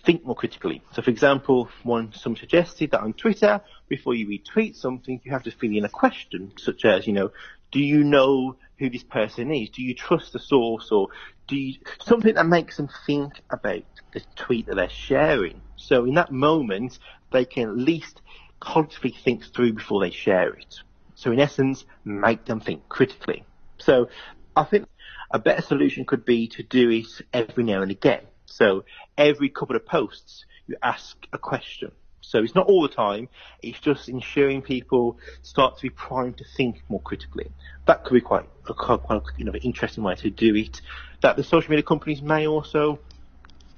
think 0.04 0.26
more 0.26 0.36
critically. 0.36 0.82
So, 0.92 1.00
for 1.00 1.10
example, 1.10 1.70
one 1.82 2.12
someone 2.12 2.38
suggested 2.38 2.90
that 2.90 3.00
on 3.00 3.14
Twitter, 3.14 3.62
before 3.88 4.14
you 4.14 4.26
retweet 4.28 4.76
something, 4.76 5.22
you 5.24 5.32
have 5.32 5.44
to 5.44 5.50
fill 5.50 5.74
in 5.74 5.86
a 5.86 5.88
question, 5.88 6.52
such 6.58 6.84
as, 6.84 7.06
you 7.06 7.14
know, 7.14 7.30
do 7.72 7.80
you 7.80 8.04
know 8.04 8.56
who 8.78 8.90
this 8.90 9.04
person 9.04 9.52
is? 9.52 9.70
Do 9.70 9.82
you 9.82 9.94
trust 9.94 10.32
the 10.32 10.38
source, 10.38 10.90
or 10.90 11.08
do 11.48 11.56
you 11.56 11.78
something 12.00 12.34
that 12.34 12.46
makes 12.46 12.76
them 12.76 12.88
think 13.06 13.40
about 13.50 13.82
the 14.12 14.22
tweet 14.36 14.66
that 14.66 14.76
they're 14.76 14.88
sharing? 14.88 15.62
So, 15.76 16.04
in 16.04 16.14
that 16.14 16.32
moment, 16.32 16.98
they 17.32 17.44
can 17.44 17.68
at 17.68 17.76
least 17.76 18.20
consciously 18.60 19.14
think 19.24 19.44
through 19.44 19.74
before 19.74 20.00
they 20.00 20.10
share 20.10 20.52
it. 20.54 20.76
So, 21.14 21.32
in 21.32 21.40
essence, 21.40 21.84
make 22.04 22.44
them 22.44 22.60
think 22.60 22.88
critically. 22.88 23.44
So, 23.78 24.08
I 24.54 24.64
think 24.64 24.86
a 25.30 25.38
better 25.38 25.62
solution 25.62 26.04
could 26.04 26.24
be 26.24 26.48
to 26.48 26.62
do 26.62 26.90
it 26.90 27.06
every 27.32 27.64
now 27.64 27.82
and 27.82 27.90
again. 27.90 28.22
So 28.46 28.84
every 29.18 29.50
couple 29.50 29.76
of 29.76 29.84
posts, 29.84 30.44
you 30.66 30.76
ask 30.82 31.16
a 31.32 31.38
question. 31.38 31.92
So 32.26 32.42
it's 32.42 32.56
not 32.56 32.66
all 32.66 32.82
the 32.82 32.88
time. 32.88 33.28
It's 33.62 33.78
just 33.78 34.08
ensuring 34.08 34.60
people 34.60 35.16
start 35.42 35.76
to 35.76 35.82
be 35.82 35.90
primed 35.90 36.38
to 36.38 36.44
think 36.56 36.82
more 36.88 37.00
critically. 37.00 37.52
That 37.86 38.02
could 38.02 38.14
be 38.14 38.20
quite 38.20 38.48
a 38.68 38.74
quite 38.74 39.22
you 39.38 39.44
know 39.44 39.52
interesting 39.62 40.02
way 40.02 40.16
to 40.16 40.30
do 40.30 40.56
it. 40.56 40.80
That 41.20 41.36
the 41.36 41.44
social 41.44 41.70
media 41.70 41.84
companies 41.84 42.20
may 42.22 42.48
also, 42.48 42.98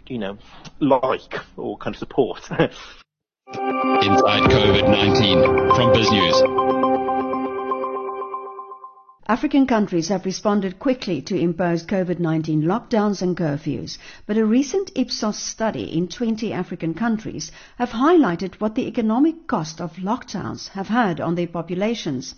you 0.06 0.16
know, 0.16 0.38
like 0.80 1.34
or 1.58 1.76
kind 1.76 1.94
of 1.94 1.98
support. 1.98 2.50
Inside 3.52 4.42
COVID-19 4.50 5.76
from 5.76 5.92
BizNews. 5.92 6.77
African 9.30 9.66
countries 9.66 10.08
have 10.08 10.24
responded 10.24 10.78
quickly 10.78 11.20
to 11.20 11.38
imposed 11.38 11.86
COVID-19 11.86 12.62
lockdowns 12.62 13.20
and 13.20 13.36
curfews, 13.36 13.98
but 14.24 14.38
a 14.38 14.46
recent 14.46 14.90
Ipsos 14.94 15.36
study 15.36 15.82
in 15.82 16.08
20 16.08 16.50
African 16.50 16.94
countries 16.94 17.52
have 17.76 17.90
highlighted 17.90 18.54
what 18.54 18.74
the 18.74 18.86
economic 18.86 19.46
cost 19.46 19.82
of 19.82 19.96
lockdowns 19.96 20.68
have 20.68 20.88
had 20.88 21.20
on 21.20 21.34
their 21.34 21.46
populations. 21.46 22.34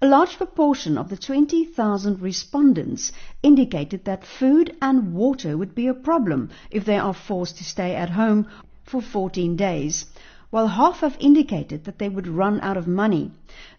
A 0.00 0.08
large 0.08 0.36
proportion 0.36 0.98
of 0.98 1.10
the 1.10 1.16
20,000 1.16 2.20
respondents 2.20 3.12
indicated 3.44 4.04
that 4.06 4.26
food 4.26 4.76
and 4.82 5.14
water 5.14 5.56
would 5.56 5.76
be 5.76 5.86
a 5.86 5.94
problem 5.94 6.50
if 6.72 6.84
they 6.84 6.98
are 6.98 7.14
forced 7.14 7.58
to 7.58 7.64
stay 7.64 7.94
at 7.94 8.10
home 8.10 8.48
for 8.82 9.00
14 9.00 9.54
days 9.54 10.06
while 10.52 10.66
half 10.66 11.00
have 11.00 11.16
indicated 11.18 11.84
that 11.84 11.98
they 11.98 12.10
would 12.10 12.28
run 12.28 12.60
out 12.60 12.76
of 12.76 12.86
money. 12.86 13.30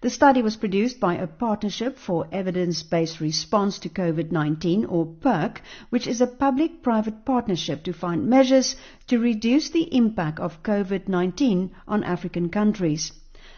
The 0.01 0.09
study 0.09 0.41
was 0.41 0.55
produced 0.55 0.99
by 0.99 1.13
a 1.13 1.28
Partnership 1.28 1.99
for 1.99 2.28
Evidence-Based 2.32 3.21
Response 3.21 3.78
to 3.78 3.89
COVID-19, 3.89 4.91
or 4.91 5.05
PERC, 5.05 5.57
which 5.91 6.07
is 6.07 6.19
a 6.19 6.26
public-private 6.26 7.26
partnership 7.26 7.84
to 7.84 7.93
find 7.93 8.28
measures 8.28 8.76
to 9.05 9.19
reduce 9.19 9.69
the 9.69 9.95
impact 9.95 10.39
of 10.39 10.63
COVID-19 10.63 11.69
on 11.88 12.03
African 12.03 12.49
countries. 12.49 13.11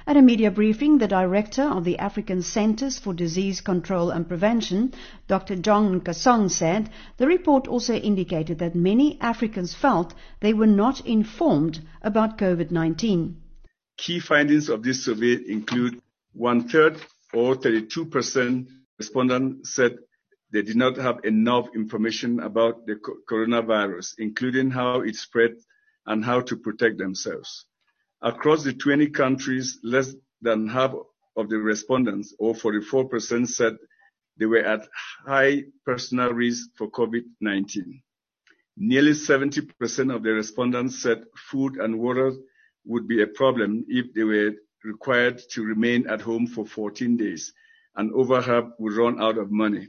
At 0.08 0.18
a 0.18 0.22
media 0.22 0.51
briefing, 0.51 0.99
the 0.99 1.08
director 1.08 1.64
of 1.64 1.84
the 1.84 1.97
African 1.97 2.43
Centers 2.43 2.99
for 2.99 3.12
Disease 3.12 3.62
Control 3.62 4.12
and 4.12 4.28
Prevention, 4.28 4.93
Dr. 5.28 5.56
John 5.56 5.99
Nkengasong, 5.99 6.51
said 6.51 6.91
the 7.18 7.26
report 7.26 7.68
also 7.68 7.95
indicated 7.95 8.60
that 8.60 8.76
many 8.76 9.20
Africans 9.20 9.74
felt 9.74 10.14
they 10.41 10.53
were 10.53 10.68
not 10.68 11.03
informed 11.08 11.80
about 12.03 12.38
COVID-19. 12.38 13.34
Key 13.97 14.20
findings 14.20 14.70
of 14.70 14.84
this 14.84 15.06
survey 15.06 15.39
include 15.47 15.99
one 16.34 16.70
third 16.70 16.97
or 17.34 17.56
32% 17.56 18.68
respondents 18.99 19.74
said 19.74 19.97
they 20.51 20.62
did 20.62 20.76
not 20.76 20.97
have 20.97 21.26
enough 21.26 21.66
information 21.74 22.39
about 22.39 22.86
the 22.86 22.95
coronavirus, 23.28 24.14
including 24.20 24.70
how 24.70 25.01
it 25.01 25.16
spread 25.16 25.56
and 26.06 26.24
how 26.24 26.41
to 26.41 26.58
protect 26.58 26.99
themselves. 26.99 27.66
Across 28.22 28.63
the 28.63 28.74
20 28.74 29.09
countries, 29.09 29.80
less 29.84 30.16
than 30.41 30.68
half 30.68 30.93
of 31.36 31.49
the 31.49 31.57
respondents, 31.57 32.34
or 32.39 32.53
44%, 32.53 33.47
said 33.47 33.78
they 34.38 34.45
were 34.45 34.63
at 34.63 34.88
high 35.26 35.63
personal 35.86 36.32
risk 36.34 36.70
for 36.78 36.89
COVID-19. 36.89 38.01
Nearly 38.78 39.11
70% 39.11 40.13
of 40.13 40.24
the 40.24 40.32
respondents 40.32 41.01
said 41.01 41.24
food 41.36 41.78
and 41.78 41.99
water 41.99 42.34
would 42.86 43.07
be 43.07 43.22
a 43.22 43.28
problem 43.28 43.86
if 43.88 44.13
they 44.13 44.24
were 44.24 44.51
required 44.84 45.41
to 45.51 45.63
remain 45.63 46.07
at 46.07 46.22
home 46.22 46.47
for 46.47 46.66
14 46.66 47.18
days, 47.18 47.53
and 47.95 48.11
over 48.13 48.41
half 48.41 48.66
would 48.78 48.93
run 48.93 49.22
out 49.22 49.38
of 49.38 49.51
money. 49.51 49.88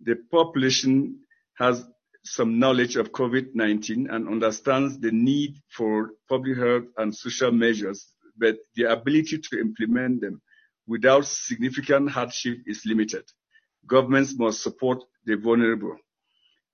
The 0.00 0.16
population 0.30 1.20
has 1.58 1.84
some 2.32 2.58
knowledge 2.58 2.96
of 2.96 3.12
COVID-19 3.12 4.12
and 4.12 4.28
understands 4.28 4.98
the 4.98 5.10
need 5.10 5.56
for 5.68 6.12
public 6.28 6.58
health 6.58 6.84
and 6.96 7.14
social 7.14 7.52
measures, 7.52 8.12
but 8.36 8.56
the 8.74 8.84
ability 8.84 9.38
to 9.38 9.60
implement 9.60 10.20
them 10.20 10.40
without 10.86 11.26
significant 11.26 12.10
hardship 12.10 12.58
is 12.66 12.84
limited. 12.86 13.24
Governments 13.86 14.34
must 14.38 14.62
support 14.62 15.02
the 15.24 15.36
vulnerable. 15.36 15.96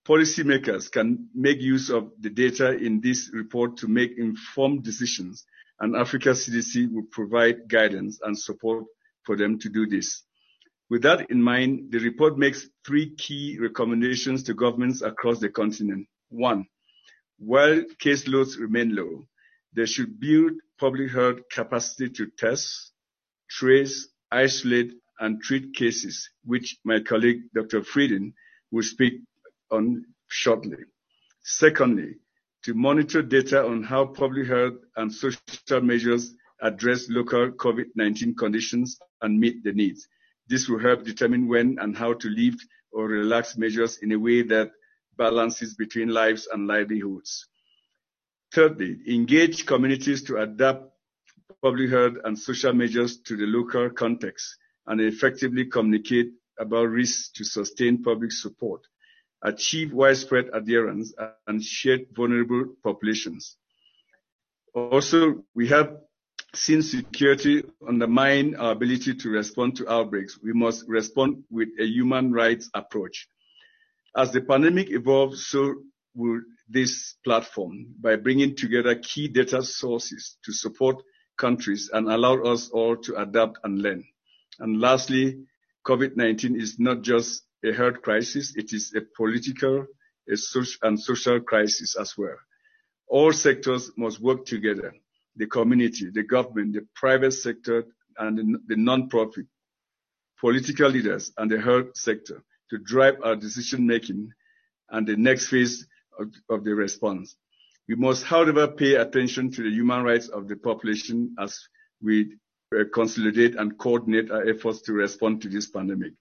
Policymakers 0.07 0.90
can 0.90 1.28
make 1.34 1.61
use 1.61 1.90
of 1.90 2.11
the 2.20 2.30
data 2.30 2.76
in 2.76 3.00
this 3.00 3.30
report 3.32 3.78
to 3.78 3.88
make 3.88 4.18
informed 4.18 4.82
decisions, 4.82 5.46
and 5.80 5.96
Africa 5.96 6.30
CDC 6.30 6.92
will 6.92 7.07
provide 7.11 7.68
guidance 7.68 8.20
and 8.22 8.38
support 8.38 8.84
for 9.24 9.36
them 9.36 9.59
to 9.61 9.68
do 9.68 9.86
this. 9.86 10.22
With 10.95 11.03
that 11.03 11.28
in 11.28 11.42
mind, 11.42 11.90
the 11.90 11.99
report 11.99 12.38
makes 12.38 12.68
three 12.86 13.16
key 13.16 13.59
recommendations 13.61 14.45
to 14.45 14.55
governments 14.55 15.03
across 15.03 15.40
the 15.40 15.49
continent. 15.49 16.07
One, 16.28 16.68
while 17.36 17.82
caseloads 18.01 18.61
remain 18.61 18.95
low, 18.95 19.26
they 19.72 19.86
should 19.86 20.20
build 20.20 20.53
public 20.78 21.11
health 21.11 21.40
capacity 21.51 22.11
to 22.11 22.28
test, 22.38 22.92
trace, 23.51 24.07
isolate, 24.30 24.92
and 25.18 25.42
treat 25.42 25.74
cases, 25.74 26.30
which 26.45 26.78
my 26.84 27.01
colleague 27.01 27.40
Dr. 27.53 27.82
Frieden 27.82 28.32
will 28.70 28.84
speak 28.84 29.14
on 29.72 30.05
shortly. 30.28 30.78
Secondly, 31.42 32.18
to 32.62 32.74
monitor 32.74 33.20
data 33.20 33.66
on 33.66 33.82
how 33.82 34.07
public 34.07 34.47
health 34.47 34.74
and 34.95 35.12
social 35.12 35.80
measures 35.80 36.32
address 36.62 37.09
local 37.09 37.51
COVID-19 37.51 38.36
conditions 38.36 38.97
and 39.22 39.40
meet 39.40 39.64
the 39.64 39.72
needs. 39.72 40.07
This 40.47 40.68
will 40.68 40.78
help 40.78 41.05
determine 41.05 41.49
when 41.49 41.78
and 41.80 41.97
how 41.97 42.14
to 42.14 42.28
lift 42.28 42.66
or 42.92 43.07
relax 43.09 43.57
measures 43.57 43.99
in 43.99 44.12
a 44.12 44.18
way 44.18 44.42
that 44.42 44.70
balances 45.16 45.74
between 45.74 46.09
lives 46.09 46.49
and 46.53 46.66
livelihoods. 46.66 47.49
Thirdly, 48.53 48.99
engage 49.09 49.66
communities 49.66 50.22
to 50.24 50.36
adapt 50.36 50.90
public 51.62 51.90
health 51.90 52.14
and 52.24 52.38
social 52.38 52.72
measures 52.72 53.18
to 53.22 53.36
the 53.36 53.47
local 53.47 53.90
context 53.90 54.57
and 54.86 55.01
effectively 55.01 55.64
communicate 55.64 56.30
about 56.59 56.84
risks 56.84 57.30
to 57.32 57.45
sustain 57.45 58.03
public 58.03 58.30
support, 58.30 58.82
achieve 59.42 59.92
widespread 59.92 60.51
adherence, 60.53 61.14
and 61.47 61.62
shared 61.62 62.07
vulnerable 62.14 62.66
populations. 62.82 63.57
Also, 64.74 65.45
we 65.55 65.68
have 65.68 65.97
since 66.57 66.90
security 66.90 67.62
undermines 67.86 68.57
our 68.57 68.72
ability 68.72 69.14
to 69.14 69.28
respond 69.30 69.76
to 69.76 69.90
outbreaks, 69.90 70.38
we 70.42 70.52
must 70.52 70.84
respond 70.88 71.44
with 71.50 71.68
a 71.80 71.84
human 71.84 72.32
rights 72.32 72.70
approach. 72.74 73.28
As 74.16 74.32
the 74.32 74.40
pandemic 74.40 74.90
evolves, 74.90 75.46
so 75.46 75.74
will 76.14 76.40
this 76.68 77.16
platform 77.24 77.86
by 78.00 78.16
bringing 78.16 78.57
together 78.57 78.94
key 78.94 79.28
data 79.28 79.62
sources 79.62 80.36
to 80.44 80.52
support 80.52 81.02
countries 81.36 81.90
and 81.92 82.09
allow 82.11 82.42
us 82.42 82.70
all 82.70 82.96
to 82.96 83.20
adapt 83.20 83.59
and 83.64 83.82
learn. 83.82 84.05
And 84.61 84.80
lastly, 84.80 85.44
COVID-19 85.86 86.61
is 86.61 86.78
not 86.78 87.02
just 87.02 87.42
a 87.64 87.72
health 87.72 88.02
crisis, 88.02 88.55
it 88.57 88.72
is 88.72 88.94
a 88.96 89.00
political 89.16 89.86
a 90.30 90.36
social, 90.36 90.78
and 90.82 90.98
social 90.98 91.40
crisis 91.40 91.96
as 91.96 92.16
well. 92.16 92.36
All 93.09 93.32
sectors 93.32 93.90
must 93.96 94.20
work 94.20 94.46
together 94.46 94.94
the 95.37 95.47
community, 95.47 96.11
the 96.12 96.22
government, 96.22 96.74
the 96.74 96.87
private 96.95 97.32
sector, 97.32 97.85
and 98.18 98.39
the, 98.39 98.59
the 98.68 98.76
non-profit 98.76 99.47
political 100.41 100.89
leaders, 100.89 101.32
and 101.39 101.51
the 101.51 101.61
health 101.61 101.97
sector 101.97 102.43
to 102.70 102.78
drive 102.78 103.16
our 103.22 103.37
decision 103.37 103.87
making 103.87 104.30
and 104.91 105.07
the 105.07 105.16
next 105.16 105.49
phase 105.49 105.87
of, 106.18 106.28
of 106.49 106.64
the 106.64 106.74
response. 106.74 107.37
We 107.89 107.97
must, 107.97 108.24
however, 108.24 108.68
pay 108.68 108.95
attention 108.95 109.51
to 109.53 109.62
the 109.62 109.70
human 109.70 110.03
rights 110.03 110.28
of 110.28 110.49
the 110.49 110.57
population 110.57 111.35
as 111.39 111.59
we 112.03 112.37
uh, 112.74 112.85
consolidate 112.93 113.57
and 113.57 113.78
coordinate 113.78 114.30
our 114.30 114.49
efforts 114.49 114.80
to 114.82 114.93
respond 114.93 115.43
to 115.43 115.49
this 115.49 115.68
pandemic. 115.68 116.12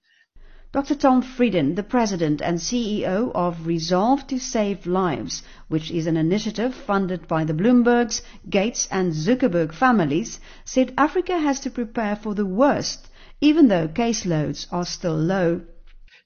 Dr. 0.74 0.96
Tom 0.96 1.22
Frieden, 1.22 1.76
the 1.76 1.84
President 1.84 2.42
and 2.42 2.58
CEO 2.58 3.30
of 3.32 3.64
Resolve 3.64 4.26
to 4.26 4.40
Save 4.40 4.86
Lives, 4.86 5.44
which 5.68 5.88
is 5.92 6.08
an 6.08 6.16
initiative 6.16 6.74
funded 6.74 7.28
by 7.28 7.44
the 7.44 7.52
Bloombergs, 7.52 8.22
Gates 8.50 8.88
and 8.90 9.12
Zuckerberg 9.12 9.72
families, 9.72 10.40
said 10.64 10.92
Africa 10.98 11.38
has 11.38 11.60
to 11.60 11.70
prepare 11.70 12.16
for 12.16 12.34
the 12.34 12.44
worst, 12.44 13.08
even 13.40 13.68
though 13.68 13.86
caseloads 13.86 14.66
are 14.72 14.84
still 14.84 15.14
low. 15.14 15.60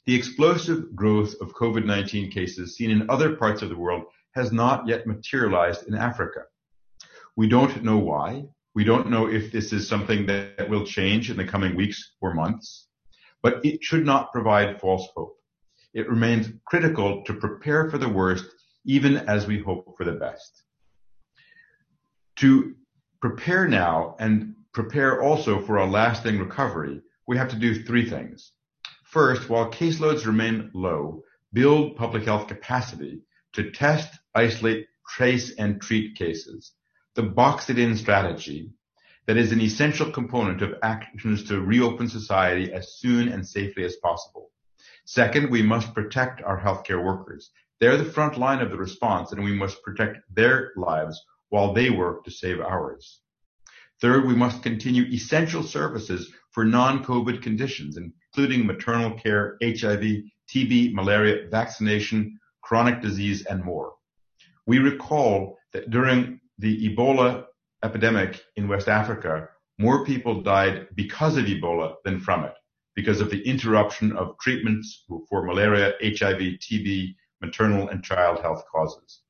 The 0.06 0.14
explosive 0.14 0.96
growth 0.96 1.34
of 1.42 1.52
COVID-19 1.52 2.32
cases 2.32 2.74
seen 2.74 2.90
in 2.90 3.10
other 3.10 3.36
parts 3.36 3.60
of 3.60 3.68
the 3.68 3.76
world 3.76 4.04
has 4.34 4.50
not 4.50 4.88
yet 4.88 5.06
materialized 5.06 5.86
in 5.86 5.94
Africa. 5.94 6.44
We 7.36 7.50
don't 7.50 7.84
know 7.84 7.98
why. 7.98 8.44
We 8.74 8.84
don't 8.84 9.10
know 9.10 9.26
if 9.26 9.52
this 9.52 9.74
is 9.74 9.86
something 9.86 10.24
that 10.24 10.70
will 10.70 10.86
change 10.86 11.30
in 11.30 11.36
the 11.36 11.44
coming 11.44 11.76
weeks 11.76 12.12
or 12.22 12.32
months 12.32 12.87
but 13.42 13.64
it 13.64 13.82
should 13.82 14.04
not 14.04 14.32
provide 14.32 14.80
false 14.80 15.08
hope. 15.14 15.36
It 15.94 16.08
remains 16.08 16.48
critical 16.66 17.22
to 17.24 17.34
prepare 17.34 17.90
for 17.90 17.98
the 17.98 18.08
worst 18.08 18.46
even 18.84 19.16
as 19.16 19.46
we 19.46 19.58
hope 19.58 19.94
for 19.96 20.04
the 20.04 20.12
best. 20.12 20.62
To 22.36 22.74
prepare 23.20 23.66
now 23.68 24.16
and 24.18 24.54
prepare 24.72 25.22
also 25.22 25.60
for 25.60 25.76
a 25.76 25.86
lasting 25.86 26.38
recovery, 26.38 27.02
we 27.26 27.36
have 27.36 27.48
to 27.50 27.56
do 27.56 27.82
three 27.82 28.08
things. 28.08 28.52
First, 29.04 29.48
while 29.48 29.70
caseloads 29.70 30.26
remain 30.26 30.70
low, 30.74 31.22
build 31.52 31.96
public 31.96 32.24
health 32.24 32.46
capacity 32.46 33.22
to 33.54 33.70
test, 33.70 34.18
isolate, 34.34 34.86
trace, 35.08 35.54
and 35.56 35.80
treat 35.80 36.16
cases. 36.16 36.72
The 37.14 37.22
box 37.22 37.70
it 37.70 37.78
in 37.78 37.96
strategy 37.96 38.70
that 39.28 39.36
is 39.36 39.52
an 39.52 39.60
essential 39.60 40.10
component 40.10 40.62
of 40.62 40.74
actions 40.82 41.44
to 41.44 41.60
reopen 41.60 42.08
society 42.08 42.72
as 42.72 42.94
soon 42.94 43.28
and 43.28 43.46
safely 43.46 43.84
as 43.84 43.96
possible. 43.96 44.50
Second, 45.04 45.50
we 45.50 45.60
must 45.60 45.92
protect 45.94 46.40
our 46.42 46.58
healthcare 46.58 47.04
workers. 47.04 47.50
They're 47.78 47.98
the 47.98 48.06
front 48.06 48.38
line 48.38 48.60
of 48.60 48.70
the 48.70 48.78
response 48.78 49.32
and 49.32 49.44
we 49.44 49.52
must 49.54 49.82
protect 49.82 50.20
their 50.34 50.72
lives 50.76 51.22
while 51.50 51.74
they 51.74 51.90
work 51.90 52.24
to 52.24 52.30
save 52.30 52.58
ours. 52.60 53.20
Third, 54.00 54.26
we 54.26 54.34
must 54.34 54.62
continue 54.62 55.04
essential 55.12 55.62
services 55.62 56.32
for 56.52 56.64
non-COVID 56.64 57.42
conditions, 57.42 57.98
including 57.98 58.66
maternal 58.66 59.10
care, 59.18 59.58
HIV, 59.62 60.22
TB, 60.50 60.94
malaria, 60.94 61.48
vaccination, 61.50 62.40
chronic 62.62 63.02
disease, 63.02 63.44
and 63.44 63.62
more. 63.62 63.92
We 64.66 64.78
recall 64.78 65.58
that 65.74 65.90
during 65.90 66.40
the 66.58 66.88
Ebola 66.88 67.44
epidemic 67.82 68.40
in 68.56 68.68
West 68.68 68.88
Africa, 68.88 69.48
more 69.78 70.04
people 70.04 70.42
died 70.42 70.88
because 70.94 71.36
of 71.36 71.44
Ebola 71.44 71.94
than 72.04 72.20
from 72.20 72.44
it, 72.44 72.54
because 72.94 73.20
of 73.20 73.30
the 73.30 73.42
interruption 73.42 74.16
of 74.16 74.38
treatments 74.38 75.04
for 75.28 75.44
malaria, 75.44 75.94
HIV, 76.02 76.40
TB, 76.58 77.14
maternal 77.40 77.88
and 77.88 78.02
child 78.02 78.40
health 78.40 78.64
causes. 78.70 79.20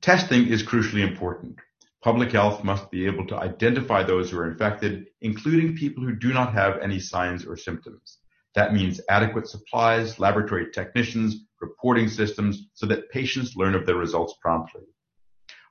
Testing 0.00 0.48
is 0.48 0.64
crucially 0.64 1.06
important. 1.06 1.56
Public 2.02 2.32
health 2.32 2.64
must 2.64 2.90
be 2.90 3.06
able 3.06 3.24
to 3.28 3.36
identify 3.36 4.02
those 4.02 4.30
who 4.30 4.38
are 4.38 4.50
infected, 4.50 5.06
including 5.20 5.76
people 5.76 6.02
who 6.02 6.16
do 6.16 6.32
not 6.32 6.52
have 6.52 6.80
any 6.80 6.98
signs 6.98 7.46
or 7.46 7.56
symptoms. 7.56 8.18
That 8.56 8.74
means 8.74 9.00
adequate 9.08 9.46
supplies, 9.46 10.18
laboratory 10.18 10.72
technicians, 10.72 11.44
reporting 11.60 12.08
systems 12.08 12.66
so 12.74 12.86
that 12.86 13.10
patients 13.10 13.54
learn 13.54 13.76
of 13.76 13.86
their 13.86 13.94
results 13.94 14.34
promptly. 14.42 14.82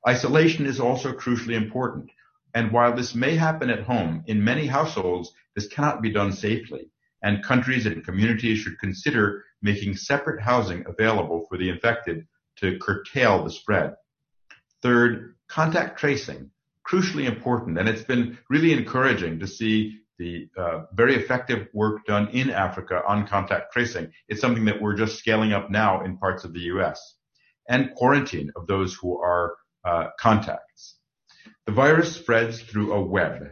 Isolation 0.07 0.65
is 0.65 0.79
also 0.79 1.13
crucially 1.13 1.53
important. 1.53 2.09
And 2.53 2.71
while 2.71 2.95
this 2.95 3.15
may 3.15 3.35
happen 3.35 3.69
at 3.69 3.83
home, 3.83 4.23
in 4.27 4.43
many 4.43 4.65
households, 4.65 5.31
this 5.55 5.67
cannot 5.67 6.01
be 6.01 6.11
done 6.11 6.33
safely. 6.33 6.89
And 7.23 7.43
countries 7.43 7.85
and 7.85 8.03
communities 8.03 8.59
should 8.59 8.79
consider 8.79 9.43
making 9.61 9.95
separate 9.95 10.41
housing 10.41 10.83
available 10.87 11.45
for 11.47 11.57
the 11.57 11.69
infected 11.69 12.27
to 12.57 12.79
curtail 12.79 13.43
the 13.43 13.51
spread. 13.51 13.95
Third, 14.81 15.35
contact 15.47 15.99
tracing, 15.99 16.49
crucially 16.87 17.25
important. 17.25 17.77
And 17.77 17.87
it's 17.87 18.03
been 18.03 18.37
really 18.49 18.73
encouraging 18.73 19.39
to 19.39 19.47
see 19.47 19.99
the 20.17 20.49
uh, 20.57 20.83
very 20.93 21.15
effective 21.15 21.67
work 21.73 22.05
done 22.05 22.27
in 22.29 22.49
Africa 22.49 23.01
on 23.07 23.27
contact 23.27 23.71
tracing. 23.71 24.11
It's 24.27 24.41
something 24.41 24.65
that 24.65 24.81
we're 24.81 24.95
just 24.95 25.19
scaling 25.19 25.53
up 25.53 25.69
now 25.69 26.03
in 26.03 26.17
parts 26.17 26.43
of 26.43 26.53
the 26.53 26.61
US. 26.75 27.15
And 27.69 27.93
quarantine 27.95 28.51
of 28.55 28.67
those 28.67 28.95
who 28.95 29.19
are 29.19 29.55
uh, 29.86 30.07
contacts. 30.19 30.97
The 31.65 31.71
virus 31.71 32.15
spreads 32.15 32.61
through 32.61 32.93
a 32.93 33.01
web, 33.01 33.49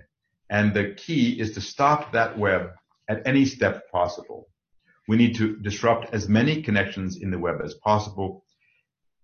and 0.49 0.73
the 0.73 0.93
key 0.95 1.39
is 1.39 1.53
to 1.53 1.61
stop 1.61 2.13
that 2.13 2.37
web 2.37 2.71
at 3.07 3.21
any 3.25 3.45
step 3.45 3.89
possible. 3.91 4.47
We 5.07 5.17
need 5.17 5.35
to 5.35 5.55
disrupt 5.57 6.13
as 6.13 6.29
many 6.29 6.61
connections 6.61 7.17
in 7.17 7.31
the 7.31 7.39
web 7.39 7.61
as 7.63 7.73
possible. 7.75 8.45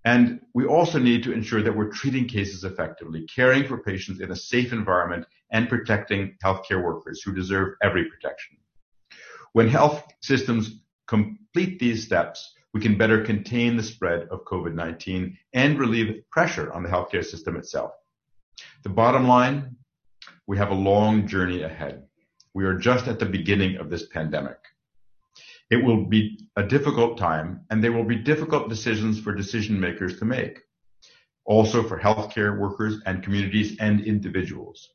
And 0.04 0.42
we 0.54 0.66
also 0.66 1.00
need 1.00 1.24
to 1.24 1.34
ensure 1.34 1.62
that 1.62 1.76
we're 1.76 1.92
treating 1.92 2.28
cases 2.28 2.64
effectively, 2.64 3.28
caring 3.28 3.66
for 3.68 3.78
patients 3.84 4.20
in 4.22 4.32
a 4.32 4.36
safe 4.36 4.74
environment 4.74 5.26
and 5.52 5.70
protecting 5.70 6.38
healthcare 6.44 6.84
workers 6.84 7.22
who 7.22 7.34
deserve 7.34 7.76
every 7.84 8.06
protection. 8.10 8.58
When 9.54 9.68
health 9.68 10.04
systems 10.22 10.80
complete 11.08 11.80
these 11.80 12.04
steps, 12.06 12.54
we 12.74 12.82
can 12.82 12.98
better 12.98 13.24
contain 13.24 13.78
the 13.78 13.84
spread 13.84 14.28
of 14.30 14.44
COVID-19 14.46 15.38
and 15.54 15.80
relieve 15.80 16.24
pressure 16.30 16.74
on 16.74 16.84
the 16.84 16.90
healthcare 16.90 17.24
system 17.24 17.56
itself. 17.56 17.92
The 18.84 18.90
bottom 18.90 19.28
line, 19.28 19.78
we 20.48 20.58
have 20.58 20.72
a 20.72 20.76
long 20.76 21.28
journey 21.28 21.64
ahead. 21.64 22.04
We 22.54 22.66
are 22.66 22.78
just 22.78 23.08
at 23.08 23.20
the 23.20 23.26
beginning 23.26 23.78
of 23.78 23.90
this 23.90 24.08
pandemic. 24.08 24.58
It 25.70 25.84
will 25.84 26.06
be 26.06 26.38
a 26.56 26.64
difficult 26.64 27.18
time 27.18 27.62
and 27.70 27.84
there 27.84 27.92
will 27.92 28.04
be 28.04 28.18
difficult 28.18 28.70
decisions 28.70 29.20
for 29.20 29.34
decision 29.34 29.80
makers 29.80 30.20
to 30.20 30.26
make. 30.26 30.60
Also 31.46 31.82
for 31.84 32.00
healthcare 32.00 32.60
workers 32.60 33.02
and 33.06 33.24
communities 33.24 33.78
and 33.80 34.02
individuals. 34.02 34.90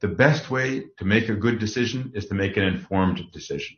The 0.00 0.08
best 0.08 0.50
way 0.50 0.84
to 0.98 1.04
make 1.04 1.28
a 1.28 1.34
good 1.34 1.58
decision 1.58 2.12
is 2.14 2.26
to 2.26 2.34
make 2.34 2.56
an 2.56 2.64
informed 2.64 3.22
decision. 3.32 3.76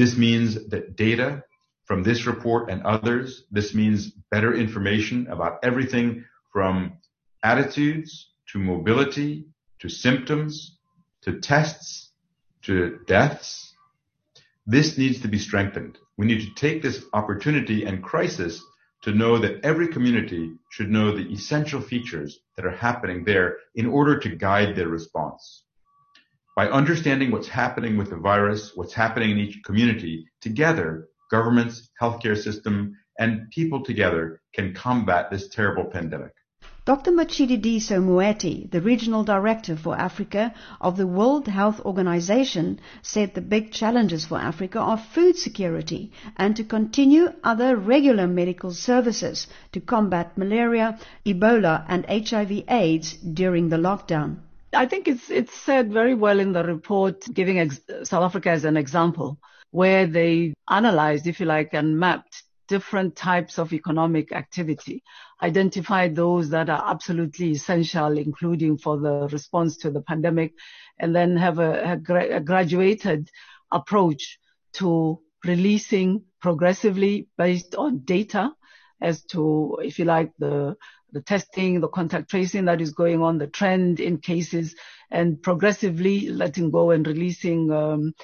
This 0.00 0.16
means 0.16 0.54
that 0.68 0.96
data 0.96 1.44
from 1.84 2.02
this 2.02 2.24
report 2.24 2.70
and 2.70 2.82
others. 2.84 3.44
This 3.50 3.74
means 3.74 4.10
better 4.30 4.54
information 4.54 5.26
about 5.26 5.58
everything 5.62 6.24
from 6.50 6.94
attitudes 7.42 8.30
to 8.50 8.58
mobility 8.58 9.44
to 9.80 9.90
symptoms 9.90 10.78
to 11.20 11.38
tests 11.40 12.12
to 12.62 13.00
deaths. 13.06 13.74
This 14.66 14.96
needs 14.96 15.20
to 15.20 15.28
be 15.28 15.38
strengthened. 15.38 15.98
We 16.16 16.24
need 16.24 16.40
to 16.46 16.54
take 16.54 16.80
this 16.80 17.04
opportunity 17.12 17.84
and 17.84 18.02
crisis 18.02 18.64
to 19.02 19.12
know 19.12 19.36
that 19.36 19.62
every 19.62 19.88
community 19.88 20.54
should 20.70 20.90
know 20.90 21.14
the 21.14 21.30
essential 21.30 21.82
features 21.82 22.40
that 22.56 22.64
are 22.64 22.70
happening 22.88 23.24
there 23.24 23.58
in 23.74 23.84
order 23.84 24.18
to 24.20 24.34
guide 24.34 24.76
their 24.76 24.88
response. 24.88 25.64
By 26.60 26.68
understanding 26.68 27.30
what's 27.30 27.48
happening 27.48 27.96
with 27.96 28.10
the 28.10 28.18
virus, 28.18 28.72
what's 28.74 28.92
happening 28.92 29.30
in 29.30 29.38
each 29.38 29.62
community, 29.64 30.26
together 30.42 31.08
governments, 31.30 31.88
healthcare 31.98 32.36
system, 32.36 32.98
and 33.18 33.48
people 33.48 33.82
together 33.82 34.42
can 34.54 34.74
combat 34.74 35.30
this 35.30 35.48
terrible 35.48 35.86
pandemic. 35.86 36.32
Dr. 36.84 37.12
Matshidiso 37.12 38.04
Moeti, 38.04 38.70
the 38.70 38.82
Regional 38.82 39.24
Director 39.24 39.74
for 39.74 39.96
Africa 39.96 40.52
of 40.82 40.98
the 40.98 41.06
World 41.06 41.48
Health 41.48 41.80
Organization, 41.80 42.78
said 43.00 43.32
the 43.32 43.40
big 43.40 43.72
challenges 43.72 44.26
for 44.26 44.36
Africa 44.36 44.80
are 44.80 44.98
food 44.98 45.38
security 45.38 46.12
and 46.36 46.54
to 46.56 46.64
continue 46.64 47.32
other 47.42 47.74
regular 47.74 48.26
medical 48.26 48.72
services 48.72 49.46
to 49.72 49.80
combat 49.80 50.36
malaria, 50.36 50.98
Ebola 51.24 51.86
and 51.88 52.04
HIV 52.04 52.64
AIDS 52.68 53.14
during 53.14 53.70
the 53.70 53.78
lockdown. 53.78 54.40
I 54.72 54.86
think 54.86 55.08
it's, 55.08 55.30
it's 55.30 55.54
said 55.54 55.92
very 55.92 56.14
well 56.14 56.38
in 56.38 56.52
the 56.52 56.62
report, 56.62 57.24
giving 57.32 57.58
ex- 57.58 57.80
South 58.04 58.22
Africa 58.22 58.50
as 58.50 58.64
an 58.64 58.76
example 58.76 59.38
where 59.72 60.06
they 60.06 60.54
analyzed, 60.68 61.26
if 61.26 61.40
you 61.40 61.46
like, 61.46 61.74
and 61.74 61.98
mapped 61.98 62.42
different 62.68 63.16
types 63.16 63.58
of 63.58 63.72
economic 63.72 64.32
activity, 64.32 65.02
identified 65.42 66.14
those 66.14 66.50
that 66.50 66.70
are 66.70 66.88
absolutely 66.88 67.50
essential, 67.50 68.16
including 68.16 68.78
for 68.78 68.96
the 68.98 69.28
response 69.32 69.76
to 69.76 69.90
the 69.90 70.02
pandemic, 70.02 70.52
and 70.98 71.14
then 71.14 71.36
have 71.36 71.58
a, 71.58 71.92
a, 71.92 71.96
gra- 71.96 72.36
a 72.36 72.40
graduated 72.40 73.28
approach 73.72 74.38
to 74.72 75.20
releasing 75.44 76.22
progressively 76.40 77.26
based 77.36 77.74
on 77.74 77.98
data 78.04 78.52
as 79.00 79.22
to, 79.24 79.78
if 79.82 79.98
you 79.98 80.04
like, 80.04 80.30
the 80.38 80.76
the 81.12 81.22
testing, 81.22 81.80
the 81.80 81.88
contact 81.88 82.30
tracing 82.30 82.66
that 82.66 82.80
is 82.80 82.92
going 82.92 83.22
on, 83.22 83.38
the 83.38 83.46
trend 83.46 84.00
in 84.00 84.18
cases, 84.18 84.74
and 85.10 85.42
progressively 85.42 86.28
letting 86.28 86.70
go 86.70 86.90
and 86.90 87.06
releasing 87.06 87.70
um, 87.72 88.14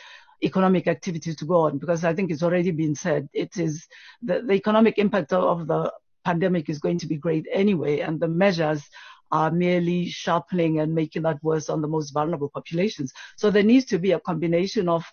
economic 0.43 0.87
activities 0.87 1.37
to 1.37 1.45
go 1.45 1.61
on 1.61 1.78
because 1.78 2.05
I 2.05 2.14
think 2.14 2.30
it's 2.30 2.43
already 2.43 2.70
been 2.70 2.95
said 2.95 3.28
it 3.32 3.57
is 3.57 3.87
the, 4.22 4.43
the 4.43 4.53
economic 4.53 4.99
impact 4.99 5.32
of 5.32 5.66
the 5.66 5.93
pandemic 6.24 6.68
is 6.68 6.78
going 6.78 6.99
to 6.99 7.07
be 7.07 7.16
great 7.16 7.47
anyway 7.51 8.01
and 8.01 8.20
the 8.20 8.28
measures 8.28 8.82
are 9.32 9.51
merely 9.51 10.09
sharpening 10.09 10.78
and 10.78 10.95
making 10.95 11.22
that 11.22 11.43
worse 11.43 11.68
on 11.68 11.80
the 11.80 11.89
most 11.89 12.11
vulnerable 12.11 12.49
populations. 12.49 13.12
So 13.37 13.51
there 13.51 13.62
needs 13.62 13.87
to 13.87 13.99
be 13.99 14.12
a 14.12 14.20
combination 14.20 14.89
of 14.89 15.05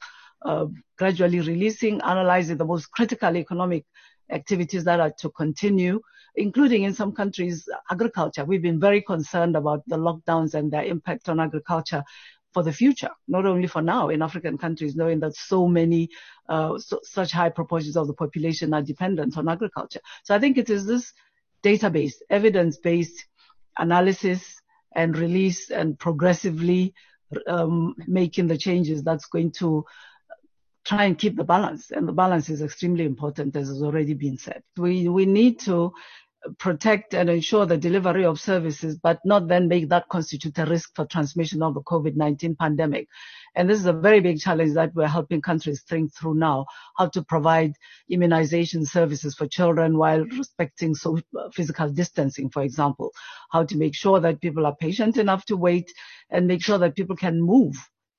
uh, 0.45 0.65
gradually 0.97 1.39
releasing, 1.39 2.01
analyzing 2.01 2.57
the 2.57 2.65
most 2.65 2.91
critical 2.91 3.36
economic 3.38 3.86
activities 4.32 4.84
that 4.86 4.99
are 4.99 5.11
to 5.19 5.30
continue, 5.30 6.01
including 6.36 6.84
in 6.84 6.93
some 6.93 7.11
countries 7.11 7.67
agriculture. 7.91 8.45
We've 8.45 8.61
been 8.61 8.80
very 8.80 9.01
concerned 9.01 9.55
about 9.55 9.84
the 9.88 9.97
lockdowns 9.97 10.53
and 10.53 10.71
their 10.71 10.84
impact 10.84 11.30
on 11.30 11.39
agriculture 11.39 12.03
for 12.53 12.63
the 12.63 12.71
future, 12.71 13.09
not 13.28 13.45
only 13.45 13.67
for 13.67 13.82
now 13.82 14.09
in 14.09 14.21
African 14.21 14.57
countries, 14.57 14.95
knowing 14.95 15.19
that 15.21 15.36
so 15.36 15.67
many, 15.67 16.09
uh, 16.47 16.78
so, 16.78 16.99
such 17.03 17.32
high 17.32 17.49
proportions 17.49 17.97
of 17.97 18.07
the 18.07 18.13
population 18.13 18.74
are 18.74 18.82
dependent 18.82 19.38
on 19.38 19.49
agriculture. 19.49 20.01
So 20.24 20.36
I 20.36 20.39
think 20.39 20.57
it 20.57 20.69
is 20.69 20.86
this 20.86 21.13
database, 21.63 22.13
evidence-based 22.30 23.26
analysis 23.78 24.61
and 24.95 25.17
release 25.17 25.71
and 25.71 25.97
progressively 25.97 26.93
um, 27.47 27.95
making 28.07 28.47
the 28.47 28.57
changes 28.57 29.03
that's 29.03 29.26
going 29.26 29.51
to 29.51 29.86
try 30.86 31.06
and 31.06 31.18
keep 31.18 31.36
the 31.36 31.44
balance. 31.44 31.92
And 31.92 32.08
the 32.08 32.14
balance 32.14 32.50
is 32.50 32.62
extremely 32.62 33.06
important, 33.06 33.56
as 33.56 33.68
has 33.70 33.82
already 33.82 34.14
been 34.14 34.38
said. 34.38 34.64
We, 34.78 35.08
we 35.08 35.26
need 35.26 35.60
to 35.62 35.94
protect 36.60 37.14
and 37.14 37.30
ensure 37.30 37.66
the 37.66 37.78
delivery 37.78 38.26
of 38.26 38.40
services, 38.40 38.98
but 38.98 39.20
not 39.24 39.48
then 39.48 39.68
make 39.68 39.90
that 39.90 40.10
constitute 40.10 40.58
a 40.58 40.66
risk 40.66 40.92
for 40.96 41.06
transmission 41.06 41.64
of 41.64 41.74
the 41.74 41.82
COVID-19 41.82 42.58
pandemic. 42.58 43.08
And 43.56 43.70
this 43.70 43.80
is 43.80 43.86
a 43.86 43.94
very 43.94 44.20
big 44.20 44.40
challenge 44.40 44.74
that 44.74 44.94
we're 44.94 45.08
helping 45.08 45.42
countries 45.42 45.84
think 45.84 46.14
through 46.14 46.36
now, 46.36 46.66
how 46.98 47.08
to 47.10 47.24
provide 47.24 47.74
immunization 48.10 48.86
services 48.86 49.36
for 49.36 49.48
children 49.48 49.98
while 49.98 50.26
respecting 50.26 50.96
so, 50.96 51.20
physical 51.54 51.90
distancing, 51.90 52.50
for 52.50 52.64
example, 52.64 53.12
how 53.52 53.64
to 53.64 53.78
make 53.78 53.96
sure 53.96 54.20
that 54.20 54.42
people 54.42 54.66
are 54.66 54.76
patient 54.76 55.18
enough 55.18 55.46
to 55.46 55.56
wait 55.56 55.92
and 56.30 56.48
make 56.48 56.64
sure 56.64 56.78
that 56.78 56.96
people 56.96 57.16
can 57.16 57.42
move 57.42 57.76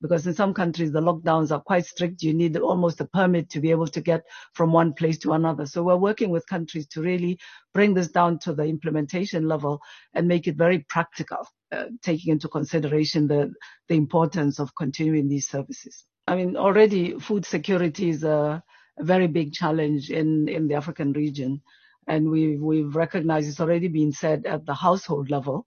because 0.07 0.27
in 0.27 0.33
some 0.33 0.53
countries 0.53 0.91
the 0.91 1.01
lockdowns 1.01 1.51
are 1.51 1.59
quite 1.59 1.85
strict. 1.85 2.21
You 2.21 2.33
need 2.33 2.55
almost 2.57 3.01
a 3.01 3.05
permit 3.05 3.49
to 3.49 3.59
be 3.59 3.71
able 3.71 3.87
to 3.87 4.01
get 4.01 4.21
from 4.53 4.71
one 4.71 4.93
place 4.93 5.17
to 5.19 5.33
another. 5.33 5.65
So 5.65 5.83
we're 5.83 5.95
working 5.97 6.29
with 6.29 6.47
countries 6.47 6.87
to 6.89 7.01
really 7.01 7.39
bring 7.73 7.93
this 7.93 8.09
down 8.09 8.39
to 8.39 8.53
the 8.53 8.63
implementation 8.63 9.47
level 9.47 9.81
and 10.13 10.27
make 10.27 10.47
it 10.47 10.57
very 10.57 10.85
practical, 10.89 11.47
uh, 11.71 11.85
taking 12.03 12.31
into 12.31 12.47
consideration 12.47 13.27
the, 13.27 13.51
the 13.89 13.95
importance 13.95 14.59
of 14.59 14.75
continuing 14.75 15.27
these 15.27 15.47
services. 15.47 16.05
I 16.27 16.35
mean, 16.35 16.55
already 16.55 17.19
food 17.19 17.45
security 17.45 18.09
is 18.09 18.23
a, 18.23 18.63
a 18.99 19.03
very 19.03 19.27
big 19.27 19.53
challenge 19.53 20.11
in, 20.11 20.47
in 20.47 20.67
the 20.67 20.75
African 20.75 21.13
region. 21.13 21.61
And 22.07 22.29
we've, 22.29 22.61
we've 22.61 22.95
recognized 22.95 23.49
it's 23.49 23.59
already 23.59 23.87
been 23.87 24.11
said 24.11 24.45
at 24.45 24.65
the 24.65 24.75
household 24.75 25.31
level 25.31 25.65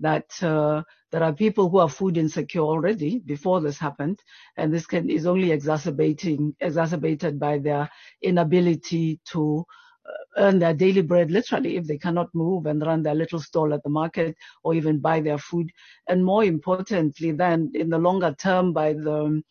that 0.00 0.42
uh, 0.42 0.82
there 1.12 1.22
are 1.22 1.32
people 1.32 1.68
who 1.68 1.78
are 1.78 1.88
food 1.88 2.16
insecure 2.16 2.62
already 2.62 3.18
before 3.20 3.60
this 3.60 3.78
happened, 3.78 4.20
and 4.56 4.72
this 4.72 4.86
can, 4.86 5.10
is 5.10 5.26
only 5.26 5.52
exacerbating 5.52 6.54
exacerbated 6.60 7.38
by 7.38 7.58
their 7.58 7.90
inability 8.22 9.20
to 9.26 9.64
uh, 10.06 10.42
earn 10.42 10.58
their 10.58 10.74
daily 10.74 11.02
bread 11.02 11.30
literally 11.30 11.76
if 11.76 11.86
they 11.86 11.98
cannot 11.98 12.28
move 12.34 12.66
and 12.66 12.82
run 12.82 13.02
their 13.02 13.14
little 13.14 13.40
stall 13.40 13.74
at 13.74 13.82
the 13.82 13.90
market 13.90 14.36
or 14.62 14.74
even 14.74 14.98
buy 14.98 15.20
their 15.20 15.38
food. 15.38 15.70
And 16.08 16.24
more 16.24 16.44
importantly 16.44 17.32
then 17.32 17.70
in 17.74 17.90
the 17.90 17.98
longer 17.98 18.34
term 18.38 18.72
by 18.72 18.94
the 18.94 19.42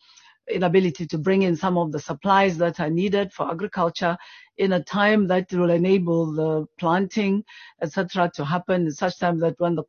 inability 0.50 1.06
to 1.06 1.18
bring 1.18 1.42
in 1.42 1.56
some 1.56 1.78
of 1.78 1.92
the 1.92 2.00
supplies 2.00 2.58
that 2.58 2.80
are 2.80 2.90
needed 2.90 3.32
for 3.32 3.50
agriculture 3.50 4.16
in 4.56 4.72
a 4.72 4.82
time 4.82 5.26
that 5.28 5.52
will 5.52 5.70
enable 5.70 6.32
the 6.32 6.66
planting 6.78 7.44
etc 7.82 8.30
to 8.34 8.44
happen 8.44 8.86
in 8.86 8.92
such 8.92 9.18
time 9.18 9.38
that 9.38 9.54
when 9.58 9.76
the 9.76 9.84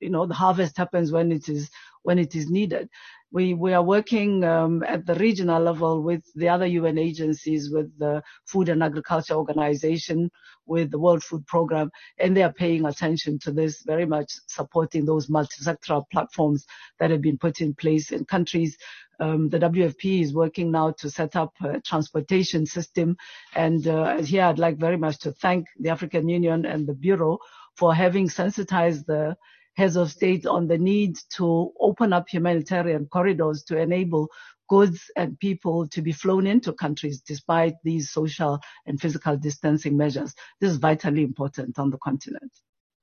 you 0.00 0.10
know, 0.10 0.26
the 0.26 0.34
harvest 0.34 0.76
happens 0.76 1.12
when 1.12 1.32
it 1.32 1.48
is 1.48 1.70
when 2.02 2.18
it 2.18 2.34
is 2.34 2.48
needed. 2.48 2.88
We 3.30 3.54
we 3.54 3.74
are 3.74 3.82
working 3.82 4.44
um, 4.44 4.82
at 4.84 5.04
the 5.04 5.14
regional 5.16 5.62
level 5.62 6.02
with 6.02 6.22
the 6.34 6.48
other 6.48 6.66
UN 6.66 6.98
agencies, 6.98 7.70
with 7.70 7.96
the 7.98 8.22
Food 8.46 8.68
and 8.68 8.82
Agriculture 8.82 9.34
Organization, 9.34 10.30
with 10.66 10.90
the 10.90 10.98
World 10.98 11.22
Food 11.22 11.46
Program, 11.46 11.90
and 12.18 12.36
they 12.36 12.42
are 12.42 12.52
paying 12.52 12.86
attention 12.86 13.38
to 13.40 13.52
this, 13.52 13.82
very 13.82 14.06
much 14.06 14.32
supporting 14.46 15.04
those 15.04 15.28
multi-sectoral 15.28 16.04
platforms 16.10 16.64
that 16.98 17.10
have 17.10 17.20
been 17.20 17.38
put 17.38 17.60
in 17.60 17.74
place 17.74 18.12
in 18.12 18.24
countries. 18.24 18.78
Um, 19.20 19.48
the 19.48 19.58
WFP 19.58 20.22
is 20.22 20.32
working 20.32 20.70
now 20.70 20.92
to 20.92 21.10
set 21.10 21.34
up 21.34 21.52
a 21.62 21.80
transportation 21.80 22.64
system, 22.64 23.16
and 23.56 23.86
uh, 23.88 24.22
here 24.22 24.44
I'd 24.44 24.60
like 24.60 24.78
very 24.78 24.96
much 24.96 25.18
to 25.20 25.32
thank 25.32 25.66
the 25.78 25.90
African 25.90 26.28
Union 26.28 26.64
and 26.64 26.86
the 26.86 26.94
Bureau 26.94 27.38
for 27.76 27.94
having 27.94 28.28
sensitized 28.28 29.06
the 29.06 29.36
heads 29.78 29.96
of 29.96 30.10
state 30.10 30.44
on 30.44 30.66
the 30.66 30.76
need 30.76 31.16
to 31.36 31.72
open 31.78 32.12
up 32.12 32.28
humanitarian 32.28 33.06
corridors 33.06 33.62
to 33.62 33.78
enable 33.78 34.28
goods 34.68 35.08
and 35.16 35.38
people 35.38 35.86
to 35.86 36.02
be 36.02 36.10
flown 36.10 36.48
into 36.48 36.72
countries 36.72 37.20
despite 37.20 37.74
these 37.84 38.10
social 38.10 38.58
and 38.86 39.00
physical 39.00 39.36
distancing 39.36 39.96
measures. 39.96 40.34
This 40.60 40.72
is 40.72 40.78
vitally 40.78 41.22
important 41.22 41.78
on 41.78 41.90
the 41.90 41.98
continent. 41.98 42.50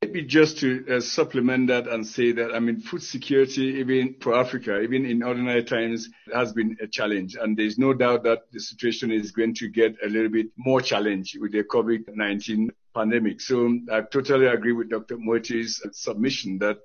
Maybe 0.01 0.23
just 0.23 0.57
to 0.59 0.85
uh, 0.91 0.99
supplement 0.99 1.67
that 1.67 1.87
and 1.87 2.05
say 2.05 2.33
that, 2.33 2.53
I 2.53 2.59
mean, 2.59 2.81
food 2.81 3.01
security, 3.01 3.77
even 3.79 4.17
for 4.19 4.35
Africa, 4.35 4.81
even 4.81 5.05
in 5.05 5.23
ordinary 5.23 5.63
times, 5.63 6.09
has 6.33 6.51
been 6.51 6.75
a 6.81 6.87
challenge. 6.87 7.37
And 7.39 7.57
there's 7.57 7.79
no 7.79 7.93
doubt 7.93 8.23
that 8.25 8.39
the 8.51 8.59
situation 8.59 9.11
is 9.11 9.31
going 9.31 9.55
to 9.55 9.69
get 9.69 9.95
a 10.05 10.09
little 10.09 10.29
bit 10.29 10.47
more 10.57 10.81
challenged 10.81 11.39
with 11.39 11.53
the 11.53 11.63
COVID-19 11.63 12.69
pandemic. 12.95 13.41
So 13.41 13.77
I 13.91 14.01
totally 14.01 14.47
agree 14.47 14.71
with 14.71 14.89
Dr. 14.89 15.17
Moeti's 15.17 15.81
submission 15.91 16.57
that 16.59 16.77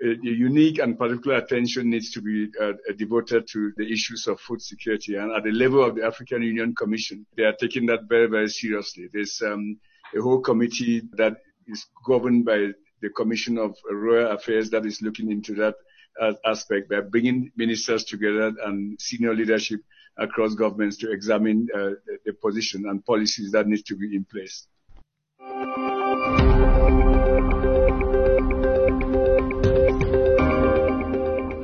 a 0.00 0.14
unique 0.22 0.78
and 0.78 0.96
particular 0.96 1.38
attention 1.38 1.90
needs 1.90 2.12
to 2.12 2.22
be 2.22 2.48
uh, 2.60 2.72
devoted 2.96 3.48
to 3.48 3.72
the 3.76 3.92
issues 3.92 4.28
of 4.28 4.40
food 4.40 4.62
security. 4.62 5.16
And 5.16 5.32
at 5.32 5.42
the 5.42 5.50
level 5.50 5.82
of 5.82 5.96
the 5.96 6.04
African 6.04 6.42
Union 6.42 6.74
Commission, 6.76 7.26
they 7.36 7.42
are 7.42 7.54
taking 7.54 7.86
that 7.86 8.04
very, 8.08 8.28
very 8.28 8.48
seriously. 8.48 9.08
There's 9.12 9.42
um, 9.44 9.78
a 10.16 10.22
whole 10.22 10.40
committee 10.40 11.02
that 11.14 11.38
is 11.66 11.84
governed 12.06 12.44
by 12.44 12.68
the 13.02 13.10
Commission 13.10 13.58
of 13.58 13.76
Rural 13.90 14.30
Affairs 14.30 14.70
that 14.70 14.86
is 14.86 15.02
looking 15.02 15.32
into 15.32 15.54
that 15.56 15.74
uh, 16.20 16.32
aspect 16.44 16.88
by 16.88 17.00
bringing 17.00 17.50
ministers 17.56 18.04
together 18.04 18.52
and 18.64 19.00
senior 19.00 19.34
leadership 19.34 19.80
across 20.16 20.54
governments 20.54 20.96
to 20.98 21.10
examine 21.10 21.66
uh, 21.74 21.90
the 22.24 22.32
position 22.32 22.88
and 22.88 23.04
policies 23.04 23.52
that 23.52 23.66
need 23.66 23.84
to 23.86 23.96
be 23.96 24.14
in 24.14 24.24
place. 24.24 24.66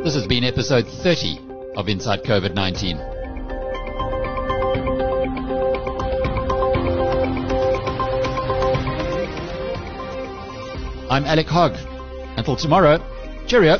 This 0.05 0.15
has 0.15 0.27
been 0.29 0.45
episode 0.45 0.87
30 0.87 1.41
of 1.77 1.89
Inside 1.89 2.23
COVID 2.23 2.55
19. 2.55 2.99
I'm 11.11 11.25
Alec 11.25 11.47
Hogg. 11.49 11.73
Until 12.37 12.55
tomorrow, 12.55 12.99
cheerio. 13.47 13.79